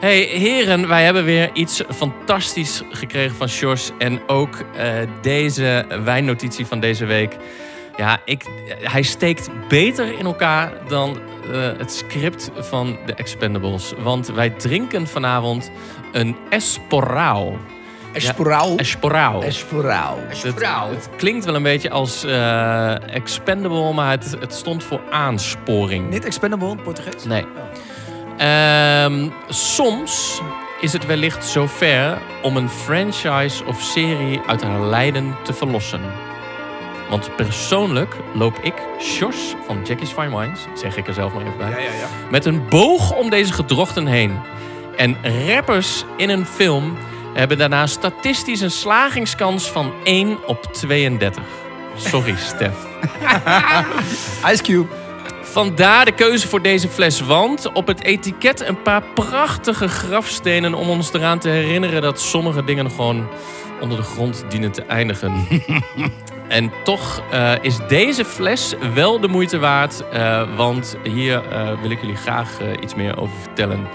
Hey 0.01 0.21
heren, 0.21 0.89
wij 0.89 1.05
hebben 1.05 1.25
weer 1.25 1.51
iets 1.53 1.83
fantastisch 1.95 2.83
gekregen 2.91 3.37
van 3.37 3.49
Sjors. 3.49 3.91
En 3.99 4.21
ook 4.27 4.57
eh, 4.77 4.93
deze 5.23 5.85
wijnnotitie 6.05 6.67
van 6.67 6.81
deze 6.81 7.05
week. 7.05 7.37
Ja, 7.97 8.21
ik, 8.25 8.45
hij 8.83 9.03
steekt 9.03 9.51
beter 9.69 10.19
in 10.19 10.25
elkaar 10.25 10.73
dan 10.89 11.19
eh, 11.53 11.79
het 11.79 11.93
script 11.93 12.51
van 12.57 12.99
de 13.07 13.15
Expendables. 13.15 13.93
Want 13.99 14.27
wij 14.27 14.51
drinken 14.51 15.07
vanavond 15.07 15.71
een 16.13 16.37
Esporao. 16.49 17.59
Esporaal. 18.13 18.77
Esporao. 18.77 19.41
Esporaal. 19.41 20.19
Het, 20.89 21.05
het 21.05 21.17
klinkt 21.17 21.45
wel 21.45 21.55
een 21.55 21.63
beetje 21.63 21.91
als 21.91 22.25
eh, 22.25 23.15
expendable, 23.15 23.93
maar 23.93 24.11
het, 24.11 24.37
het 24.41 24.55
stond 24.55 24.85
voor 24.85 25.01
aansporing. 25.11 26.11
Niet 26.11 26.25
expendable 26.25 26.69
in 26.69 26.75
het 26.75 26.83
Portugees? 26.83 27.25
Nee. 27.25 27.45
Ehm, 28.41 29.29
soms 29.49 30.41
is 30.81 30.93
het 30.93 31.07
wellicht 31.07 31.45
zover 31.45 32.19
om 32.43 32.57
een 32.57 32.69
franchise 32.71 33.65
of 33.65 33.81
serie 33.83 34.41
uit 34.47 34.63
haar 34.63 34.81
lijden 34.81 35.37
te 35.43 35.53
verlossen. 35.53 36.01
Want 37.11 37.37
persoonlijk 37.37 38.15
loop 38.35 38.59
ik, 38.63 38.75
Sjors 39.01 39.55
van 39.67 39.79
Jackie's 39.85 40.11
Fine 40.11 40.39
Wines, 40.39 40.61
zeg 40.75 40.97
ik 40.97 41.07
er 41.07 41.15
zelf 41.15 41.33
maar 41.33 41.43
even 41.43 41.59
bij, 41.59 41.71
Ja, 41.71 41.77
ja, 41.77 41.83
ja. 41.83 42.07
met 42.31 42.45
een 42.45 42.69
boog 42.69 43.13
om 43.15 43.31
deze 43.31 43.53
gedrochten 43.53 44.07
heen. 44.07 44.39
En 44.97 45.17
rappers 45.47 46.05
in 46.17 46.29
een 46.31 46.47
film 46.47 46.97
hebben 47.35 47.59
daarna 47.59 47.87
statistisch 47.87 48.61
een 48.61 48.71
slagingskans 48.71 49.71
van 49.71 49.93
1 50.05 50.39
op 50.47 50.63
32. 50.73 51.43
Sorry, 51.97 52.35
Stef. 52.55 52.75
Ice 54.53 54.63
Cube. 54.63 54.87
Vandaar 55.51 56.05
de 56.05 56.13
keuze 56.13 56.49
voor 56.49 56.63
deze 56.63 56.89
fles, 56.89 57.21
want 57.21 57.73
op 57.73 57.87
het 57.87 58.03
etiket 58.03 58.61
een 58.61 58.83
paar 58.83 59.03
prachtige 59.15 59.89
grafstenen 59.89 60.75
om 60.75 60.89
ons 60.89 61.13
eraan 61.13 61.39
te 61.39 61.49
herinneren 61.49 62.03
dat 62.03 62.21
sommige 62.21 62.65
dingen 62.65 62.91
gewoon 62.91 63.29
onder 63.81 63.97
de 63.97 64.03
grond 64.03 64.45
dienen 64.49 64.73
te 64.73 64.83
eindigen. 64.83 65.33
en 66.49 66.73
toch 66.85 67.23
eh, 67.31 67.53
is 67.61 67.79
deze 67.89 68.25
fles 68.25 68.75
wel 68.95 69.21
de 69.21 69.29
moeite 69.29 69.59
waard, 69.59 70.09
eh, 70.09 70.57
want 70.57 70.97
hier 71.03 71.49
eh, 71.49 71.81
wil 71.81 71.91
ik 71.91 72.01
jullie 72.01 72.17
graag 72.17 72.51
iets 72.81 72.95
meer 72.95 73.21
over 73.21 73.37
vertellen. 73.43 73.89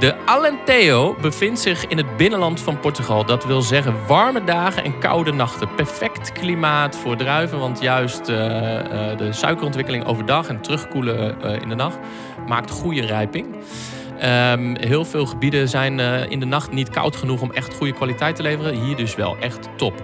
De 0.00 0.14
Alentejo 0.24 1.16
bevindt 1.20 1.60
zich 1.60 1.86
in 1.86 1.96
het 1.96 2.16
binnenland 2.16 2.60
van 2.60 2.80
Portugal. 2.80 3.24
Dat 3.24 3.44
wil 3.44 3.62
zeggen 3.62 4.06
warme 4.06 4.44
dagen 4.44 4.84
en 4.84 4.98
koude 4.98 5.32
nachten. 5.32 5.74
Perfect 5.74 6.32
klimaat 6.32 6.96
voor 6.96 7.16
druiven, 7.16 7.58
want 7.58 7.80
juist 7.80 8.28
eh, 8.28 8.78
eh, 9.10 9.18
de 9.18 9.32
suikerontwikkeling 9.32 10.04
overdag 10.04 10.48
en 10.48 10.60
terugkoelen 10.60 11.42
eh, 11.42 11.62
in 11.62 11.68
de 11.68 11.74
nacht 11.74 11.98
maakt 12.46 12.70
goede 12.70 13.06
rijping. 13.06 13.46
Ehm, 14.18 14.76
heel 14.80 15.04
veel 15.04 15.26
gebieden 15.26 15.68
zijn 15.68 15.98
in 16.30 16.40
de 16.40 16.46
nacht 16.46 16.72
niet 16.72 16.90
koud 16.90 17.16
genoeg 17.16 17.40
om 17.40 17.52
echt 17.52 17.74
goede 17.74 17.92
kwaliteit 17.92 18.36
te 18.36 18.42
leveren. 18.42 18.74
Hier 18.74 18.96
dus 18.96 19.14
wel 19.14 19.36
echt 19.40 19.68
top. 19.76 20.02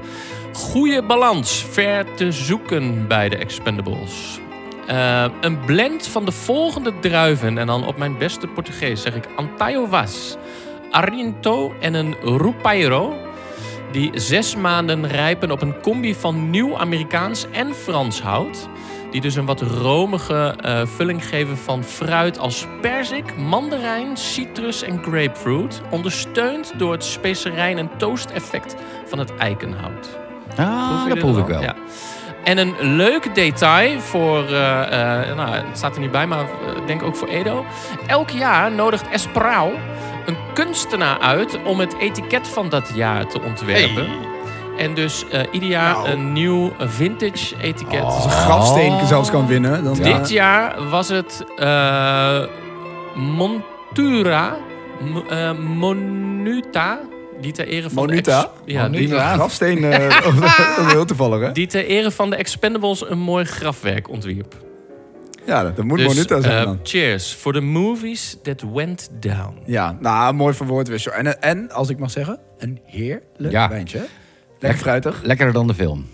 Goede 0.53 1.03
balans, 1.03 1.67
ver 1.71 2.15
te 2.15 2.33
zoeken 2.33 3.07
bij 3.09 3.29
de 3.29 3.37
Expendables. 3.37 4.41
Eh, 4.87 5.25
een 5.41 5.61
blend 5.61 6.07
van 6.07 6.25
de 6.25 6.33
volgende 6.33 6.93
druiven. 7.01 7.59
En 7.59 7.67
dan 7.67 7.87
op 7.87 7.97
mijn 7.97 8.19
beste 8.19 8.47
Portugees 8.47 9.03
zeg 9.03 9.15
ik 9.15 9.29
Antaiovas, 9.37 10.37
Arinto 10.91 11.75
en 11.81 11.95
een 11.95 12.17
Rupairo. 12.23 13.15
Die 13.93 14.11
zes 14.15 14.57
maanden 14.57 15.07
rijpen 15.07 15.51
op 15.51 15.63
een 15.63 15.81
combi 15.81 16.15
van 16.15 16.51
nieuw 16.51 16.79
Amerikaans 16.79 17.47
en 17.51 17.75
Frans 17.75 18.21
hout. 18.23 18.69
Die 19.11 19.21
dus 19.21 19.35
een 19.35 19.45
wat 19.47 19.61
romige 19.61 20.55
eh, 20.61 20.87
vulling 20.87 21.25
geven 21.25 21.59
van 21.59 21.85
fruit 21.85 22.39
als 22.39 22.67
perzik, 22.81 23.37
mandarijn, 23.37 24.17
citrus 24.17 24.83
en 24.83 25.03
grapefruit. 25.03 25.81
Ondersteund 25.91 26.73
door 26.79 26.93
het 26.93 27.05
specerijn- 27.05 27.79
en 27.79 27.91
toast-effect 27.97 28.75
van 29.07 29.19
het 29.19 29.37
eikenhout. 29.37 30.19
Ah, 30.57 31.09
dat 31.09 31.19
proef 31.19 31.39
ik 31.39 31.47
wel. 31.47 31.63
Ja. 31.63 31.75
En 32.47 32.59
een 32.59 32.75
leuk 32.81 33.35
detail 33.35 34.01
voor, 34.01 34.45
eh, 34.45 35.21
eh, 35.31 35.37
nou, 35.37 35.51
het 35.51 35.65
staat 35.79 35.95
er 35.95 36.01
niet 36.01 36.11
bij, 36.11 36.27
maar 36.27 36.39
eh, 36.39 36.77
ik 36.77 36.87
denk 36.87 37.03
ook 37.03 37.17
voor 37.17 37.29
Edo. 37.29 37.65
Elk 38.07 38.31
jaar 38.31 38.73
nodigt 38.73 39.09
Esperau 39.11 39.73
een 40.27 40.37
kunstenaar 40.55 41.19
uit 41.19 41.63
om 41.63 41.81
het 41.81 41.97
etiket 41.99 42.49
van 42.49 42.69
dat 42.69 42.91
jaar 42.95 43.27
te 43.27 43.41
ontwerpen. 43.43 44.07
En 44.79 44.95
dus 44.95 45.29
eh, 45.29 45.41
ieder 45.51 45.69
jaar 45.69 45.93
Nou. 45.93 46.09
een 46.09 46.33
nieuw 46.33 46.73
vintage 46.79 47.55
etiket. 47.63 48.03
Als 48.03 48.25
een 48.25 48.31
grafsteen 48.31 49.07
zelfs 49.07 49.31
kan 49.31 49.47
winnen. 49.47 49.85
Dan, 49.85 49.95
Dit 49.95 50.29
jaar 50.31 50.89
was 50.89 51.09
het 51.09 51.45
eh, 51.57 52.41
Montura 53.15 54.57
M- 55.01 55.17
eh, 55.33 55.53
Monuta. 55.53 56.99
Die 57.41 57.53
ter 57.53 57.67
ere 57.69 57.91
van 57.91 57.95
Monuta? 58.07 58.41
de... 58.41 58.47
ex- 58.49 58.73
Ja, 58.73 58.89
die, 58.89 58.99
Die 59.01 59.09
grafsteen, 59.19 59.85
eh, 59.85 60.25
dat 60.79 60.87
is 60.87 60.93
heel 60.93 61.05
toevallig, 61.05 61.41
hè? 61.41 61.53
die 61.53 61.67
ter 61.67 61.87
ere 61.87 62.11
van 62.11 62.31
de 62.31 62.37
Expendables 62.37 63.11
een 63.11 63.19
mooi 63.19 63.45
grafwerk 63.45 64.09
ontwierp. 64.11 64.65
Ja, 65.47 65.63
dat, 65.63 65.77
dat 65.77 65.85
moet 65.85 65.99
Dus, 65.99 66.07
Monuta 66.07 66.41
zijn 66.41 66.59
eh, 66.59 66.65
dan. 66.65 66.81
cheers 66.83 67.33
for 67.33 67.53
the 67.53 67.61
movies 67.61 68.37
that 68.43 68.63
went 68.75 69.09
down. 69.21 69.59
Ja, 69.65 69.97
nou, 70.01 70.35
mooi 70.35 70.55
verwoord 70.55 70.89
weer. 70.89 70.99
zo. 70.99 71.11
En, 71.11 71.43
en, 71.43 71.71
als 71.73 71.89
ik 71.89 71.99
mag 71.99 72.11
zeggen, 72.11 72.39
een 72.59 72.81
heerlijk 72.85 73.51
Ja. 73.53 73.69
wijntje. 73.69 73.99
hè? 73.99 74.05
Lekker 74.59 74.81
fruitig. 74.81 75.21
Lekkerder 75.23 75.55
dan 75.55 75.67
de 75.67 75.75
film. 75.75 76.07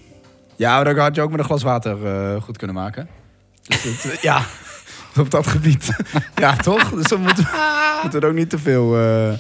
Ja, 0.57 0.75
maar 0.75 0.85
dan 0.85 0.99
had 0.99 1.15
je 1.15 1.21
ook 1.23 1.31
met 1.31 1.39
een 1.39 1.45
glas 1.45 1.63
water 1.63 2.07
eh, 2.07 2.43
goed 2.43 2.57
kunnen 2.57 2.77
maken. 2.77 3.09
Dus 3.63 4.03
het, 4.03 4.19
ja, 4.23 4.43
op 5.21 5.31
dat 5.31 5.47
gebied. 5.47 5.91
ja, 6.35 6.57
toch? 6.57 6.91
Dus 6.91 7.07
dan 7.09 7.21
moeten 7.21 7.45
we, 7.45 7.99
moeten 8.03 8.21
we 8.21 8.27
er 8.27 8.33
ook 8.33 8.39
niet 8.39 8.51
te 8.51 8.59
veel... 8.59 8.97
eh. 8.99 9.33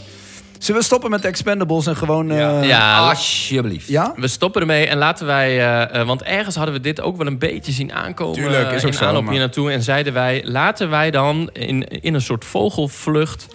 Zullen 0.63 0.81
we 0.81 0.87
stoppen 0.87 1.11
met 1.11 1.23
de 1.23 1.29
Expendables 1.29 1.87
en 1.87 1.97
gewoon... 1.97 2.31
eh, 2.31 2.65
Ja, 2.69 2.99
Alsjeblieft. 3.09 3.89
Ja? 3.89 4.13
We 4.17 4.29
stoppen 4.29 4.61
ermee 4.61 4.87
en 4.87 4.99
laten 4.99 5.27
wij... 5.27 5.49
eh, 5.59 6.01
eh, 6.01 6.07
want 6.07 6.23
ergens 6.23 6.55
hadden 6.57 6.75
we 6.75 6.81
dit 6.81 7.01
ook 7.01 7.17
wel 7.17 7.27
een 7.27 7.39
beetje 7.39 7.73
zien 7.73 7.93
aankomen. 7.93 8.35
Tuurlijk, 8.35 8.71
is 8.71 8.81
eh, 8.81 8.87
ook 8.87 8.93
in 8.93 8.99
zo, 8.99 9.05
aanloop 9.05 9.29
hier 9.29 9.39
naartoe. 9.39 9.71
En 9.71 9.83
zeiden 9.83 10.13
wij, 10.13 10.43
laten 10.45 10.91
wij 10.91 11.11
dan 11.11 11.51
in, 11.53 11.89
in 11.89 12.15
een 12.15 12.21
soort 12.23 12.45
vogelvlucht... 12.45 13.47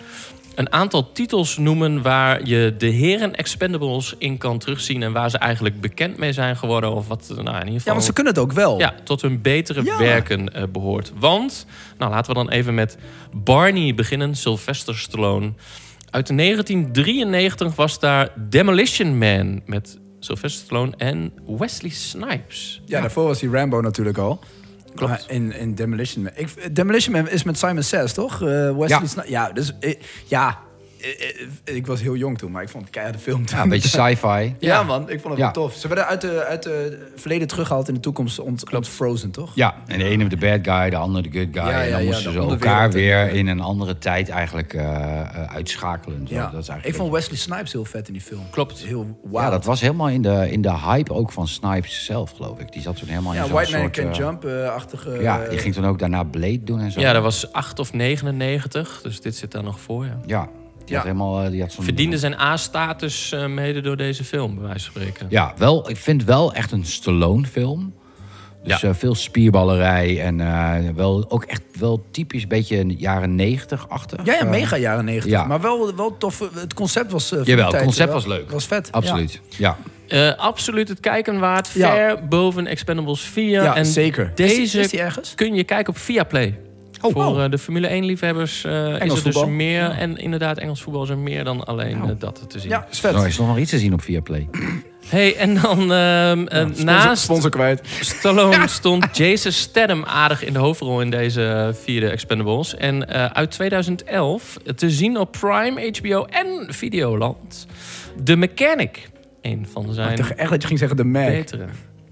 een 0.56 0.72
aantal 0.72 1.12
titels 1.12 1.58
noemen 1.58 2.02
waar 2.02 2.46
je 2.46 2.76
de 2.78 2.88
heren 2.88 3.36
Expendables 3.36 4.15
in 4.17 4.38
kan 4.38 4.58
terugzien... 4.58 5.04
en 5.04 5.12
waar 5.12 5.30
ze 5.30 5.38
eigenlijk 5.38 5.82
bekend 5.82 6.17
mee 6.17 6.34
zijn 6.34 6.58
geworden. 6.58 6.91
Of 6.93 7.08
wat, 7.08 7.26
nou 7.28 7.39
in 7.39 7.46
ieder 7.46 7.63
geval... 7.63 7.80
Ja, 7.86 7.91
want 7.91 8.04
ze 8.04 8.13
kunnen 8.13 8.34
het 8.34 8.41
ook 8.41 8.52
wel. 8.52 8.80
Ja, 8.80 8.93
tot 9.04 9.22
hun 9.22 9.41
betere 9.41 9.84
Ja. 9.84 9.98
werken 9.98 10.54
eh, 10.54 10.63
behoort. 10.72 11.12
Want, 11.20 11.65
nou 11.98 12.12
laten 12.12 12.34
we 12.34 12.38
dan 12.38 12.50
even 12.50 12.74
met 12.74 12.98
Barney 13.34 13.93
beginnen, 13.96 14.36
Sylvester 14.36 14.98
Stallone. 14.98 15.52
Uit 16.17 16.38
1993 16.38 17.75
was 17.75 17.99
daar 17.99 18.30
Demolition 18.49 19.17
Man 19.17 19.62
met 19.65 19.97
Sylvester 20.19 20.62
Stallone 20.65 20.93
en 20.97 21.34
Wesley 21.58 21.91
Snipes. 21.91 22.82
Ja, 22.86 23.01
daarvoor 23.01 23.23
was 23.25 23.39
die 23.39 23.49
Rambo 23.49 23.82
natuurlijk 23.82 24.17
al. 24.17 24.39
Klopt. 24.95 25.12
Maar 25.12 25.23
in, 25.27 25.53
in 25.53 25.75
Demolition 25.75 26.23
Man. 26.23 26.32
Ik, 26.36 26.75
Demolition 26.75 27.13
Man 27.13 27.30
is 27.30 27.43
met 27.43 27.58
Simon 27.58 27.84
Says, 27.84 28.13
toch? 28.13 28.34
Eh, 28.34 28.47
Wesley 28.77 28.88
Ja. 28.88 29.06
Sni- 29.06 29.30
Ja, 29.30 29.51
dus... 29.51 29.73
ja, 29.80 29.80
eh, 29.80 29.89
eh, 29.89 30.56
ik 31.64 31.88
was 31.88 32.02
heel 32.02 32.16
jong 32.16 32.38
toen, 32.38 32.52
maar 32.52 32.62
ik 32.64 32.70
vond 32.70 32.84
het 32.84 32.94
keiharde 32.94 33.20
film. 33.20 33.44
Ja, 33.46 33.62
een 33.62 33.70
beetje 33.70 33.90
sci-fi. 34.02 34.56
Ja, 34.60 34.84
man, 34.84 35.10
ik 35.10 35.20
vond 35.20 35.34
het 35.34 35.38
Ja. 35.38 35.44
wel 35.44 35.52
tof. 35.64 35.74
Ze 35.74 35.88
werden 35.88 36.06
uit 36.08 36.22
de, 36.22 36.46
uit 36.46 36.64
de 36.64 37.08
verleden 37.16 37.48
teruggehaald 37.48 37.88
in 37.88 37.94
de 37.94 38.00
toekomst 38.00 38.40
ont, 38.40 38.74
ontfrozen, 38.74 39.32
toch? 39.32 39.52
Ja, 39.56 39.76
en 39.88 39.98
de 40.00 40.04
ene 40.06 40.28
de 40.28 40.38
bad 40.38 40.60
guy, 40.62 40.90
de 40.90 40.96
andere 40.96 41.30
de 41.30 41.40
good 41.40 41.48
guy. 41.52 41.64
Ja, 41.64 41.70
ja, 41.80 41.86
en 41.86 41.92
dan 41.92 42.00
ja, 42.02 42.06
moesten 42.06 42.32
ze 42.32 42.40
elkaar 42.40 42.92
weer 42.92 43.28
eh, 43.28 43.34
in 43.34 43.48
een 43.48 43.62
andere 43.62 43.98
tijd 43.98 44.30
eigenlijk 44.30 44.74
eh, 44.74 44.86
eh, 45.20 45.54
uitschakelen. 45.56 46.28
Zo. 46.28 46.34
Ja. 46.34 46.42
Dat 46.42 46.62
is 46.62 46.68
eigenlijk 46.68 46.86
ik 46.88 46.96
vond 46.96 47.12
Wesley 47.12 47.38
Snipes 47.38 47.72
heel 47.72 47.86
vet 47.86 48.08
in 48.08 48.14
die 48.14 48.22
film. 48.22 48.50
Klopt. 48.50 48.80
Heel 48.80 49.20
wow. 49.24 49.42
Ja, 49.42 49.50
dat 49.50 49.66
was 49.66 49.82
helemaal 49.82 50.10
in 50.10 50.22
de, 50.22 50.48
in 50.52 50.62
de 50.62 50.78
hype 50.80 51.14
ook 51.14 51.32
van 51.32 51.48
Snipes 51.48 52.06
zelf, 52.06 52.32
geloof 52.32 52.60
ik. 52.60 52.72
Die 52.72 52.82
zat 52.82 52.96
toen 52.96 53.08
helemaal 53.08 53.34
Ja, 53.34 53.40
in 53.42 53.46
zo'n 53.48 53.56
White 53.56 53.78
Man. 53.78 53.92
Can 53.92 54.06
eh, 54.10 54.14
Jump-achtige... 54.14 55.22
ja, 55.22 55.48
die 55.50 55.58
ging 55.60 55.74
toen 55.74 55.86
ook 55.86 56.00
daarna 56.00 56.24
Blade 56.24 56.64
doen 56.64 56.80
en 56.80 56.92
zo. 56.92 57.00
Ja, 57.00 57.14
dat 57.14 57.22
was 57.24 57.52
8 57.52 57.80
of 57.80 57.94
99, 57.94 59.00
dus 59.04 59.22
dit 59.22 59.36
zit 59.36 59.52
daar 59.52 59.64
nog 59.64 59.80
voor. 59.80 60.06
Ja. 60.06 60.18
Ja, 60.26 60.50
die 60.88 60.95
Ja. 60.95 61.02
had 61.02 61.12
helemaal... 61.12 61.43
eh, 61.43 61.50
Die 61.52 61.62
had 61.62 61.71
zo'n- 61.71 61.84
Verdiende 61.84 62.17
zijn 62.17 62.39
A-status 62.39 63.32
eh, 63.32 63.45
mede 63.45 63.82
door 63.82 63.97
deze 63.97 64.23
film, 64.23 64.56
bij 64.56 64.67
wijze 64.67 64.91
van 64.91 65.02
spreken. 65.02 65.28
Ja, 65.30 65.54
wel, 65.58 65.89
ik 65.89 65.97
vind 65.97 66.23
wel 66.23 66.54
echt 66.54 66.71
een 66.71 66.86
Stallone-film. 66.86 67.93
Dus 68.63 68.82
Ja. 68.82 68.88
eh, 68.89 68.95
veel 68.95 69.15
spierballerij 69.15 70.21
en 70.23 70.41
eh, 70.41 70.76
wel, 70.95 71.26
ook 71.30 71.43
echt 71.43 71.62
wel 71.80 72.06
typisch 72.12 72.47
beetje 72.47 72.86
jaren 72.97 73.36
90-achtig. 73.36 74.19
Ja, 74.26 74.34
ja, 74.34 74.39
Eh, 74.39 74.50
mega 74.50 74.78
jaren 74.78 75.06
90. 75.06 75.32
ja. 75.32 75.43
Maar 75.43 75.62
wel, 75.62 75.95
wel 75.95 76.17
tof. 76.17 76.39
Het 76.54 76.73
concept 76.73 77.12
was. 77.12 77.32
eh, 77.32 77.38
voor 77.38 77.47
Jawel, 77.47 77.71
het 77.71 77.82
concept 77.84 78.08
eh, 78.08 78.13
was 78.13 78.26
leuk. 78.26 78.52
Was 78.52 78.65
vet. 78.67 78.91
Absoluut, 78.91 79.41
ja. 79.58 79.78
Eh, 80.08 80.36
absoluut 80.38 80.88
het 80.88 81.00
kijken 81.00 81.39
waard. 81.39 81.69
Ja. 81.73 81.91
Ver 81.93 82.28
boven 82.28 82.67
Expendables 82.67 83.21
4. 83.21 83.50
Ja, 83.52 83.63
ja 83.63 83.76
en 83.76 83.86
zeker. 83.86 84.32
Deze 84.36 84.62
Is 84.62 84.71
die, 84.71 84.82
is 84.82 84.89
die 84.89 85.00
ergens? 85.02 85.36
kun 85.36 85.54
je 85.56 85.63
kijken 85.63 85.93
op 85.93 86.00
Viaplay. 86.00 86.60
Oh, 87.02 87.14
Voor 87.14 87.42
eh, 87.42 87.50
de 87.50 87.58
Formule 87.58 87.88
1-liefhebbers 87.90 88.66
is 89.02 89.14
er 89.14 89.24
dus 89.24 89.46
meer. 89.46 89.90
En 89.90 90.18
inderdaad, 90.18 90.58
Engels 90.58 90.82
voetbal 90.82 91.04
is 91.04 91.10
er 91.10 91.18
meer 91.18 91.44
dan 91.44 91.64
alleen 91.66 92.02
eh, 92.02 92.10
dat 92.18 92.46
te 92.48 92.60
zien. 92.60 92.70
Ja, 92.70 92.88
is 92.92 93.00
vet. 93.00 93.14
Nou, 93.14 93.28
is 93.28 93.38
er 93.38 93.46
nog 93.46 93.58
iets 93.58 93.70
te 93.70 93.80
zien 93.80 93.94
op 93.94 94.02
Viaplay? 94.02 94.48
Hey, 95.08 95.36
en 95.36 95.54
dan 95.62 95.92
ehm, 95.94 96.46
eh, 96.48 96.60
Sponsor, 96.60 96.86
naast 96.86 97.24
sponsor 97.24 97.50
kwijt. 97.50 97.82
Stallone 98.00 98.68
stond 98.68 99.18
Jason 99.18 99.52
Statham 99.52 100.04
aardig 100.06 100.44
in 100.44 100.54
de 100.54 100.60
hoofdrol 100.60 101.02
in 101.02 101.10
deze 101.10 101.76
vierde 101.84 102.10
Expendables. 102.10 102.76
En 102.76 103.10
eh, 103.10 103.26
uit 103.26 103.52
2011 103.52 104.58
te 104.76 104.90
zien 104.90 105.18
op 105.18 105.32
Prime, 105.32 105.92
HBO 106.00 106.26
en 106.26 106.74
Videoland. 106.74 107.68
The 108.24 108.36
Mechanic. 108.36 109.10
Een 109.42 109.68
van 109.72 109.86
Ik 109.86 109.94
zijn 109.94 110.16
dacht 110.16 110.36
echt 110.36 110.50
dat 110.50 110.62
je 110.62 110.68
ging 110.68 110.80
zeggen 110.80 110.98
de 110.98 111.04
Mac. 111.04 111.28
betere. 111.28 111.66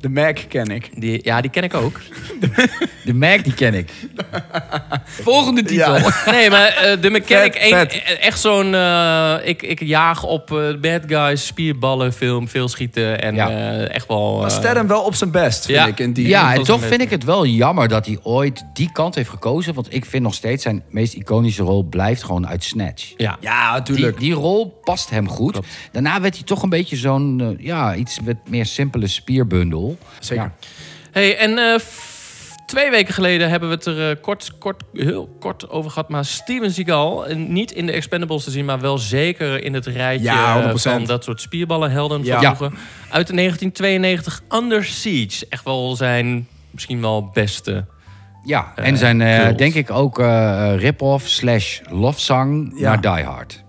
De 0.06 0.12
Mac 0.12 0.38
ken 0.50 0.68
ik. 0.68 0.90
Die, 1.02 1.20
ja, 1.24 1.42
die 1.42 1.52
ken 1.52 1.64
ik 1.64 1.74
ook. 1.74 2.02
De 3.06 3.14
Mac, 3.14 3.44
die 3.44 3.54
ken 3.54 3.74
ik. 3.74 3.92
Volgende 5.06 5.64
titel. 5.64 5.96
Ja. 5.96 6.14
Nee, 6.32 6.50
maar 6.50 6.68
eh, 6.68 7.02
de 7.02 7.10
mechanic, 7.10 7.56
Vet, 7.56 7.92
eh, 8.04 8.26
echt 8.26 8.40
zo'n... 8.40 8.76
eh, 8.76 9.36
ik, 9.44 9.62
ik 9.62 9.80
jaag 9.84 10.24
op 10.24 10.52
eh, 10.52 10.80
bad 10.82 11.02
guys, 11.08 11.46
spierballen, 11.46 12.14
film, 12.14 12.48
veel 12.48 12.68
schieten. 12.68 13.22
En 13.22 13.36
Ja. 13.36 13.50
eh, 13.50 13.96
echt 13.96 14.08
wel... 14.08 14.38
Maar 14.38 14.50
eh, 14.50 14.56
Statham 14.58 14.88
wel 14.88 15.02
op 15.02 15.16
zijn 15.16 15.32
best, 15.32 15.66
vind 15.66 15.78
ja. 15.78 15.86
ik. 15.88 16.00
In 16.00 16.14
die, 16.14 16.28
Ja, 16.28 16.54
en 16.54 16.64
toch 16.64 16.82
vind 16.86 17.02
ik 17.02 17.10
het 17.10 17.24
wel 17.24 17.46
jammer 17.46 17.88
dat 17.88 18.06
hij 18.06 18.18
ooit 18.24 18.64
die 18.74 18.90
kant 18.92 19.16
heeft 19.16 19.30
gekozen. 19.30 19.74
Want 19.74 19.94
ik 19.94 20.06
vind 20.06 20.24
nog 20.24 20.34
steeds 20.34 20.64
zijn 20.64 20.84
meest 20.90 21.14
iconische 21.14 21.64
rol 21.64 21.84
blijft 21.84 22.24
gewoon 22.24 22.48
uit 22.48 22.64
Snatch. 22.64 23.14
ja. 23.18 23.38
natuurlijk. 23.74 24.20
die 24.20 24.34
rol 24.34 24.80
past 24.84 25.10
hem 25.10 25.30
goed. 25.30 25.60
Daarna 25.92 26.22
werd 26.22 26.36
hij 26.36 26.44
toch 26.44 26.64
een 26.64 26.70
beetje 26.70 26.96
zo'n, 26.96 27.58
ja, 27.60 27.96
iets 27.96 28.20
met 28.24 28.38
meer 28.50 28.66
simpele 28.66 29.08
spierbundel. 29.08 29.95
Zeker. 30.20 30.44
Ja. 30.44 30.68
Hey, 31.12 31.38
en 31.38 31.58
eh, 31.58 31.80
twee 32.66 32.90
weken 32.90 33.14
geleden 33.14 33.50
hebben 33.50 33.70
we 33.70 33.76
het 33.76 33.86
er 33.86 34.10
eh, 34.10 34.16
kort, 34.22 34.58
kort, 34.58 34.84
heel 34.94 35.36
kort 35.40 35.70
over 35.70 35.92
gehad. 35.92 36.10
Maar 36.10 36.26
Steven 36.26 36.72
Seagal, 36.72 37.26
niet 37.36 37.72
in 37.72 37.86
de 37.86 37.92
Expendables 37.92 38.44
te 38.44 38.52
zien... 38.52 38.66
maar 38.66 38.80
wel 38.80 38.98
zeker 38.98 39.64
in 39.64 39.74
het 39.74 39.86
rijtje 39.86 40.26
Ja, 40.26 40.58
eh, 40.64 40.72
100%. 40.72 40.74
van 40.76 41.06
dat 41.06 41.24
soort 41.24 41.42
spierballenhelden 41.42 42.24
Ja. 42.24 42.42
van 42.42 42.56
vroeger. 42.56 42.78
Uit 43.10 43.28
de 43.28 43.34
1992 43.34 44.42
Under 44.50 44.86
Siege. 44.86 45.46
Echt 45.50 45.64
wel 45.64 45.96
zijn 45.96 46.48
misschien 46.72 47.02
wel 47.02 47.30
beste... 47.34 47.86
Ja, 48.44 48.72
en 48.76 48.98
zijn, 48.98 49.18
denk 49.58 49.74
ik, 49.74 49.92
ook 49.92 50.20
eh, 50.20 50.74
rip-off 50.78 51.28
slash 51.28 51.80
lofzang 51.90 52.74
Ja. 52.76 52.90
naar 52.90 53.16
Die 53.16 53.26
Hard. 53.26 53.64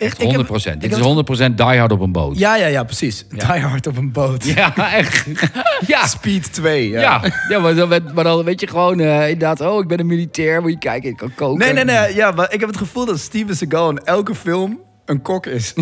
Echt 0.00 0.18
100%. 0.22 0.22
Ik 0.22 0.32
heb- 0.32 0.74
ik 0.74 0.80
Dit 0.80 0.92
is 0.92 0.98
100% 0.98 1.56
Die 1.56 1.78
Hard 1.78 1.92
op 1.92 2.00
een 2.00 2.12
boot. 2.12 2.38
Ja, 2.38 2.56
ja, 2.56 2.66
ja, 2.66 2.84
precies. 2.84 3.24
Die 3.28 3.42
Hard 3.60 3.86
op 3.86 3.96
een 3.96 4.12
boot. 4.12 4.44
Ja, 4.44 4.92
echt. 4.92 5.26
ja. 5.86 6.06
Speed 6.06 6.52
2. 6.52 6.88
Ja. 6.88 7.00
Ja, 7.00 7.22
ja 7.48 7.58
maar, 7.58 7.74
dan, 7.74 7.88
maar 8.14 8.24
dan 8.24 8.44
weet 8.44 8.60
je 8.60 8.66
gewoon 8.66 9.00
eh, 9.00 9.22
inderdaad... 9.28 9.60
oh, 9.60 9.82
ik 9.82 9.88
ben 9.88 10.00
een 10.00 10.06
militair, 10.06 10.60
moet 10.60 10.70
je 10.70 10.78
kijken, 10.78 11.10
ik 11.10 11.16
kan 11.16 11.32
koken. 11.34 11.58
Nee, 11.58 11.72
nee, 11.72 11.84
nee. 11.84 12.14
Ja, 12.14 12.30
maar 12.30 12.52
ik 12.52 12.60
heb 12.60 12.68
het 12.68 12.78
gevoel 12.78 13.04
dat 13.06 13.18
Steven 13.18 13.56
Seagal 13.56 13.90
in 13.90 13.98
elke 14.04 14.34
film 14.34 14.80
een 15.04 15.22
kok 15.22 15.46
is. 15.46 15.72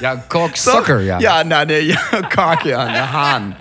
Ja, 0.00 0.12
een 0.12 0.26
cocksucker, 0.28 1.00
ja. 1.00 1.18
Ja, 1.18 1.42
nou 1.42 1.66
nee, 1.66 1.86
ja, 1.92 2.00
een 2.10 2.28
kak, 2.28 2.60
ja, 2.62 2.86
een 2.88 2.94
haan. 2.94 3.54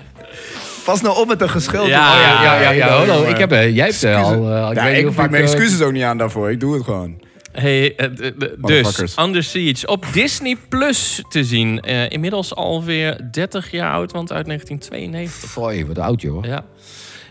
Pas 0.86 1.02
nou 1.02 1.18
op 1.18 1.28
met 1.28 1.42
een 1.42 1.50
geschil. 1.50 1.88
Ja, 1.88 2.20
Ja, 2.22 2.44
ja, 2.44 2.72
ja. 2.72 3.04
ja. 3.04 3.14
ik 3.28 3.38
heb, 3.38 3.52
eh, 3.52 3.76
jij 3.76 3.86
hebt 3.86 4.04
eh, 4.04 4.24
al... 4.24 4.70
ik 4.72 4.78
Ja, 4.78 4.84
weet 4.84 5.06
niet 5.06 5.14
vaak... 5.14 5.34
excuses 5.34 5.82
ook 5.82 5.92
niet 5.92 6.04
aan 6.04 6.18
daarvoor. 6.18 6.52
Ik 6.52 6.60
doe 6.60 6.74
het 6.74 6.84
gewoon. 6.84 7.22
Hey, 7.52 7.96
eh, 7.96 8.10
dus. 8.62 9.18
Under 9.18 9.44
Siege 9.44 9.88
op 9.88 10.06
Disney 10.14 10.58
Plus 10.70 11.24
te 11.30 11.44
zien. 11.44 11.80
Eh, 11.80 12.10
inmiddels 12.10 12.56
alweer 12.56 13.32
30 13.32 13.72
jaar 13.72 13.92
oud, 13.92 14.12
want 14.12 14.32
uit 14.32 14.46
1992. 14.46 15.50
Foei, 15.50 15.86
wat 15.86 16.00
oud, 16.00 16.22
joh. 16.22 16.46
Ja. 16.46 16.66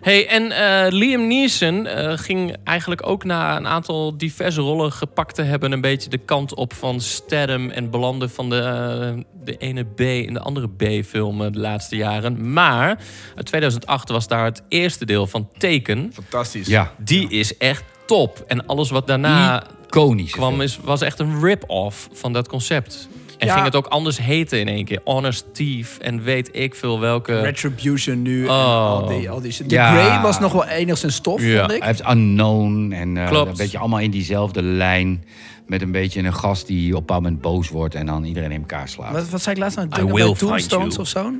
Hey, 0.00 0.28
en 0.28 0.52
eh, 0.52 0.92
Liam 0.92 1.26
Neeson 1.26 1.86
eh, 1.86 2.18
ging 2.18 2.56
eigenlijk 2.64 3.06
ook 3.06 3.24
na 3.24 3.56
een 3.56 3.66
aantal 3.66 4.16
diverse 4.16 4.60
rollen 4.60 4.92
gepakt 4.92 5.34
te 5.34 5.42
hebben... 5.42 5.72
een 5.72 5.80
beetje 5.80 6.10
de 6.10 6.18
kant 6.18 6.54
op 6.54 6.72
van 6.72 7.00
Statham 7.00 7.70
en 7.70 7.90
belanden 7.90 8.30
van 8.30 8.50
de, 8.50 9.24
de 9.44 9.56
ene 9.56 9.84
B 9.84 10.00
en 10.00 10.32
de 10.34 10.40
andere 10.40 10.68
B-film 10.68 11.44
eh, 11.44 11.52
de 11.52 11.58
laatste 11.58 11.96
jaren. 11.96 12.52
Maar 12.52 12.98
uit 13.36 13.46
2008 13.46 14.08
was 14.08 14.28
daar 14.28 14.44
het 14.44 14.62
eerste 14.68 15.04
deel 15.04 15.26
van 15.26 15.48
Taken. 15.58 16.10
Fantastisch. 16.14 16.66
Ja, 16.66 16.92
Die 16.96 17.30
is 17.30 17.56
echt 17.56 17.84
top. 18.08 18.44
En 18.46 18.66
alles 18.66 18.90
wat 18.90 19.06
daarna 19.06 19.62
iconisch. 19.86 20.30
kwam 20.32 20.60
is, 20.60 20.78
was 20.82 21.00
echt 21.00 21.18
een 21.18 21.40
rip-off 21.40 22.08
van 22.12 22.32
dat 22.32 22.48
concept. 22.48 23.08
En 23.38 23.46
Ja. 23.46 23.52
ging 23.52 23.64
het 23.64 23.76
ook 23.76 23.86
anders 23.86 24.18
heten 24.18 24.60
in 24.60 24.68
één 24.68 24.84
keer. 24.84 25.00
Honest 25.04 25.44
Thief 25.52 25.98
en 25.98 26.22
weet 26.22 26.48
ik 26.52 26.74
veel 26.74 27.00
welke... 27.00 27.40
Retribution 27.40 28.22
nu 28.22 28.44
en 28.44 28.50
Oh. 28.50 28.90
al 28.90 29.06
die, 29.06 29.30
al 29.30 29.40
die 29.40 29.52
shit. 29.52 29.68
De 29.68 29.74
Ja. 29.74 29.90
Grey 29.92 30.20
was 30.20 30.38
nog 30.40 30.52
wel 30.52 30.64
enigszins 30.66 31.14
stof, 31.14 31.42
Ja. 31.42 31.58
vond 31.60 31.72
ik. 31.72 31.78
Hij 31.78 31.86
heeft 31.88 32.10
Unknown 32.10 32.92
en 32.92 33.16
eh, 33.16 33.28
Klopt. 33.28 33.48
een 33.50 33.56
beetje 33.56 33.78
allemaal 33.78 33.98
in 34.00 34.10
diezelfde 34.10 34.62
lijn. 34.62 35.24
Met 35.66 35.82
een 35.82 35.92
beetje 35.92 36.22
een 36.22 36.34
gast 36.34 36.66
die 36.66 36.86
op 36.88 36.92
een 36.94 36.98
bepaald 37.00 37.22
moment 37.22 37.40
boos 37.40 37.68
wordt 37.68 37.94
en 37.94 38.06
dan 38.06 38.24
iedereen 38.24 38.52
in 38.52 38.60
elkaar 38.60 38.88
slaat. 38.88 39.12
Wat, 39.12 39.28
wat 39.28 39.42
zei 39.42 39.54
ik 39.54 39.60
laatst 39.62 39.76
nou? 39.76 39.88
Will 40.12 40.12
bij 40.26 40.34
Tombstones 40.34 40.98
of 40.98 41.08
zo? 41.08 41.32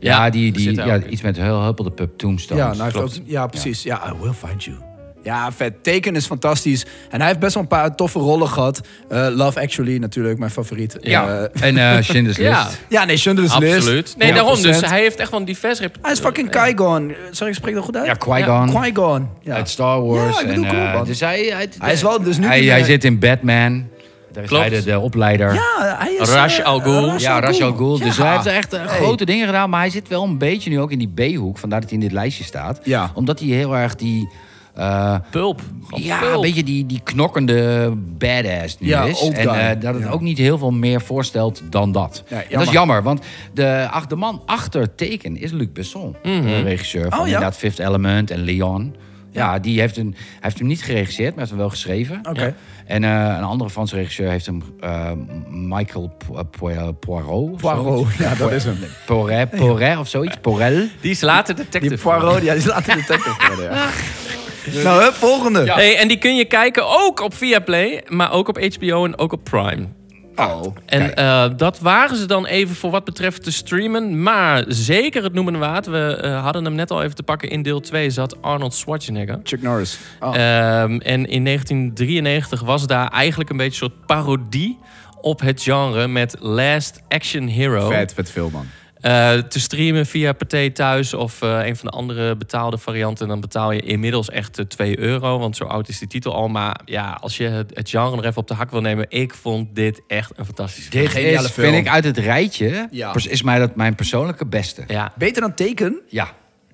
ja, 0.00 0.24
Ja, 0.24 0.30
die, 0.30 0.52
die, 0.52 0.74
ja, 0.74 1.02
iets 1.02 1.22
met 1.22 1.36
heel 1.36 1.62
huppel 1.64 1.84
de 1.84 1.90
pup 1.90 2.18
Tombstones. 2.18 2.64
Ja, 2.64 2.74
nou, 2.90 2.94
ook, 3.02 3.10
ja, 3.24 3.46
precies. 3.46 3.82
Ja. 3.82 4.12
I 4.12 4.22
will 4.22 4.32
find 4.32 4.64
you. 4.64 4.76
Ja, 5.26 5.52
vet. 5.52 5.72
Teken 5.82 6.16
is 6.16 6.26
fantastisch. 6.26 6.86
En 7.10 7.18
hij 7.18 7.26
heeft 7.28 7.38
best 7.40 7.54
wel 7.54 7.62
een 7.62 7.68
paar 7.68 7.94
toffe 7.94 8.18
rollen 8.18 8.48
gehad. 8.48 8.80
Eh, 9.08 9.26
Love 9.30 9.60
Actually 9.60 9.96
natuurlijk, 9.98 10.38
mijn 10.38 10.50
favoriet. 10.50 10.96
Ja. 11.00 11.28
Eh, 11.52 11.68
en 11.68 11.78
eh 11.78 12.02
Schindler's 12.08 12.36
Ja. 12.36 12.62
List. 12.64 12.78
ja, 12.88 13.04
nee, 13.04 13.16
Schindler's 13.16 13.58
List. 13.58 13.76
Absoluut. 13.76 14.14
Nee, 14.18 14.30
100%. 14.30 14.34
daarom 14.34 14.62
dus. 14.62 14.80
Hij 14.80 15.00
heeft 15.00 15.18
echt 15.20 15.30
wel 15.30 15.40
een 15.40 15.46
divers 15.46 15.80
rep- 15.80 15.96
Hij 16.02 16.12
is 16.12 16.20
fucking 16.20 16.50
Qui-Gon. 16.50 17.14
Sorry, 17.30 17.52
ik 17.52 17.58
spreek 17.58 17.74
dat 17.74 17.84
goed 17.84 17.96
uit? 17.96 18.06
Ja, 18.06 18.12
Qui-Gon. 18.14 18.80
Qui-Gon. 18.80 19.28
Ja. 19.42 19.54
Uit 19.54 19.68
Star 19.68 20.02
Wars. 20.06 20.34
Ja, 20.34 20.40
ik 20.40 20.46
bedoel, 20.48 20.64
en, 20.64 20.70
cool, 20.70 20.82
eh, 20.82 20.92
man. 20.94 21.04
dus 21.04 21.20
hij, 21.20 21.40
hij, 21.52 21.68
Hij 21.78 21.92
is 21.92 22.02
wel 22.02 22.22
dus 22.22 22.38
nu 22.38 22.46
hij, 22.46 22.84
zit 22.84 23.04
in 23.04 23.18
Batman. 23.18 23.86
Daar 24.32 24.42
is 24.44 24.48
Klopt. 24.50 24.64
hij 24.68 24.78
de, 24.78 24.84
de 24.84 24.98
opleider. 24.98 25.54
Ja, 25.54 25.60
Ja, 25.78 25.96
hij 25.98 26.12
is... 26.20 26.28
Ra's 26.28 26.58
eh, 26.58 26.64
al 26.64 26.78
Ghul. 26.78 27.06
Ra's 27.08 27.24
Ra's 27.24 27.62
al 27.62 27.72
Ghul. 27.72 27.98
Dus 27.98 28.16
Ja. 28.16 28.22
hij 28.24 28.32
heeft 28.32 28.46
echt 28.46 28.70
Hey. 28.70 28.86
grote 28.86 29.24
dingen 29.24 29.46
gedaan. 29.46 29.70
Maar 29.70 29.80
hij 29.80 29.90
zit 29.90 30.08
wel 30.08 30.24
een 30.24 30.38
beetje 30.38 30.70
nu 30.70 30.80
ook 30.80 30.90
in 30.90 30.98
die 30.98 31.34
B-hoek. 31.34 31.58
Vandaar 31.58 31.80
dat 31.80 31.90
hij 31.90 31.98
in 31.98 32.04
dit 32.04 32.14
lijstje 32.14 32.44
staat. 32.44 32.80
Ja. 32.82 33.10
Omdat 33.14 33.38
hij 33.38 33.48
heel 33.48 33.76
erg 33.76 33.94
die... 33.94 34.28
eh, 34.76 35.14
Pulp. 35.30 35.60
Ja, 35.94 36.18
pulp. 36.18 36.34
een 36.34 36.40
beetje 36.40 36.64
die, 36.64 36.86
die 36.86 37.00
knokkende 37.04 37.92
badass 38.18 38.78
nu 38.78 38.86
Ja, 38.88 39.02
is. 39.04 39.28
En 39.28 39.48
eh, 39.48 39.80
dat 39.80 39.94
het 39.94 40.02
Ja. 40.02 40.08
ook 40.10 40.20
niet 40.20 40.38
heel 40.38 40.58
veel 40.58 40.70
meer 40.70 41.00
voorstelt 41.00 41.62
dan 41.70 41.92
dat. 41.92 42.24
Ja, 42.28 42.42
dat 42.50 42.62
is 42.62 42.70
jammer, 42.70 43.02
want 43.02 43.24
de, 43.54 43.86
ach, 43.90 44.06
de 44.06 44.16
man 44.16 44.42
achter 44.46 44.94
Teken 44.94 45.36
is 45.36 45.50
Luc 45.50 45.68
Besson. 45.72 46.16
De 46.22 46.62
regisseur 46.62 47.02
van 47.10 47.12
Oh, 47.12 47.18
ja? 47.18 47.24
inderdaad 47.24 47.56
Fifth 47.56 47.78
Element 47.78 48.30
en 48.30 48.40
Leon. 48.40 48.94
Ja, 49.30 49.58
die 49.58 49.80
heeft, 49.80 49.96
een, 49.96 50.14
hij 50.18 50.38
heeft 50.40 50.58
hem 50.58 50.66
niet 50.66 50.82
geregisseerd, 50.82 51.28
maar 51.30 51.38
heeft 51.38 51.50
hem 51.50 51.58
wel 51.58 51.68
geschreven. 51.70 52.20
Oké. 52.28 52.54
En 52.86 53.04
eh, 53.04 53.10
een 53.10 53.44
andere 53.44 53.70
Franse 53.70 53.94
regisseur 53.96 54.30
heeft 54.30 54.46
hem, 54.46 54.62
Michael 55.50 56.08
Po- 56.26 56.42
Po- 56.44 56.92
Poirot. 56.92 57.56
Poirot, 57.56 57.98
zoiets. 57.98 58.16
ja, 58.18 58.34
dat 58.34 58.52
is 58.52 58.64
hem. 58.64 58.76
Poiret, 59.06 59.50
Poiret 59.50 59.98
of 59.98 60.08
zoiets. 60.08 60.36
Porel. 60.40 60.86
Die 61.00 61.10
is 61.10 61.20
later 61.20 61.54
detective. 61.56 61.94
Die 61.94 62.02
Poirot, 62.04 62.34
ja, 62.42 62.52
die 62.52 62.62
is 62.62 62.64
later 62.66 62.94
detective 62.96 63.62
ja. 63.62 63.88
Nou, 64.72 65.02
hè, 65.02 65.12
volgende. 65.12 65.72
Hey, 65.72 65.96
en 65.96 66.08
die 66.08 66.18
kun 66.18 66.36
je 66.36 66.44
kijken 66.44 66.86
ook 66.88 67.20
op 67.20 67.34
Viaplay, 67.34 68.04
maar 68.08 68.32
ook 68.32 68.48
op 68.48 68.58
HBO 68.58 69.04
en 69.04 69.18
ook 69.18 69.32
op 69.32 69.44
Prime. 69.44 69.86
Oh. 70.36 70.76
En 70.86 71.14
eh, 71.14 71.48
dat 71.56 71.78
waren 71.80 72.16
ze 72.16 72.26
dan 72.26 72.46
even 72.46 72.74
voor 72.74 72.90
wat 72.90 73.04
betreft 73.04 73.42
te 73.42 73.52
streamen. 73.52 74.22
Maar 74.22 74.64
zeker 74.68 75.22
het 75.22 75.32
noemen 75.32 75.58
waard. 75.58 75.86
We 75.86 76.18
eh, 76.22 76.42
hadden 76.42 76.64
hem 76.64 76.74
net 76.74 76.90
al 76.90 77.02
even 77.02 77.14
te 77.14 77.22
pakken. 77.22 77.50
In 77.50 77.62
deel 77.62 77.80
2 77.80 78.10
zat 78.10 78.42
Arnold 78.42 78.74
Schwarzenegger. 78.74 79.40
Chuck 79.42 79.62
Norris. 79.62 79.98
Oh. 80.20 80.28
Ehm, 80.28 80.98
en 80.98 81.26
in 81.26 81.44
1993 81.44 82.60
was 82.60 82.86
daar 82.86 83.08
eigenlijk 83.08 83.50
een 83.50 83.56
beetje 83.56 83.84
een 83.84 83.90
soort 83.90 84.06
parodie 84.06 84.78
op 85.20 85.40
het 85.40 85.62
genre 85.62 86.08
met 86.08 86.36
Last 86.40 87.00
Action 87.08 87.46
Hero. 87.46 87.88
vet, 87.88 88.14
vet 88.14 88.30
film, 88.30 88.52
man. 88.52 88.66
Eh, 89.00 89.32
te 89.38 89.60
streamen 89.60 90.06
via 90.06 90.32
Pathé 90.32 90.70
Thuis 90.70 91.14
of 91.14 91.42
eh, 91.42 91.66
een 91.66 91.76
van 91.76 91.88
de 91.90 91.96
andere 91.96 92.36
betaalde 92.36 92.78
varianten. 92.78 93.28
Dan 93.28 93.40
betaal 93.40 93.72
je 93.72 93.80
inmiddels 93.80 94.30
echt 94.30 94.58
eh, 94.58 94.64
2 94.64 94.98
euro, 94.98 95.38
want 95.38 95.56
zo 95.56 95.64
oud 95.64 95.88
is 95.88 95.98
die 95.98 96.08
titel 96.08 96.34
al. 96.34 96.48
Maar 96.48 96.80
ja, 96.84 97.18
als 97.20 97.36
je 97.36 97.44
het, 97.48 97.70
het 97.74 97.90
genre 97.90 98.16
nog 98.16 98.24
even 98.24 98.36
op 98.36 98.48
de 98.48 98.54
hak 98.54 98.70
wil 98.70 98.80
nemen... 98.80 99.06
ik 99.08 99.34
vond 99.34 99.74
dit 99.74 100.00
echt 100.06 100.32
een 100.36 100.44
fantastische 100.44 100.90
film. 100.90 101.02
Dit 101.04 101.12
Geniale 101.12 101.46
is, 101.46 101.52
film. 101.52 101.66
vind 101.72 101.86
ik, 101.86 101.92
uit 101.92 102.04
het 102.04 102.18
rijtje, 102.18 102.88
Ja. 102.90 103.14
is 103.28 103.42
mij 103.42 103.58
dat 103.58 103.76
mijn 103.76 103.94
persoonlijke 103.94 104.46
beste. 104.46 104.84
Ja, 104.86 105.12
Beter 105.16 105.42
dan 105.42 105.54
Teken? 105.54 106.00
Ja. 106.08 106.28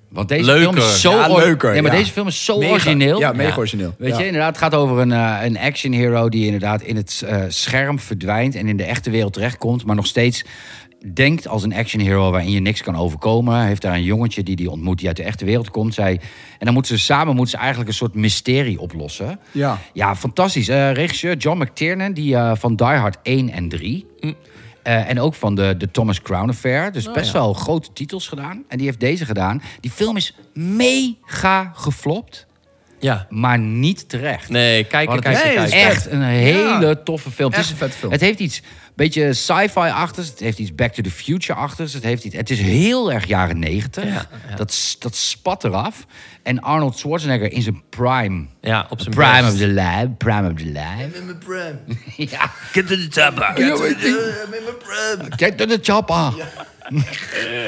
Want 0.09 0.29
deze 0.29 0.45
Leuker. 0.45 0.63
film 0.63 0.77
is 0.77 1.01
zo... 1.01 1.11
Ja, 1.11 1.27
leuker, 1.35 1.71
Nee, 1.71 1.81
maar 1.81 1.91
ja. 1.91 1.97
deze 1.97 2.11
film 2.11 2.27
is 2.27 2.45
zo 2.45 2.57
Mega. 2.57 2.71
origineel. 2.71 3.19
Ja, 3.19 3.31
mega 3.31 3.57
origineel. 3.57 3.95
Weet 3.97 4.11
Ja. 4.11 4.19
je, 4.19 4.25
inderdaad, 4.25 4.49
het 4.49 4.57
gaat 4.57 4.75
over 4.75 4.97
een, 4.97 5.11
eh, 5.11 5.39
een 5.43 5.57
action 5.59 5.91
hero 5.93 6.29
die 6.29 6.45
inderdaad 6.45 6.81
in 6.81 6.95
het 6.95 7.23
eh, 7.25 7.41
scherm 7.47 7.99
verdwijnt 7.99 8.55
en 8.55 8.67
in 8.67 8.77
de 8.77 8.83
echte 8.83 9.09
wereld 9.09 9.33
terechtkomt, 9.33 9.85
maar 9.85 9.95
nog 9.95 10.05
steeds 10.07 10.45
denkt 11.13 11.47
als 11.47 11.63
een 11.63 11.73
action 11.73 12.01
hero 12.01 12.31
waarin 12.31 12.51
je 12.51 12.59
niks 12.59 12.81
kan 12.81 12.95
overkomen. 12.95 13.55
Hij 13.55 13.67
heeft 13.67 13.81
daar 13.81 13.93
een 13.93 14.03
jongetje 14.03 14.43
die 14.43 14.55
die 14.55 14.69
ontmoet 14.69 14.97
die 14.97 15.07
uit 15.07 15.17
de 15.17 15.23
echte 15.23 15.45
wereld 15.45 15.69
komt. 15.69 15.93
Zij, 15.93 16.11
en 16.59 16.65
dan 16.65 16.73
moeten 16.73 16.97
ze 16.97 17.03
samen 17.03 17.35
moeten 17.35 17.51
ze 17.51 17.57
eigenlijk 17.57 17.89
een 17.89 17.95
soort 17.95 18.13
mysterie 18.13 18.79
oplossen. 18.79 19.39
Ja. 19.51 19.79
Ja, 19.93 20.15
fantastisch. 20.15 20.67
Eh, 20.67 20.91
regisseur 20.91 21.37
John 21.37 21.61
McTiernan, 21.61 22.13
die 22.13 22.35
eh, 22.35 22.51
van 22.55 22.75
Die 22.75 22.85
Hard 22.85 23.17
1 23.23 23.49
en 23.49 23.69
3. 23.69 24.05
Eh, 24.83 25.09
en 25.09 25.19
ook 25.19 25.33
van 25.33 25.55
de, 25.55 25.75
de 25.77 25.91
Thomas 25.91 26.21
Crown 26.21 26.49
Affair. 26.49 26.91
Dus 26.91 27.11
best 27.11 27.25
ja. 27.25 27.33
wel 27.33 27.53
grote 27.53 27.93
titels 27.93 28.27
gedaan. 28.27 28.63
En 28.67 28.77
die 28.77 28.85
heeft 28.85 28.99
deze 28.99 29.25
gedaan. 29.25 29.61
Die 29.79 29.91
film 29.91 30.15
is 30.15 30.35
mega 30.53 31.71
geflopt, 31.75 32.45
ja. 33.03 33.27
maar 33.29 33.59
niet 33.59 34.09
terecht. 34.09 34.49
Nee, 34.49 34.83
kijken, 34.83 35.13
Want 35.13 35.25
het 35.25 35.33
kijken, 35.33 35.61
nee, 35.61 35.69
kijken. 35.69 35.89
is 35.89 35.95
echt 35.95 36.11
een 36.11 36.21
hele 36.21 36.85
Ja. 36.87 36.95
toffe 36.95 37.31
film. 37.31 37.49
Echt 37.51 37.57
het, 37.57 37.65
is, 37.65 37.71
een 37.71 37.77
vette 37.77 37.97
film. 37.97 38.11
het 38.11 38.21
heeft 38.21 38.39
iets 38.39 38.61
beetje 38.95 39.33
sci-fi-achtigs. 39.33 40.29
Het 40.29 40.39
heeft 40.39 40.59
iets 40.59 40.75
Back 40.75 40.93
to 40.93 41.01
the 41.01 41.11
Future-achtigs. 41.11 41.93
Het, 41.93 42.03
heeft 42.03 42.23
iets, 42.23 42.35
het 42.35 42.49
is 42.49 42.59
heel 42.59 43.11
erg 43.11 43.25
jaren 43.25 43.59
negentig. 43.59 44.03
Ja, 44.03 44.27
ja. 44.49 44.55
Dat, 44.55 44.95
dat 44.99 45.15
spat 45.15 45.63
eraf. 45.63 46.05
En 46.43 46.59
Arnold 46.61 46.97
Schwarzenegger 46.97 47.51
in 47.51 47.61
zijn 47.61 47.83
prime. 47.89 48.45
Ja, 48.61 48.85
op 48.89 49.01
zijn 49.01 49.13
Prime 49.13 49.41
best. 49.41 49.53
of 49.53 49.59
the 49.59 49.67
lab. 49.67 50.17
Prime 50.17 50.51
of 50.51 50.57
the 50.57 50.71
lab. 50.71 51.77
ja. 52.31 52.51
Get 52.71 52.87
to 52.87 52.95
the 52.95 53.07
chopper. 53.09 53.51
Get 53.55 53.75
to 53.77 53.93
the, 53.99 55.29
Kijk 55.35 55.57
naar 55.57 55.67
de 55.67 55.79
chopper. 55.81 56.33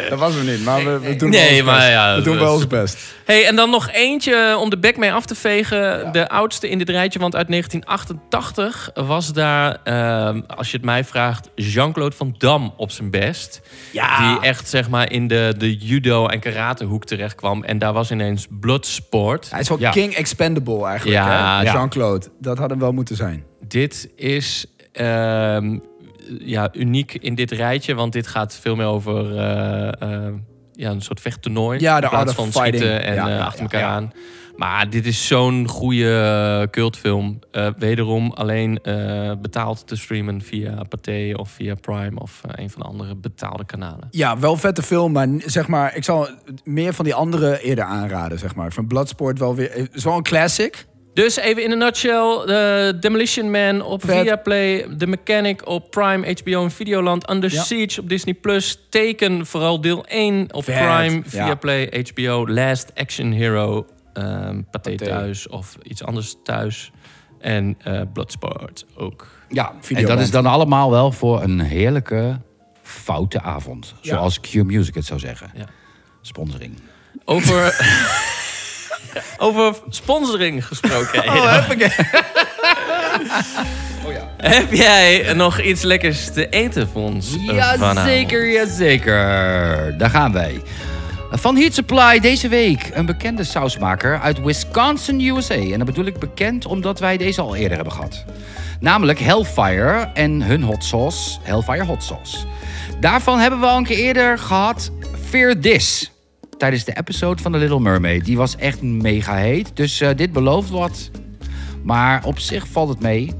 Dat 0.09 0.20
was 0.20 0.34
hem 0.36 0.45
niet, 0.45 0.63
maar 0.63 0.84
we, 0.84 0.99
we 0.99 1.16
doen 1.16 1.30
Nee, 1.30 1.49
wel 1.49 1.55
ons 1.57 1.66
maar 1.66 1.76
best. 1.80 1.91
ja, 1.91 2.16
we 2.16 2.22
doen 2.22 2.38
wel 2.39 2.53
ons 2.53 2.68
best. 2.68 2.97
Hey, 3.26 3.45
en 3.47 3.55
dan 3.55 3.70
nog 3.70 3.89
eentje 3.91 4.57
om 4.59 4.70
de 4.70 4.78
bek 4.78 4.97
mee 4.97 5.11
af 5.13 5.26
te 5.26 5.36
vegen. 5.36 6.11
De 6.11 6.30
oudste 6.30 6.70
in 6.70 6.78
dit 6.78 6.89
rijtje, 6.89 7.20
want 7.20 7.36
uit 7.36 7.47
1988 7.47 8.89
was 8.93 9.34
daar, 9.34 9.78
ehm, 9.84 10.41
als 10.55 10.72
je 10.72 10.78
het 10.78 10.86
mij 10.86 11.03
vraagt, 11.03 11.49
Jean-Claude 11.55 12.16
Van 12.16 12.36
Damme 12.38 12.72
op 12.78 12.91
zijn 12.91 13.09
best. 13.09 13.61
Ja. 13.91 14.34
Die 14.34 14.41
echt 14.41 14.70
zeg 14.70 14.89
maar 14.89 15.11
in 15.11 15.28
de, 15.28 15.53
de 15.57 15.76
judo- 15.78 16.28
en 16.28 16.39
karatehoek 16.39 17.05
terecht 17.05 17.36
kwam. 17.36 17.63
En 17.63 17.80
daar 17.80 17.93
was 17.93 18.11
ineens 18.11 18.47
Bloodsport. 18.49 19.49
Hij 19.51 19.59
is 19.59 19.70
wel 19.70 19.80
Ja. 19.80 19.91
King 19.91 20.13
Expendable 20.13 20.86
eigenlijk, 20.86 21.18
ja. 21.24 21.63
Jean-Claude. 21.63 22.26
Dat 22.39 22.57
had 22.57 22.70
hem 22.70 22.80
wel 22.80 22.91
moeten 22.91 23.16
zijn. 23.16 23.43
Dit 23.68 24.09
is 24.16 24.66
ehm, 24.91 25.78
ja, 26.39 26.69
uniek 26.73 27.13
in 27.13 27.36
dit 27.36 27.51
rijtje, 27.51 27.95
want 27.95 28.13
dit 28.13 28.28
gaat 28.28 28.55
veel 28.61 28.76
meer 28.76 28.86
over 28.86 29.38
eh, 29.38 30.01
eh, 30.01 30.34
ja, 30.73 30.89
een 30.89 31.01
soort 31.01 31.21
vechttoernooi. 31.21 31.80
Ja, 31.80 31.99
de 31.99 32.03
in 32.03 32.09
plaats 32.09 32.34
van 32.34 32.51
fighting. 32.51 32.76
schieten 32.76 33.03
en 33.03 33.15
Ja, 33.15 33.28
eh, 33.28 33.36
ja, 33.36 33.45
achter 33.45 33.61
elkaar 33.61 33.84
aan. 33.84 34.13
Maar 34.55 34.89
dit 34.89 35.05
is 35.05 35.28
zo'n 35.28 35.67
goede 35.67 36.67
cultfilm. 36.71 37.39
Wederom 37.78 38.32
alleen 38.32 38.80
betaald 39.41 39.88
te 39.88 39.95
streamen 39.95 40.41
via 40.41 40.84
Pathé 40.89 41.34
of 41.36 41.49
via 41.49 41.76
Prime 41.76 42.19
of 42.19 42.41
een 42.45 42.69
van 42.69 42.82
de 42.82 42.88
andere 42.88 43.15
betaalde 43.15 43.65
kanalen. 43.65 44.07
Ja, 44.11 44.39
wel 44.39 44.57
vette 44.57 44.82
film, 44.82 45.11
maar 45.11 45.28
zeg 45.38 45.67
maar, 45.67 45.95
ik 45.95 46.03
zal 46.03 46.28
meer 46.63 46.93
van 46.93 47.05
die 47.05 47.13
andere 47.13 47.61
eerder 47.61 47.84
aanraden, 47.84 48.39
zeg 48.39 48.55
maar. 48.55 48.73
Van 48.73 48.88
Bloodsport 48.88 49.39
wel 49.39 49.55
weer, 49.55 49.71
het 49.73 49.93
is 49.93 50.03
wel 50.03 50.15
een 50.15 50.23
classic. 50.23 50.88
Dus 51.16 51.36
even 51.36 51.63
in 51.63 51.72
een 51.72 51.78
nutshell. 51.78 52.41
The 52.45 52.97
Demolition 52.99 53.51
Man 53.51 53.82
op 53.82 54.05
Vet. 54.05 54.22
Viaplay. 54.22 54.88
The 54.97 55.07
Mechanic 55.07 55.68
op 55.68 55.91
Prime, 55.91 56.36
HBO 56.43 56.63
en 56.63 56.72
Videoland. 56.72 57.30
Under 57.30 57.51
Ja. 57.53 57.63
Siege 57.63 58.01
op 58.01 58.09
Disney+. 58.09 58.34
Plus. 58.34 58.80
Teken, 58.89 59.45
vooral 59.45 59.82
deel 59.82 60.05
1 60.05 60.47
op 60.53 60.63
Vet, 60.63 60.76
Prime, 60.76 61.16
ja. 61.16 61.45
Viaplay, 61.45 62.03
HBO. 62.13 62.47
Last 62.49 62.91
Action 62.95 63.32
Hero. 63.32 63.86
ehm 64.13 64.61
Pathé 64.72 64.95
thuis 64.95 65.47
of 65.47 65.78
iets 65.84 66.03
anders 66.03 66.36
thuis. 66.43 66.91
En 67.39 67.76
eh, 67.84 68.01
Bloodsport 68.13 68.86
ook. 68.97 69.28
Ja, 69.49 69.74
en 69.89 70.05
dat 70.05 70.20
is 70.20 70.32
dan 70.32 70.45
allemaal 70.45 70.91
wel 70.91 71.11
voor 71.11 71.41
een 71.43 71.59
heerlijke 71.59 72.39
foute 72.84 73.41
avond. 73.41 73.93
Ja. 74.01 74.16
Zoals 74.16 74.39
Q 74.39 74.53
Music 74.53 74.95
het 74.95 75.05
zou 75.05 75.20
zeggen. 75.20 75.51
Ja. 75.55 75.66
Sponsoring. 76.22 76.74
Over, 77.26 77.63
over 79.38 79.76
sponsoring 79.89 80.66
gesproken. 80.68 81.24
Oh, 81.30 81.70
Eda. 81.70 81.89
Heb 84.38 84.74
jij 84.74 85.34
nog 85.34 85.61
iets 85.61 85.82
lekkers 85.82 86.34
te 86.34 86.49
eten 86.49 86.89
voor 86.89 87.03
ons? 87.03 87.38
vanavond? 87.45 87.97
Jazeker, 87.97 88.51
jazeker. 88.51 89.18
Daar 89.97 90.09
gaan 90.09 90.34
wij. 90.34 90.61
Van 91.32 91.57
Heat 91.57 91.74
Supply 91.74 92.20
deze 92.20 92.47
week. 92.47 92.89
Een 92.93 93.05
bekende 93.05 93.43
sausmaker 93.43 94.20
uit 94.20 94.41
Wisconsin, 94.41 95.22
USA. 95.22 95.53
En 95.53 95.78
dat 95.78 95.86
bedoel 95.86 96.05
ik 96.05 96.20
bekend 96.20 96.66
omdat 96.66 96.99
wij 96.99 97.18
deze 97.18 97.41
al 97.41 97.55
eerder 97.55 97.76
hebben 97.76 97.93
gehad. 97.93 98.26
Namelijk 98.80 99.20
Hellfire 99.20 100.09
en 100.13 100.41
hun 100.41 100.63
hot 100.63 100.84
sauce, 100.84 101.38
Hellfire 101.41 101.84
hot 101.86 102.03
sauce. 102.03 102.38
Daarvan 102.99 103.39
hebben 103.39 103.59
we 103.59 103.66
al 103.66 103.78
een 103.78 103.84
keer 103.84 103.97
eerder 103.97 104.38
gehad 104.38 104.91
Fear 105.30 105.59
This. 105.59 106.14
Tijdens 106.58 106.84
de 106.84 106.97
episode 106.97 107.41
van 107.41 107.51
The 107.51 107.58
Little 107.58 107.80
Mermaid. 107.80 108.26
Die 108.26 108.38
was 108.38 108.56
echt 108.56 108.82
mega 108.82 109.36
heet. 109.36 109.72
Dus 109.74 110.01
eh, 110.01 110.10
dit 110.16 110.32
belooft 110.32 110.70
wat. 110.70 111.10
Maar 111.84 112.26
op 112.26 112.39
zich 112.39 112.68
valt 112.68 112.89
het 112.89 112.99
mee. 112.99 113.32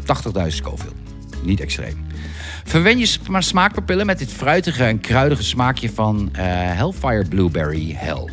80.000 0.00 0.46
Scoville. 0.46 0.92
Niet 1.42 1.60
extreem. 1.60 2.06
Verwen 2.64 2.98
je 2.98 3.06
sma- 3.06 3.40
smaakpapillen 3.40 4.06
met 4.06 4.18
dit 4.18 4.32
fruitige 4.32 4.84
en 4.84 5.00
kruidige 5.00 5.42
smaakje 5.42 5.90
van 5.90 6.28
eh, 6.32 6.44
Hellfire 6.48 7.28
Blueberry 7.28 7.92
Hell. 7.96 8.28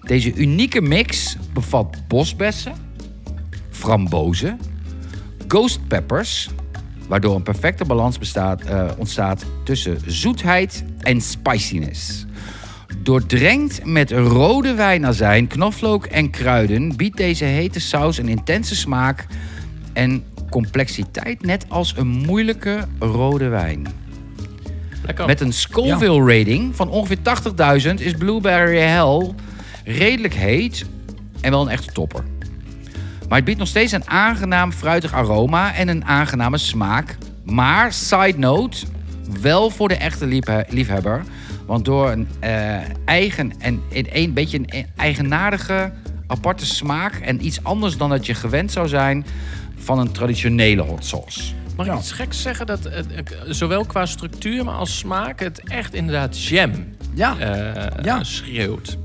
Deze 0.00 0.34
unieke 0.34 0.80
mix 0.80 1.36
bevat 1.52 1.96
bosbessen, 2.08 2.72
frambozen, 3.70 4.60
ghost 5.48 5.88
peppers, 5.88 6.48
waardoor 7.08 7.34
een 7.34 7.42
perfecte 7.42 7.84
balans 7.84 8.18
bestaat, 8.18 8.62
eh, 8.62 8.90
ontstaat 8.96 9.44
tussen 9.64 9.98
zoetheid 10.06 10.84
en 11.00 11.20
spiciness. 11.20 12.24
Doordrenkt 13.02 13.84
met 13.84 14.10
rode 14.10 14.74
wijnazijn, 14.74 15.46
knoflook 15.46 16.06
en 16.06 16.30
kruiden... 16.30 16.96
biedt 16.96 17.16
deze 17.16 17.44
hete 17.44 17.80
saus 17.80 18.18
een 18.18 18.28
intense 18.28 18.76
smaak 18.76 19.26
en 19.92 20.24
complexiteit... 20.50 21.42
net 21.42 21.64
als 21.68 21.94
een 21.96 22.06
moeilijke 22.06 22.84
rode 22.98 23.48
wijn. 23.48 23.86
Lekker. 25.02 25.26
Met 25.26 25.40
een 25.40 25.52
Scoville-rating 25.52 26.76
van 26.76 26.88
ongeveer 26.88 27.18
80.000 27.88 27.94
is 27.94 28.12
Blueberry 28.12 28.78
Hell 28.78 29.34
redelijk 29.84 30.34
heet 30.34 30.84
en 31.40 31.50
wel 31.50 31.62
een 31.62 31.68
echte 31.68 31.92
topper. 31.92 32.24
Maar 33.28 33.36
het 33.36 33.44
biedt 33.44 33.58
nog 33.58 33.68
steeds 33.68 33.92
een 33.92 34.08
aangenaam 34.08 34.72
fruitig 34.72 35.12
aroma 35.12 35.74
en 35.74 35.88
een 35.88 36.04
aangename 36.04 36.58
smaak. 36.58 37.16
Maar, 37.44 37.92
side 37.92 38.38
note, 38.38 38.86
wel 39.40 39.70
voor 39.70 39.88
de 39.88 39.94
echte 39.94 40.26
liefhe- 40.26 40.64
liefhebber. 40.68 41.24
Want 41.70 41.84
door 41.84 42.10
een 42.10 42.28
eh, 42.40 42.78
eigen 43.04 43.52
en 43.58 43.82
een, 43.90 44.06
een 44.12 44.32
beetje 44.32 44.58
een 44.58 44.86
eigenaardige, 44.96 45.92
aparte 46.26 46.66
smaak... 46.66 47.14
en 47.14 47.46
iets 47.46 47.64
anders 47.64 47.96
dan 47.96 48.10
dat 48.10 48.26
je 48.26 48.34
gewend 48.34 48.72
zou 48.72 48.88
zijn 48.88 49.26
van 49.76 49.98
een 49.98 50.12
traditionele 50.12 50.82
hot 50.82 51.04
sauce. 51.04 51.52
Mag 51.76 51.86
ik 51.86 51.94
iets 51.94 52.12
geks 52.12 52.42
zeggen? 52.42 52.66
Dat 52.66 52.84
het, 52.84 53.36
zowel 53.48 53.84
qua 53.84 54.06
structuur 54.06 54.64
maar 54.64 54.74
als 54.74 54.98
smaak 54.98 55.40
het 55.40 55.68
echt 55.68 55.94
inderdaad 55.94 56.42
jam 56.44 56.72
Ja, 57.14 57.38
eh, 57.38 58.04
Ja. 58.04 58.24
schreeuwt. 58.24 58.98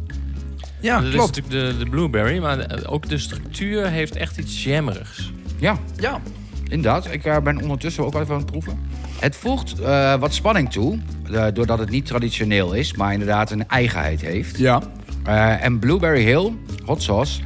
ja 0.79 1.01
dat 1.01 1.11
klopt. 1.11 1.37
is 1.37 1.43
natuurlijk 1.43 1.77
de, 1.77 1.83
de 1.83 1.89
blueberry, 1.89 2.39
maar 2.39 2.67
ook 2.85 3.09
de 3.09 3.17
structuur 3.17 3.87
heeft 3.89 4.15
echt 4.15 4.37
iets 4.37 4.63
jammerigs. 4.63 5.31
Ja, 5.59 5.77
Ja. 5.97 6.21
Inderdaad, 6.69 7.11
ik 7.11 7.25
eh, 7.25 7.37
ben 7.39 7.61
ondertussen 7.61 8.05
ook 8.05 8.13
wel 8.13 8.21
even 8.21 8.33
aan 8.33 8.39
het 8.41 8.51
proeven. 8.51 8.79
Het 9.19 9.35
voegt 9.35 9.79
eh, 9.79 10.15
wat 10.15 10.33
spanning 10.33 10.71
toe, 10.71 10.99
eh, 11.31 11.45
doordat 11.53 11.79
het 11.79 11.89
niet 11.89 12.05
traditioneel 12.05 12.73
is, 12.73 12.93
maar 12.93 13.13
inderdaad 13.13 13.51
een 13.51 13.67
eigenheid 13.67 14.21
heeft. 14.21 14.57
Ja. 14.57 14.81
Eh, 15.23 15.63
en 15.63 15.79
Blueberry 15.79 16.23
Hill, 16.23 16.51
hot 16.85 17.03
sauce, 17.03 17.41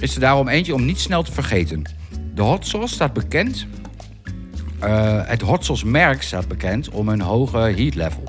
is 0.00 0.14
er 0.14 0.20
daarom 0.20 0.48
eentje 0.48 0.74
om 0.74 0.84
niet 0.84 1.00
snel 1.00 1.22
te 1.22 1.32
vergeten. 1.32 1.82
De 2.34 2.42
hot 2.42 2.66
sauce 2.66 2.94
staat 2.94 3.12
bekend, 3.12 3.66
het 5.24 5.40
hot 5.40 5.64
sauce 5.64 5.86
merk 5.86 6.22
staat 6.22 6.48
bekend 6.48 6.88
om 6.88 7.08
een 7.08 7.20
hoge 7.20 7.58
heat 7.58 7.94
level 7.94 8.24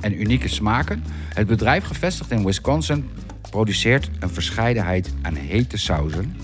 en 0.00 0.20
unieke 0.20 0.48
smaken. 0.48 1.04
Het 1.34 1.46
bedrijf 1.46 1.84
gevestigd 1.84 2.30
in 2.30 2.44
Wisconsin 2.44 3.10
produceert 3.50 4.10
een 4.20 4.30
verscheidenheid 4.30 5.12
aan 5.22 5.34
hete 5.34 5.76
sauzen 5.76 6.36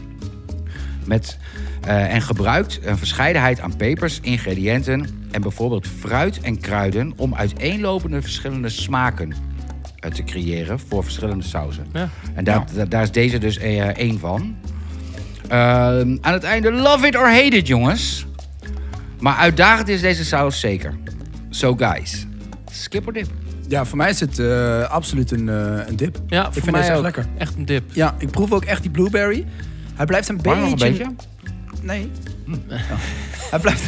met, 1.04 1.38
en 1.80 2.22
gebruikt 2.22 2.80
een 2.82 2.98
verscheidenheid 2.98 3.60
aan 3.60 3.76
pepers, 3.76 4.20
ingrediënten 4.20 5.17
en 5.30 5.40
bijvoorbeeld 5.40 5.86
fruit 5.98 6.40
en 6.40 6.60
kruiden 6.60 7.12
om 7.16 7.34
uiteenlopende 7.34 8.22
verschillende 8.22 8.68
smaken 8.68 9.32
eh, 9.98 10.10
te 10.10 10.24
creëren 10.24 10.78
voor 10.88 11.02
verschillende 11.04 11.44
sauzen. 11.44 11.86
Ja. 11.92 12.08
En 12.34 12.44
daar, 12.44 12.64
da- 12.74 12.84
daar 12.84 13.02
is 13.02 13.10
deze 13.10 13.38
dus 13.38 13.58
eh, 13.58 13.86
één 13.86 14.18
van. 14.18 14.56
Ehm, 15.48 16.16
aan 16.20 16.32
het 16.32 16.42
einde, 16.44 16.72
love 16.72 17.06
it 17.06 17.16
or 17.16 17.30
hate 17.30 17.56
it, 17.56 17.66
jongens. 17.66 18.26
Maar 19.20 19.36
uitdagend 19.36 19.88
is 19.88 20.00
deze 20.00 20.24
saus 20.24 20.60
zeker. 20.60 20.94
So 21.50 21.74
guys, 21.76 22.26
skip 22.70 23.06
or 23.06 23.12
dip. 23.12 23.26
ja, 23.68 23.84
voor 23.84 23.96
mij 23.96 24.10
is 24.10 24.20
het 24.20 24.38
eh, 24.38 24.82
absoluut 24.90 25.30
een, 25.30 25.48
eh, 25.48 25.86
een 25.86 25.96
dip. 25.96 26.20
Ja, 26.26 26.38
Ik 26.46 26.52
voor 26.52 26.62
vind 26.62 26.70
mij 26.70 26.80
deze 26.80 26.92
echt 26.92 27.02
lekker. 27.02 27.26
Echt 27.38 27.56
een 27.56 27.64
dip. 27.64 27.84
Ja, 27.92 28.14
ik 28.18 28.30
proef 28.30 28.52
ook 28.52 28.64
echt 28.64 28.82
die 28.82 28.90
blueberry. 28.90 29.46
Hij 29.94 30.06
blijft 30.06 30.28
een 30.28 30.36
beetje... 30.36 30.60
nog 30.60 30.70
een 30.70 30.76
beetje? 30.76 31.06
Nee. 31.82 32.10
Ja. 32.68 32.76
Hij, 33.50 33.58
blijft, 33.58 33.82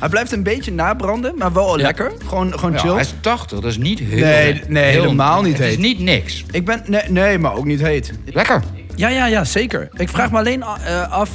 hij 0.00 0.08
blijft 0.08 0.32
een 0.32 0.42
beetje 0.42 0.72
nabranden, 0.72 1.34
maar 1.38 1.52
wel 1.52 1.76
Ja. 1.78 1.82
lekker. 1.82 2.12
Gewoon, 2.26 2.52
gewoon 2.58 2.72
Ja, 2.72 2.78
chill. 2.78 2.90
hij 2.92 3.00
is 3.00 3.14
80, 3.20 3.60
dat 3.60 3.70
is 3.70 3.78
niet 3.78 3.98
heel... 3.98 4.24
Nee, 4.24 4.62
nee, 4.68 4.84
heel- 4.90 5.02
helemaal 5.02 5.42
niet 5.42 5.52
Het 5.52 5.60
is 5.62 5.68
heet. 5.68 5.78
niet 5.78 5.98
niks. 5.98 6.44
Ik 6.50 6.64
ben... 6.64 6.82
Nee, 6.86 7.02
nee, 7.08 7.38
maar 7.38 7.54
ook 7.54 7.64
niet 7.64 7.80
heet. 7.80 8.12
Lekker. 8.24 8.62
Ja, 8.96 9.08
ja, 9.08 9.26
ja, 9.26 9.44
zeker. 9.44 9.88
Ik 9.96 10.08
vraag 10.08 10.30
me 10.30 10.38
alleen 10.38 10.62
eh, 10.62 11.12
af, 11.12 11.30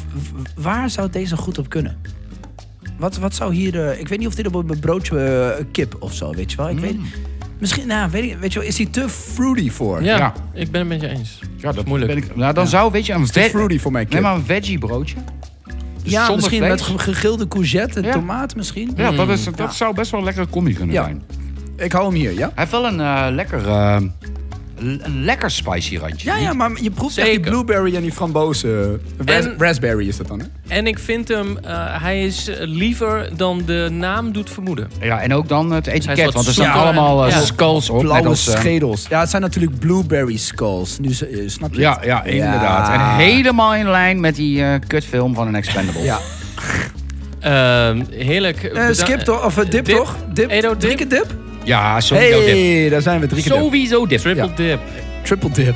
waar 0.55 0.89
zou 0.89 1.09
deze 1.09 1.37
goed 1.37 1.57
op 1.57 1.69
kunnen? 1.69 1.97
Wat, 2.97 3.17
wat 3.17 3.35
zou 3.35 3.53
hier... 3.53 3.87
eh, 3.89 3.99
ik 3.99 4.07
weet 4.07 4.19
niet 4.19 4.27
of 4.27 4.35
dit 4.35 4.47
op 4.47 4.69
een 4.69 4.79
broodje 4.79 5.19
eh, 5.57 5.65
kip 5.71 5.95
of 5.99 6.13
zo, 6.13 6.33
weet 6.33 6.51
je 6.51 6.57
wel. 6.57 6.69
Ik 6.69 6.79
weet, 6.79 6.95
misschien, 7.59 7.87
nou, 7.87 8.11
weet, 8.11 8.23
ik, 8.23 8.37
weet 8.39 8.53
je 8.53 8.59
wel, 8.59 8.67
is 8.67 8.77
hij 8.77 8.85
te 8.85 9.09
fruity 9.09 9.69
voor? 9.69 10.03
Ja, 10.03 10.17
Ja. 10.17 10.33
ik 10.53 10.71
ben 10.71 10.79
het 10.79 10.89
met 10.89 11.01
je 11.01 11.07
eens. 11.17 11.39
Ja, 11.57 11.71
dat 11.71 11.85
moeilijk. 11.85 12.13
ben 12.13 12.23
ik- 12.23 12.35
nou, 12.35 12.53
dan 12.53 12.67
zou, 12.67 12.91
weet 12.91 13.05
je, 13.05 13.13
een, 13.13 13.25
Te 13.25 13.41
fruity 13.49 13.79
voor 13.79 13.91
mijn 13.91 14.05
kip. 14.05 14.13
nee, 14.13 14.21
maar 14.21 14.35
een 14.35 14.45
veggie 14.45 14.77
broodje. 14.77 15.15
Dus 16.09 16.27
ja, 16.27 16.35
misschien 16.35 16.57
vlees. 16.57 16.69
met 16.71 16.81
ge- 16.81 16.97
gegrilde 16.99 17.47
courgette 17.47 17.99
en 17.99 18.05
Ja. 18.05 18.11
tomaat 18.11 18.55
misschien. 18.55 18.91
Ja, 18.95 19.11
dat, 19.11 19.29
is, 19.29 19.43
dat 19.43 19.57
Ja. 19.57 19.69
zou 19.71 19.93
best 19.95 20.11
wel 20.11 20.19
een 20.19 20.25
lekkere 20.25 20.47
combi 20.49 20.73
kunnen 20.73 20.95
Ja. 20.95 21.03
zijn. 21.03 21.21
Ik 21.77 21.91
hou 21.91 22.05
hem 22.05 22.13
hier, 22.15 22.31
ja? 22.33 22.37
Hij 22.39 22.51
heeft 22.55 22.71
wel 22.71 22.85
een 22.87 22.99
eh, 22.99 23.27
lekker, 23.31 23.67
eh, 23.67 23.97
een 24.79 25.01
lekker 25.23 25.51
spicy 25.51 25.97
randje. 25.97 26.29
Ja, 26.29 26.37
ja, 26.37 26.53
maar 26.53 26.71
je 26.81 26.91
proeft 26.91 27.17
echt 27.17 27.25
die 27.27 27.35
Zeker. 27.35 27.51
blueberry 27.51 27.95
en 27.95 28.01
die 28.01 28.11
frambozen. 28.11 29.01
Ras- 29.25 29.45
En- 29.45 29.55
raspberry 29.57 30.07
is 30.07 30.17
dat 30.17 30.27
dan, 30.27 30.39
hè? 30.39 30.45
En 30.67 30.87
ik 30.87 30.99
vind 30.99 31.27
hem, 31.27 31.57
eh, 31.57 32.01
hij 32.01 32.25
is 32.25 32.47
eh, 32.47 32.55
liever 32.67 33.29
dan 33.37 33.61
de 33.65 33.87
naam 33.91 34.31
doet 34.31 34.49
vermoeden. 34.49 34.91
Ja, 35.01 35.21
en 35.21 35.33
ook 35.33 35.47
dan 35.47 35.71
het 35.71 35.87
etiket, 35.87 36.25
wat 36.25 36.33
want 36.33 36.47
er 36.47 36.53
staan 36.53 36.65
zoeter 36.65 36.81
allemaal 36.81 37.25
eh, 37.25 37.33
en- 37.33 37.39
ja. 37.39 37.45
skulls 37.45 37.89
op. 37.89 37.95
net 37.95 38.05
Blauwe 38.05 38.27
als, 38.27 38.47
eh, 38.47 38.59
schedels. 38.59 39.05
Ja, 39.09 39.19
het 39.19 39.29
zijn 39.29 39.41
natuurlijk 39.41 39.79
blueberry 39.79 40.37
skulls. 40.37 40.99
Nu, 40.99 41.09
eh, 41.09 41.39
snap 41.49 41.73
je 41.73 41.79
ja, 41.79 41.93
het? 41.95 42.03
ja, 42.05 42.23
inderdaad. 42.23 42.93
En 42.93 43.25
helemaal 43.25 43.75
in 43.75 43.89
lijn 43.89 44.19
met 44.19 44.35
die 44.35 44.63
eh, 44.63 44.73
kutfilm 44.87 45.33
van 45.35 45.47
een 45.47 45.55
Expendable. 45.55 46.01
Ja. 46.03 46.19
Ehm, 47.39 48.03
heerlijk. 48.11 48.63
Eh, 48.63 48.73
Beda- 48.73 48.93
skip 48.93 49.19
toch? 49.19 49.45
Of 49.45 49.57
eh, 49.57 49.69
dip, 49.69 49.85
Dip. 49.85 49.95
toch? 49.95 50.15
Dip. 50.33 50.49
Edo 50.49 50.69
dip. 50.69 50.79
Drie 50.79 50.95
keer 50.95 51.09
dip? 51.09 51.35
Ja, 51.69 52.01
sowieso 52.01 52.39
dip. 52.39 52.55
Hey, 52.55 52.89
daar 52.89 53.01
zijn 53.01 53.19
we. 53.19 53.27
Drie 53.27 53.43
keer 53.43 53.51
dip. 53.51 53.61
Sowieso 53.61 54.05
dip. 54.07 54.19
Triple 54.19 54.47
Ja. 54.47 54.55
dip. 54.55 54.79
Triple 55.23 55.49
dip. 55.49 55.75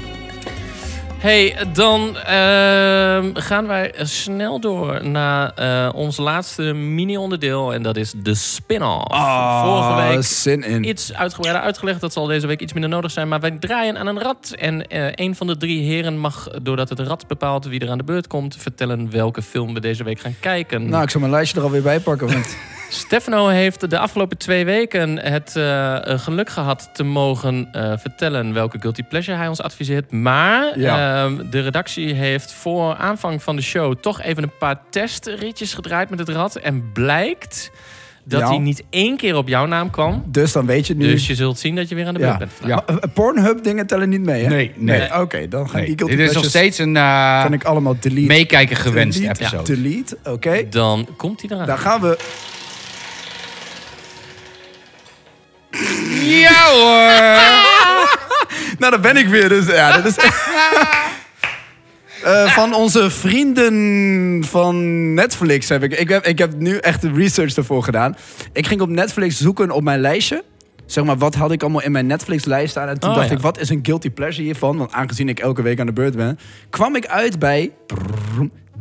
Hey, 1.17 1.55
dan 1.73 2.17
ehm, 2.17 3.29
gaan 3.33 3.67
wij 3.67 3.93
snel 3.97 4.59
door 4.59 5.07
naar 5.07 5.51
eh, 5.55 5.89
ons 5.95 6.17
laatste 6.17 6.63
mini-onderdeel. 6.73 7.73
En 7.73 7.81
dat 7.83 7.97
is 7.97 8.13
de 8.17 8.33
spin-off. 8.35 9.15
Vorige 9.63 10.07
week 10.07 10.23
zin 10.23 10.63
in. 10.63 10.83
iets 10.89 11.13
uitgebreider 11.13 11.63
uitgelegd. 11.63 12.01
Dat 12.01 12.13
zal 12.13 12.25
deze 12.25 12.47
week 12.47 12.61
iets 12.61 12.73
minder 12.73 12.89
nodig 12.91 13.11
zijn. 13.11 13.27
Maar 13.27 13.39
wij 13.39 13.51
draaien 13.51 13.97
aan 13.97 14.07
een 14.07 14.19
rad. 14.21 14.53
En 14.59 14.87
eh, 14.87 15.05
een 15.15 15.35
van 15.35 15.47
de 15.47 15.57
drie 15.57 15.83
heren 15.83 16.17
mag, 16.17 16.47
doordat 16.61 16.89
het 16.89 16.99
rad 16.99 17.27
bepaalt 17.27 17.65
wie 17.65 17.79
er 17.79 17.89
aan 17.89 17.97
de 17.97 18.03
beurt 18.03 18.27
komt, 18.27 18.55
vertellen 18.59 19.11
welke 19.11 19.41
film 19.41 19.73
we 19.73 19.79
deze 19.79 20.03
week 20.03 20.19
gaan 20.19 20.35
kijken. 20.39 20.89
Nou, 20.89 21.03
ik 21.03 21.09
zal 21.09 21.19
mijn 21.19 21.31
lijstje 21.33 21.57
er 21.57 21.63
alweer 21.63 21.81
bij 21.81 21.99
pakken. 21.99 22.27
Want 22.27 22.55
Stefano 22.93 23.47
heeft 23.47 23.89
de 23.89 23.97
afgelopen 23.99 24.37
twee 24.37 24.65
weken 24.65 25.19
het 25.19 25.55
eh, 25.55 25.97
geluk 26.05 26.49
gehad 26.49 26.89
te 26.93 27.03
mogen 27.03 27.67
eh, 27.71 27.93
vertellen 27.97 28.53
welke 28.53 28.79
guilty 28.79 29.03
pleasure 29.03 29.37
hij 29.37 29.47
ons 29.47 29.61
adviseert. 29.61 30.11
Maar 30.11 30.79
Ja. 30.79 31.23
ehm, 31.23 31.49
de 31.49 31.59
redactie 31.61 32.13
heeft 32.13 32.53
voor 32.53 32.95
aanvang 32.95 33.43
van 33.43 33.55
de 33.55 33.61
show 33.61 33.95
toch 34.01 34.21
even 34.21 34.43
een 34.43 34.57
paar 34.59 34.79
testritjes 34.89 35.73
gedraaid 35.73 36.09
met 36.09 36.19
het 36.19 36.29
rad. 36.29 36.55
En 36.55 36.91
blijkt 36.91 37.71
dat 38.23 38.39
Ja. 38.39 38.47
hij 38.47 38.57
niet 38.57 38.83
één 38.89 39.17
keer 39.17 39.35
op 39.35 39.47
jouw 39.47 39.65
naam 39.65 39.89
kwam. 39.89 40.23
dus 40.25 40.51
dan 40.51 40.65
weet 40.65 40.87
je 40.87 40.93
het 40.93 41.01
nu. 41.01 41.07
Dus 41.09 41.27
je 41.27 41.35
zult 41.35 41.59
zien 41.59 41.75
dat 41.75 41.89
je 41.89 41.95
weer 41.95 42.07
aan 42.07 42.13
de 42.13 42.19
beurt 42.19 42.31
ja. 42.31 42.37
bent. 42.37 42.51
Maar, 42.61 42.83
eh, 42.85 43.13
Pornhub 43.13 43.63
dingen 43.63 43.87
tellen 43.87 44.09
niet 44.09 44.21
mee, 44.21 44.43
hè? 44.43 44.49
Nee, 44.49 44.71
nee. 44.75 45.19
Oké, 45.21 45.47
dan 45.47 45.69
gaan 45.69 45.77
Nee, 45.79 45.85
die 45.87 45.97
guilty 45.97 46.15
Dit 46.15 46.29
is 46.29 46.35
nog 46.35 46.45
steeds 46.45 46.77
een 46.77 46.97
eh, 46.97 47.41
Kan 47.43 47.53
ik 47.53 47.63
allemaal 47.63 47.95
delete. 47.99 48.27
meekijken 48.27 48.75
gewenst 48.75 49.19
delete, 49.19 49.39
episode. 49.41 49.75
Delete, 49.75 50.17
oké. 50.23 50.69
Dan 50.69 51.07
komt 51.17 51.41
hij 51.41 51.49
eraan. 51.53 51.67
Dan 51.67 51.77
gaan 51.77 52.01
we... 52.01 52.17
Ja 56.63 56.69
hoor! 56.71 57.11
Nou, 58.79 58.91
daar 58.91 58.99
ben 59.13 59.17
ik 59.17 59.27
weer. 59.27 59.49
Dus 59.49 59.65
ja, 59.65 60.01
dat 60.01 60.05
is... 60.05 60.15
Eh, 62.23 62.45
van 62.53 62.73
onze 62.73 63.09
vrienden 63.09 64.43
van 64.43 65.13
Netflix 65.13 65.69
heb 65.69 65.83
ik, 65.83 65.93
ik 65.99 66.09
heb... 66.09 66.25
Ik 66.25 66.37
heb 66.37 66.53
nu 66.57 66.77
echt 66.77 67.01
de 67.01 67.11
research 67.11 67.55
ervoor 67.55 67.83
gedaan. 67.83 68.15
Ik 68.53 68.67
ging 68.67 68.81
op 68.81 68.89
Netflix 68.89 69.37
zoeken 69.37 69.71
op 69.71 69.83
mijn 69.83 69.99
lijstje. 69.99 70.43
Zeg 70.85 71.03
maar, 71.03 71.17
wat 71.17 71.35
had 71.35 71.51
ik 71.51 71.61
allemaal 71.61 71.81
in 71.81 71.91
mijn 71.91 72.05
Netflix-lijst 72.05 72.69
staan? 72.69 72.87
En 72.87 72.99
toen 72.99 73.09
Oh, 73.09 73.15
dacht 73.15 73.29
ja. 73.29 73.35
ik, 73.35 73.41
wat 73.41 73.59
is 73.59 73.69
een 73.69 73.79
guilty 73.83 74.09
pleasure 74.09 74.43
hiervan? 74.43 74.77
Want 74.77 74.91
aangezien 74.91 75.29
ik 75.29 75.39
elke 75.39 75.61
week 75.61 75.79
aan 75.79 75.85
de 75.85 75.93
beurt 75.93 76.15
ben... 76.15 76.39
kwam 76.69 76.95
ik 76.95 77.05
uit 77.05 77.39
bij... 77.39 77.71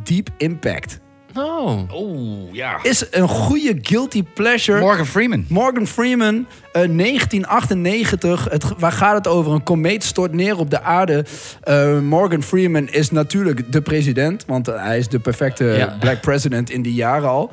Deep 0.03 0.29
Impact. 0.37 0.99
Oh. 1.35 1.79
Oeh, 1.95 2.53
ja. 2.53 2.79
Is 2.83 3.05
een 3.11 3.27
goede 3.27 3.77
guilty 3.81 4.23
pleasure... 4.23 4.79
Morgan 4.79 5.05
Freeman. 5.05 5.45
Morgan 5.49 5.87
Freeman, 5.87 6.35
eh, 6.71 6.71
1998. 6.73 8.47
Het, 8.49 8.63
waar 8.77 8.91
gaat 8.91 9.15
het 9.15 9.27
over? 9.27 9.51
Een 9.51 9.63
komeet 9.63 10.03
stort 10.03 10.33
neer 10.33 10.57
op 10.57 10.69
de 10.69 10.81
aarde. 10.81 11.25
Eh, 11.61 11.99
Morgan 11.99 12.43
Freeman 12.43 12.87
is 12.89 13.11
natuurlijk 13.11 13.71
de 13.71 13.81
president. 13.81 14.43
Want 14.47 14.67
eh, 14.67 14.83
hij 14.83 14.97
is 14.97 15.07
de 15.07 15.19
perfecte 15.19 15.63
Ja. 15.65 15.97
black 15.99 16.21
president 16.21 16.69
in 16.69 16.81
die 16.81 16.93
jaren 16.93 17.29
al. 17.29 17.51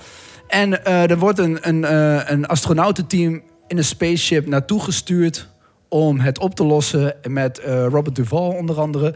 En 0.48 0.84
eh, 0.84 1.10
er 1.10 1.18
wordt 1.18 1.38
een, 1.38 1.58
een, 1.68 1.84
eh, 1.84 2.20
een 2.30 2.46
astronautenteam 2.46 3.42
in 3.66 3.78
een 3.78 3.84
spaceship 3.84 4.46
naartoe 4.46 4.80
gestuurd... 4.82 5.48
om 5.88 6.20
het 6.20 6.38
op 6.38 6.54
te 6.54 6.64
lossen 6.64 7.14
met 7.28 7.58
eh, 7.58 7.86
Robert 7.86 8.16
Duvall 8.16 8.56
onder 8.56 8.80
andere. 8.80 9.14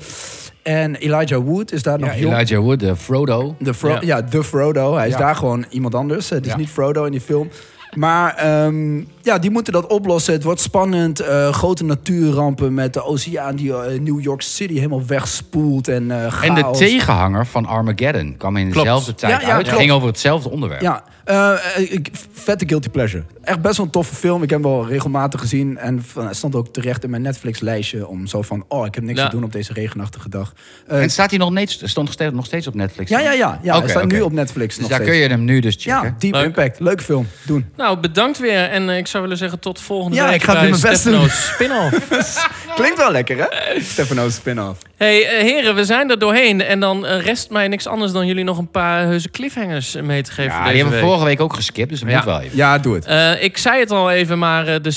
En 0.64 0.94
Elijah 0.94 1.42
Wood 1.44 1.72
is 1.72 1.82
daar 1.82 1.98
Ja, 1.98 2.06
nog 2.06 2.14
jong. 2.16 2.32
Elijah 2.34 2.60
Wood, 2.62 2.80
de 2.80 2.96
Frodo. 2.96 3.54
De 3.58 3.74
Fro- 3.74 3.88
Ja. 3.88 3.98
ja. 4.00 4.22
de 4.22 4.44
Frodo. 4.44 4.94
Hij 4.96 5.08
is 5.08 5.16
daar 5.16 5.36
gewoon 5.36 5.64
iemand 5.70 5.94
anders. 5.94 6.28
Het 6.28 6.44
is 6.44 6.50
Ja. 6.52 6.56
niet 6.58 6.68
Frodo 6.68 7.04
in 7.04 7.12
die 7.12 7.20
film. 7.20 7.48
Maar 7.94 8.34
ehm, 8.34 8.96
ja, 9.22 9.38
die 9.38 9.50
moeten 9.50 9.72
dat 9.72 9.86
oplossen. 9.86 10.32
Het 10.32 10.42
wordt 10.42 10.60
spannend. 10.60 11.20
Eh, 11.20 11.52
grote 11.52 11.84
natuurrampen 11.84 12.74
met 12.74 12.92
de 12.92 13.04
oceaan 13.04 13.56
die 13.56 13.72
eh, 13.76 14.00
New 14.00 14.20
York 14.20 14.42
City 14.42 14.74
helemaal 14.74 15.06
wegspoelt. 15.06 15.88
En, 15.88 16.10
eh 16.10 16.44
En 16.48 16.54
de 16.54 16.70
tegenhanger 16.72 17.46
van 17.46 17.66
Armageddon 17.66 18.34
kwam 18.38 18.56
in 18.56 18.64
Klopt. 18.70 18.76
dezelfde 18.86 19.14
tijd 19.14 19.40
Ja, 19.40 19.48
ja, 19.48 19.54
uit. 19.54 19.62
klopt. 19.62 19.78
ging 19.78 19.90
over 19.92 20.08
hetzelfde 20.08 20.50
onderwerp. 20.50 20.80
Ja, 20.82 21.04
eh, 21.24 21.52
eh, 21.76 21.92
ik, 21.92 22.08
vette 22.32 22.64
guilty 22.68 22.88
pleasure. 22.88 23.24
Echt 23.42 23.60
best 23.60 23.76
wel 23.76 23.86
een 23.86 23.92
toffe 23.92 24.14
film. 24.14 24.42
Ik 24.42 24.50
heb 24.50 24.62
hem 24.62 24.70
wel 24.72 24.86
regelmatig 24.86 25.40
gezien. 25.40 25.78
En 25.78 26.02
van- 26.06 26.24
hij 26.24 26.34
stond 26.34 26.54
ook 26.54 26.68
terecht 26.68 27.04
in 27.04 27.10
mijn 27.10 27.22
Netflix-lijstje. 27.22 28.06
Om 28.08 28.26
zo 28.26 28.42
van, 28.42 28.64
oh, 28.68 28.86
ik 28.86 28.94
heb 28.94 29.04
niks 29.04 29.18
Ja. 29.18 29.24
te 29.24 29.30
doen 29.30 29.44
op 29.44 29.52
deze 29.52 29.72
regenachtige 29.72 30.28
dag. 30.28 30.52
Eh, 30.86 31.02
En 31.02 31.10
staat 31.10 31.30
hij 31.30 31.38
nog, 31.38 31.50
niet, 31.50 31.70
stond 31.70 31.96
nog 32.06 32.12
steeds, 32.12 32.32
nog 32.34 32.44
steeds 32.46 32.66
op 32.66 32.74
Netflix? 32.74 33.10
ja, 33.10 33.18
ja, 33.20 33.32
ja. 33.32 33.58
ja 33.62 33.72
Oké, 33.72 33.80
hij 33.82 33.88
staat 33.90 34.04
oké. 34.04 34.14
nu 34.14 34.20
op 34.20 34.32
Netflix 34.32 34.74
Dus 34.74 34.78
nog 34.78 34.88
daar 34.88 34.98
steeds. 35.00 35.12
kun 35.12 35.22
je 35.22 35.28
hem 35.28 35.44
nu 35.44 35.60
dus 35.60 35.74
checken. 35.74 36.02
Ja, 36.02 36.14
Deep 36.18 36.32
Leuk. 36.32 36.44
Impact. 36.44 36.80
Leuke 36.80 37.02
film. 37.02 37.26
Doen. 37.46 37.66
Nou, 37.76 37.98
bedankt 37.98 38.38
weer. 38.38 38.62
En 38.70 38.88
ik 38.90 39.06
zou 39.06 39.22
willen 39.22 39.38
zeggen 39.38 39.58
tot 39.58 39.80
volgende 39.80 40.16
Ja, 40.16 40.26
week 40.26 40.34
ik 40.34 40.42
ga 40.42 40.52
bij 40.52 40.60
mijn 40.68 40.80
best 40.80 41.00
Stefano's 41.00 41.46
spin-off. 41.52 42.08
Klinkt 42.74 42.98
wel 42.98 43.10
lekker, 43.12 43.36
hè? 43.38 43.80
Stefano's 43.80 44.34
spin-off. 44.34 44.80
hey, 44.96 45.16
heren, 45.42 45.74
we 45.74 45.84
zijn 45.84 46.10
er 46.10 46.18
doorheen. 46.18 46.60
En 46.62 46.80
dan 46.80 47.06
rest 47.06 47.50
mij 47.50 47.68
niks 47.68 47.86
anders 47.86 48.12
dan 48.12 48.26
jullie 48.26 48.44
nog 48.44 48.58
een 48.58 48.70
paar 48.70 49.02
heuse 49.04 49.30
cliffhangers 49.30 49.96
mee 50.02 50.22
te 50.22 50.30
geven 50.32 50.52
Ja, 50.52 50.64
deze 50.64 50.76
hebben 50.76 50.94
we 50.94 51.00
week. 51.00 51.08
Vorige 51.14 51.36
week 51.36 51.40
ook 51.40 51.54
geskipt, 51.54 51.90
dus 51.90 52.00
dat 52.00 52.08
Ja. 52.08 52.16
moet 52.16 52.24
wel 52.24 52.40
even. 52.40 52.56
Ja, 52.56 52.78
doe 52.78 52.94
het. 52.94 53.04
Eh, 53.06 53.42
ik 53.42 53.56
zei 53.58 53.80
het 53.80 53.90
al 53.90 54.10
even, 54.10 54.38
maar 54.38 54.66
eh, 54.66 54.82
de 54.82 54.90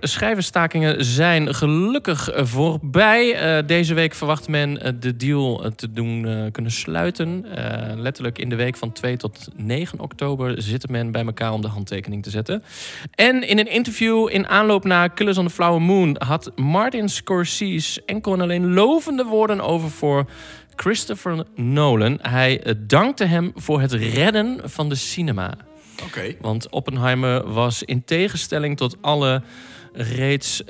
schrijverstakingen 0.00 1.04
zijn 1.04 1.54
gelukkig 1.54 2.30
eh, 2.30 2.44
voorbij. 2.44 3.34
Eh, 3.34 3.66
deze 3.66 3.94
week 3.94 4.14
verwacht 4.14 4.48
men 4.48 4.96
de 5.00 5.16
deal 5.16 5.70
te 5.76 5.92
doen 5.92 6.26
eh, 6.28 6.34
kunnen 6.52 6.72
sluiten. 6.72 7.44
Eh, 7.54 7.96
letterlijk 7.96 8.38
in 8.38 8.48
de 8.48 8.56
week 8.56 8.76
van 8.76 8.92
2 8.92 9.16
tot 9.16 9.48
9 9.56 10.00
oktober 10.00 10.62
zit 10.62 10.88
men 10.88 11.10
bij 11.12 11.24
elkaar 11.24 11.52
om 11.52 11.60
de 11.62 11.68
handtekening 11.68 12.22
te 12.22 12.30
zetten. 12.30 12.62
En 13.14 13.48
in 13.48 13.58
een 13.58 13.70
interview 13.70 14.28
in 14.30 14.48
aanloop 14.48 14.84
naar 14.84 15.10
Killers 15.10 15.38
on 15.38 15.46
the 15.46 15.52
Flower 15.54 15.82
Moon 15.82 16.16
had 16.26 16.52
Martin 16.56 17.08
Scorsese 17.08 18.02
enkel 18.06 18.32
en 18.32 18.40
alleen 18.40 18.72
lovende 18.72 19.24
woorden 19.24 19.60
over 19.60 19.90
voor 19.90 20.24
Christopher 20.76 21.44
Nolan. 21.54 22.18
Hij 22.22 22.62
eh, 22.62 22.74
dankte 22.78 23.24
hem 23.24 23.52
voor 23.54 23.80
het 23.80 23.92
redden 23.92 24.60
van 24.64 24.88
de 24.88 24.94
cinema. 24.94 25.54
Oké. 26.04 26.34
Want 26.40 26.70
Oppenheimer 26.70 27.52
was 27.52 27.82
in 27.82 28.04
tegenstelling 28.04 28.76
tot 28.76 28.96
alle 29.00 29.42
reeds 29.92 30.62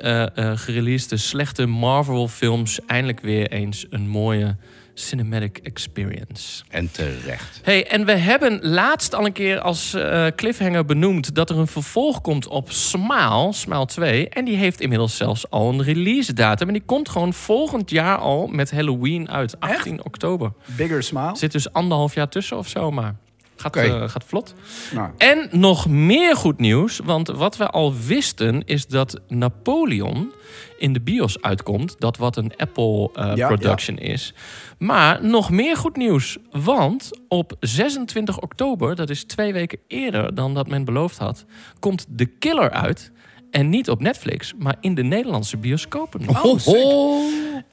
gereleasede 0.55 1.17
slechte 1.17 1.65
Marvel-films 1.65 2.79
eindelijk 2.85 3.19
weer 3.19 3.51
eens 3.51 3.85
een 3.89 4.07
mooie 4.07 4.55
cinematic 4.95 5.57
experience. 5.57 6.63
En 6.69 6.91
terecht. 6.91 7.59
Hey, 7.63 7.87
en 7.87 8.05
we 8.05 8.11
hebben 8.11 8.59
laatst 8.61 9.15
al 9.15 9.25
een 9.25 9.31
keer 9.31 9.59
als 9.59 9.93
eh, 9.93 10.27
cliffhanger 10.35 10.85
benoemd 10.85 11.35
dat 11.35 11.49
er 11.49 11.57
een 11.57 11.67
vervolg 11.67 12.21
komt 12.21 12.47
op 12.47 12.71
Smile, 12.71 13.53
Smile 13.53 13.85
2. 13.85 14.29
En 14.29 14.45
die 14.45 14.57
heeft 14.57 14.81
inmiddels 14.81 15.17
zelfs 15.17 15.49
al 15.49 15.69
een 15.69 15.83
release 15.83 16.33
datum. 16.33 16.67
En 16.67 16.73
die 16.73 16.83
komt 16.85 17.09
gewoon 17.09 17.33
volgend 17.33 17.89
jaar 17.89 18.17
al 18.17 18.47
met 18.47 18.71
Halloween 18.71 19.29
uit, 19.29 19.59
18 19.59 20.05
oktober. 20.05 20.53
Bigger 20.65 21.03
smile. 21.03 21.35
Zit 21.37 21.51
dus 21.51 21.73
anderhalf 21.73 22.13
jaar 22.13 22.29
tussen 22.29 22.57
of 22.57 22.67
zo, 22.67 22.91
maar 22.91 23.15
gaat, 23.55 23.75
eh, 23.75 24.09
gaat 24.09 24.23
vlot. 24.23 24.53
Nou, 24.93 25.11
En 25.17 25.47
nog 25.51 25.87
meer 25.87 26.35
goed 26.35 26.59
nieuws, 26.59 26.99
want 27.03 27.27
wat 27.27 27.57
we 27.57 27.69
al 27.69 27.93
wisten 28.05 28.65
is 28.65 28.87
dat 28.87 29.19
Napoleon 29.27 30.31
in 30.77 30.93
de 30.93 31.01
bios 31.01 31.41
uitkomt. 31.41 31.95
Dat 31.99 32.17
wat 32.17 32.37
een 32.37 32.51
Apple 32.57 33.09
eh, 33.13 33.35
Ja, 33.35 33.47
production 33.47 33.97
is. 33.97 34.33
Maar 34.77 35.25
nog 35.25 35.49
meer 35.49 35.77
goed 35.77 35.97
nieuws, 35.97 36.37
want 36.51 37.11
op 37.27 37.53
26 37.59 38.39
oktober, 38.39 38.95
dat 38.95 39.09
is 39.09 39.23
twee 39.23 39.53
weken 39.53 39.79
eerder 39.87 40.35
dan 40.35 40.53
dat 40.53 40.67
men 40.67 40.83
beloofd 40.85 41.17
had, 41.17 41.45
komt 41.79 42.05
The 42.15 42.25
Killer 42.25 42.71
uit. 42.71 43.11
En 43.51 43.69
niet 43.69 43.89
op 43.89 44.01
Netflix, 44.01 44.53
maar 44.57 44.75
in 44.79 44.95
de 44.95 45.03
Nederlandse 45.03 45.57
bioscopen. 45.57 46.29
Oh, 46.29 46.59
sick. 46.59 46.85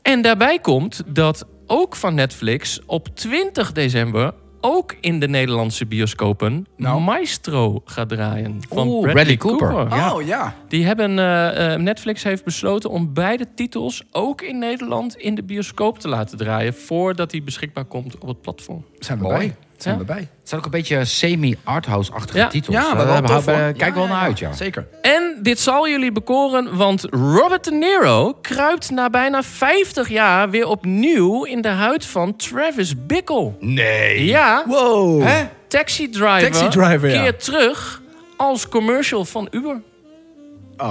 En 0.03 0.23
daarbij 0.23 0.59
komt 0.59 1.03
dat 1.07 1.47
ook 1.67 1.97
van 1.97 2.15
Netflix 2.15 2.81
op 2.87 3.17
20 3.17 3.73
december 3.73 4.35
ook 4.65 4.97
in 5.01 5.21
de 5.21 5.29
Nederlandse 5.29 5.87
bioscopen 5.87 6.67
Nou. 6.77 7.01
Maestro 7.01 7.83
gaat 7.85 8.09
draaien 8.09 8.61
van 8.69 8.89
Oeh, 8.89 9.03
Bradley, 9.03 9.13
Bradley 9.13 9.37
Cooper. 9.37 9.69
Cooper. 9.69 9.97
Ja. 9.97 10.15
Oh 10.15 10.23
ja. 10.23 10.55
Die 10.69 10.85
hebben 10.85 11.19
eh, 11.19 11.73
eh, 11.73 11.81
Netflix 11.81 12.23
heeft 12.23 12.45
besloten 12.45 12.91
om 12.91 13.15
beide 13.15 13.47
titels 13.55 14.05
ook 14.11 14.43
in 14.43 14.59
Nederland 14.59 15.17
in 15.17 15.35
de 15.35 15.43
bioscoop 15.43 15.99
te 15.99 16.09
laten 16.09 16.39
draaien 16.39 16.75
voordat 16.75 17.31
die 17.31 17.43
beschikbaar 17.43 17.85
komt 17.85 18.19
op 18.19 18.29
het 18.29 18.41
platform. 18.41 18.85
Zijn 18.99 19.19
we 19.19 19.25
Mooi. 19.25 19.37
bij. 19.37 19.57
Zijn 19.83 19.95
Ja. 19.95 20.01
we 20.01 20.07
bij. 20.07 20.19
Het 20.19 20.49
zijn 20.49 20.61
ook 20.61 20.67
een 20.67 20.73
beetje 20.73 21.05
semi-arthouse-achtige 21.05 22.39
Ja. 22.39 22.49
titels. 22.49 22.77
Ja, 22.77 22.83
maar 22.83 22.89
Daar 22.97 23.05
wel 23.05 23.15
hebben- 23.15 23.33
hoor. 23.33 23.43
hebben- 23.55 23.77
Kijk 23.77 23.95
wel 23.95 24.03
Ja, 24.03 24.09
naar 24.09 24.19
ja, 24.21 24.25
uit, 24.27 24.39
ja. 24.39 24.53
Zeker. 24.53 24.87
En 25.03 25.39
dit 25.43 25.61
zal 25.61 25.89
jullie 25.89 26.13
bekoren, 26.13 26.77
want 26.77 27.07
Robert 27.11 27.65
De 27.65 27.71
Niro 27.73 28.33
kruipt 28.41 28.91
na 28.91 29.11
bijna 29.11 29.43
50 29.43 30.09
jaar 30.09 30.51
weer 30.51 30.67
opnieuw 30.67 31.45
in 31.45 31.61
de 31.61 31.69
huid 31.69 32.05
van 32.07 32.37
Travis 32.37 33.07
Bickle. 33.07 33.53
Nee. 33.61 34.25
Ja, 34.25 34.65
Wow. 34.67 35.23
Hè? 35.23 35.45
Taxi 35.69 36.09
Driver, 36.11 36.51
Taxi 36.51 36.69
Driver, 36.69 37.11
ja. 37.11 37.23
keert 37.23 37.45
terug 37.45 38.03
als 38.37 38.69
commercial 38.69 39.25
van 39.25 39.49
Uber. 39.51 39.83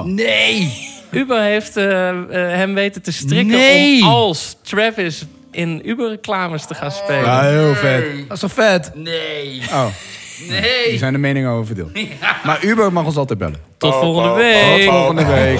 Nee. 0.04 0.89
Uber 1.12 1.42
heeft 1.42 1.78
eh, 1.78 2.10
eh, 2.10 2.26
hem 2.58 2.74
weten 2.74 3.02
te 3.02 3.12
strikken 3.12 3.58
Nee. 3.58 4.02
om 4.02 4.08
als 4.08 4.58
Travis 4.62 5.26
in 5.52 5.89
Uber-reclames 5.89 6.66
te 6.66 6.74
gaan 6.74 6.91
spelen. 6.91 7.24
Ja, 7.26 7.41
heel 7.41 7.76
vet. 7.76 8.04
Dat 8.28 8.32
is 8.32 8.39
toch 8.39 8.52
vet? 8.52 8.91
Nee. 8.95 9.62
Oh, 9.72 9.86
die 10.89 10.97
zijn 10.97 11.14
de 11.14 11.20
meningen 11.20 11.49
over 11.52 11.66
verdeeld. 11.66 11.91
Maar 12.45 12.64
Uber 12.64 12.93
mag 12.93 13.06
ons 13.06 13.16
altijd 13.18 13.39
bellen. 13.39 13.60
Tot 13.78 13.95
volgende 13.95 14.34
week. 14.34 14.84
Tot 14.86 14.93
volgende 14.93 15.26
week. 15.26 15.60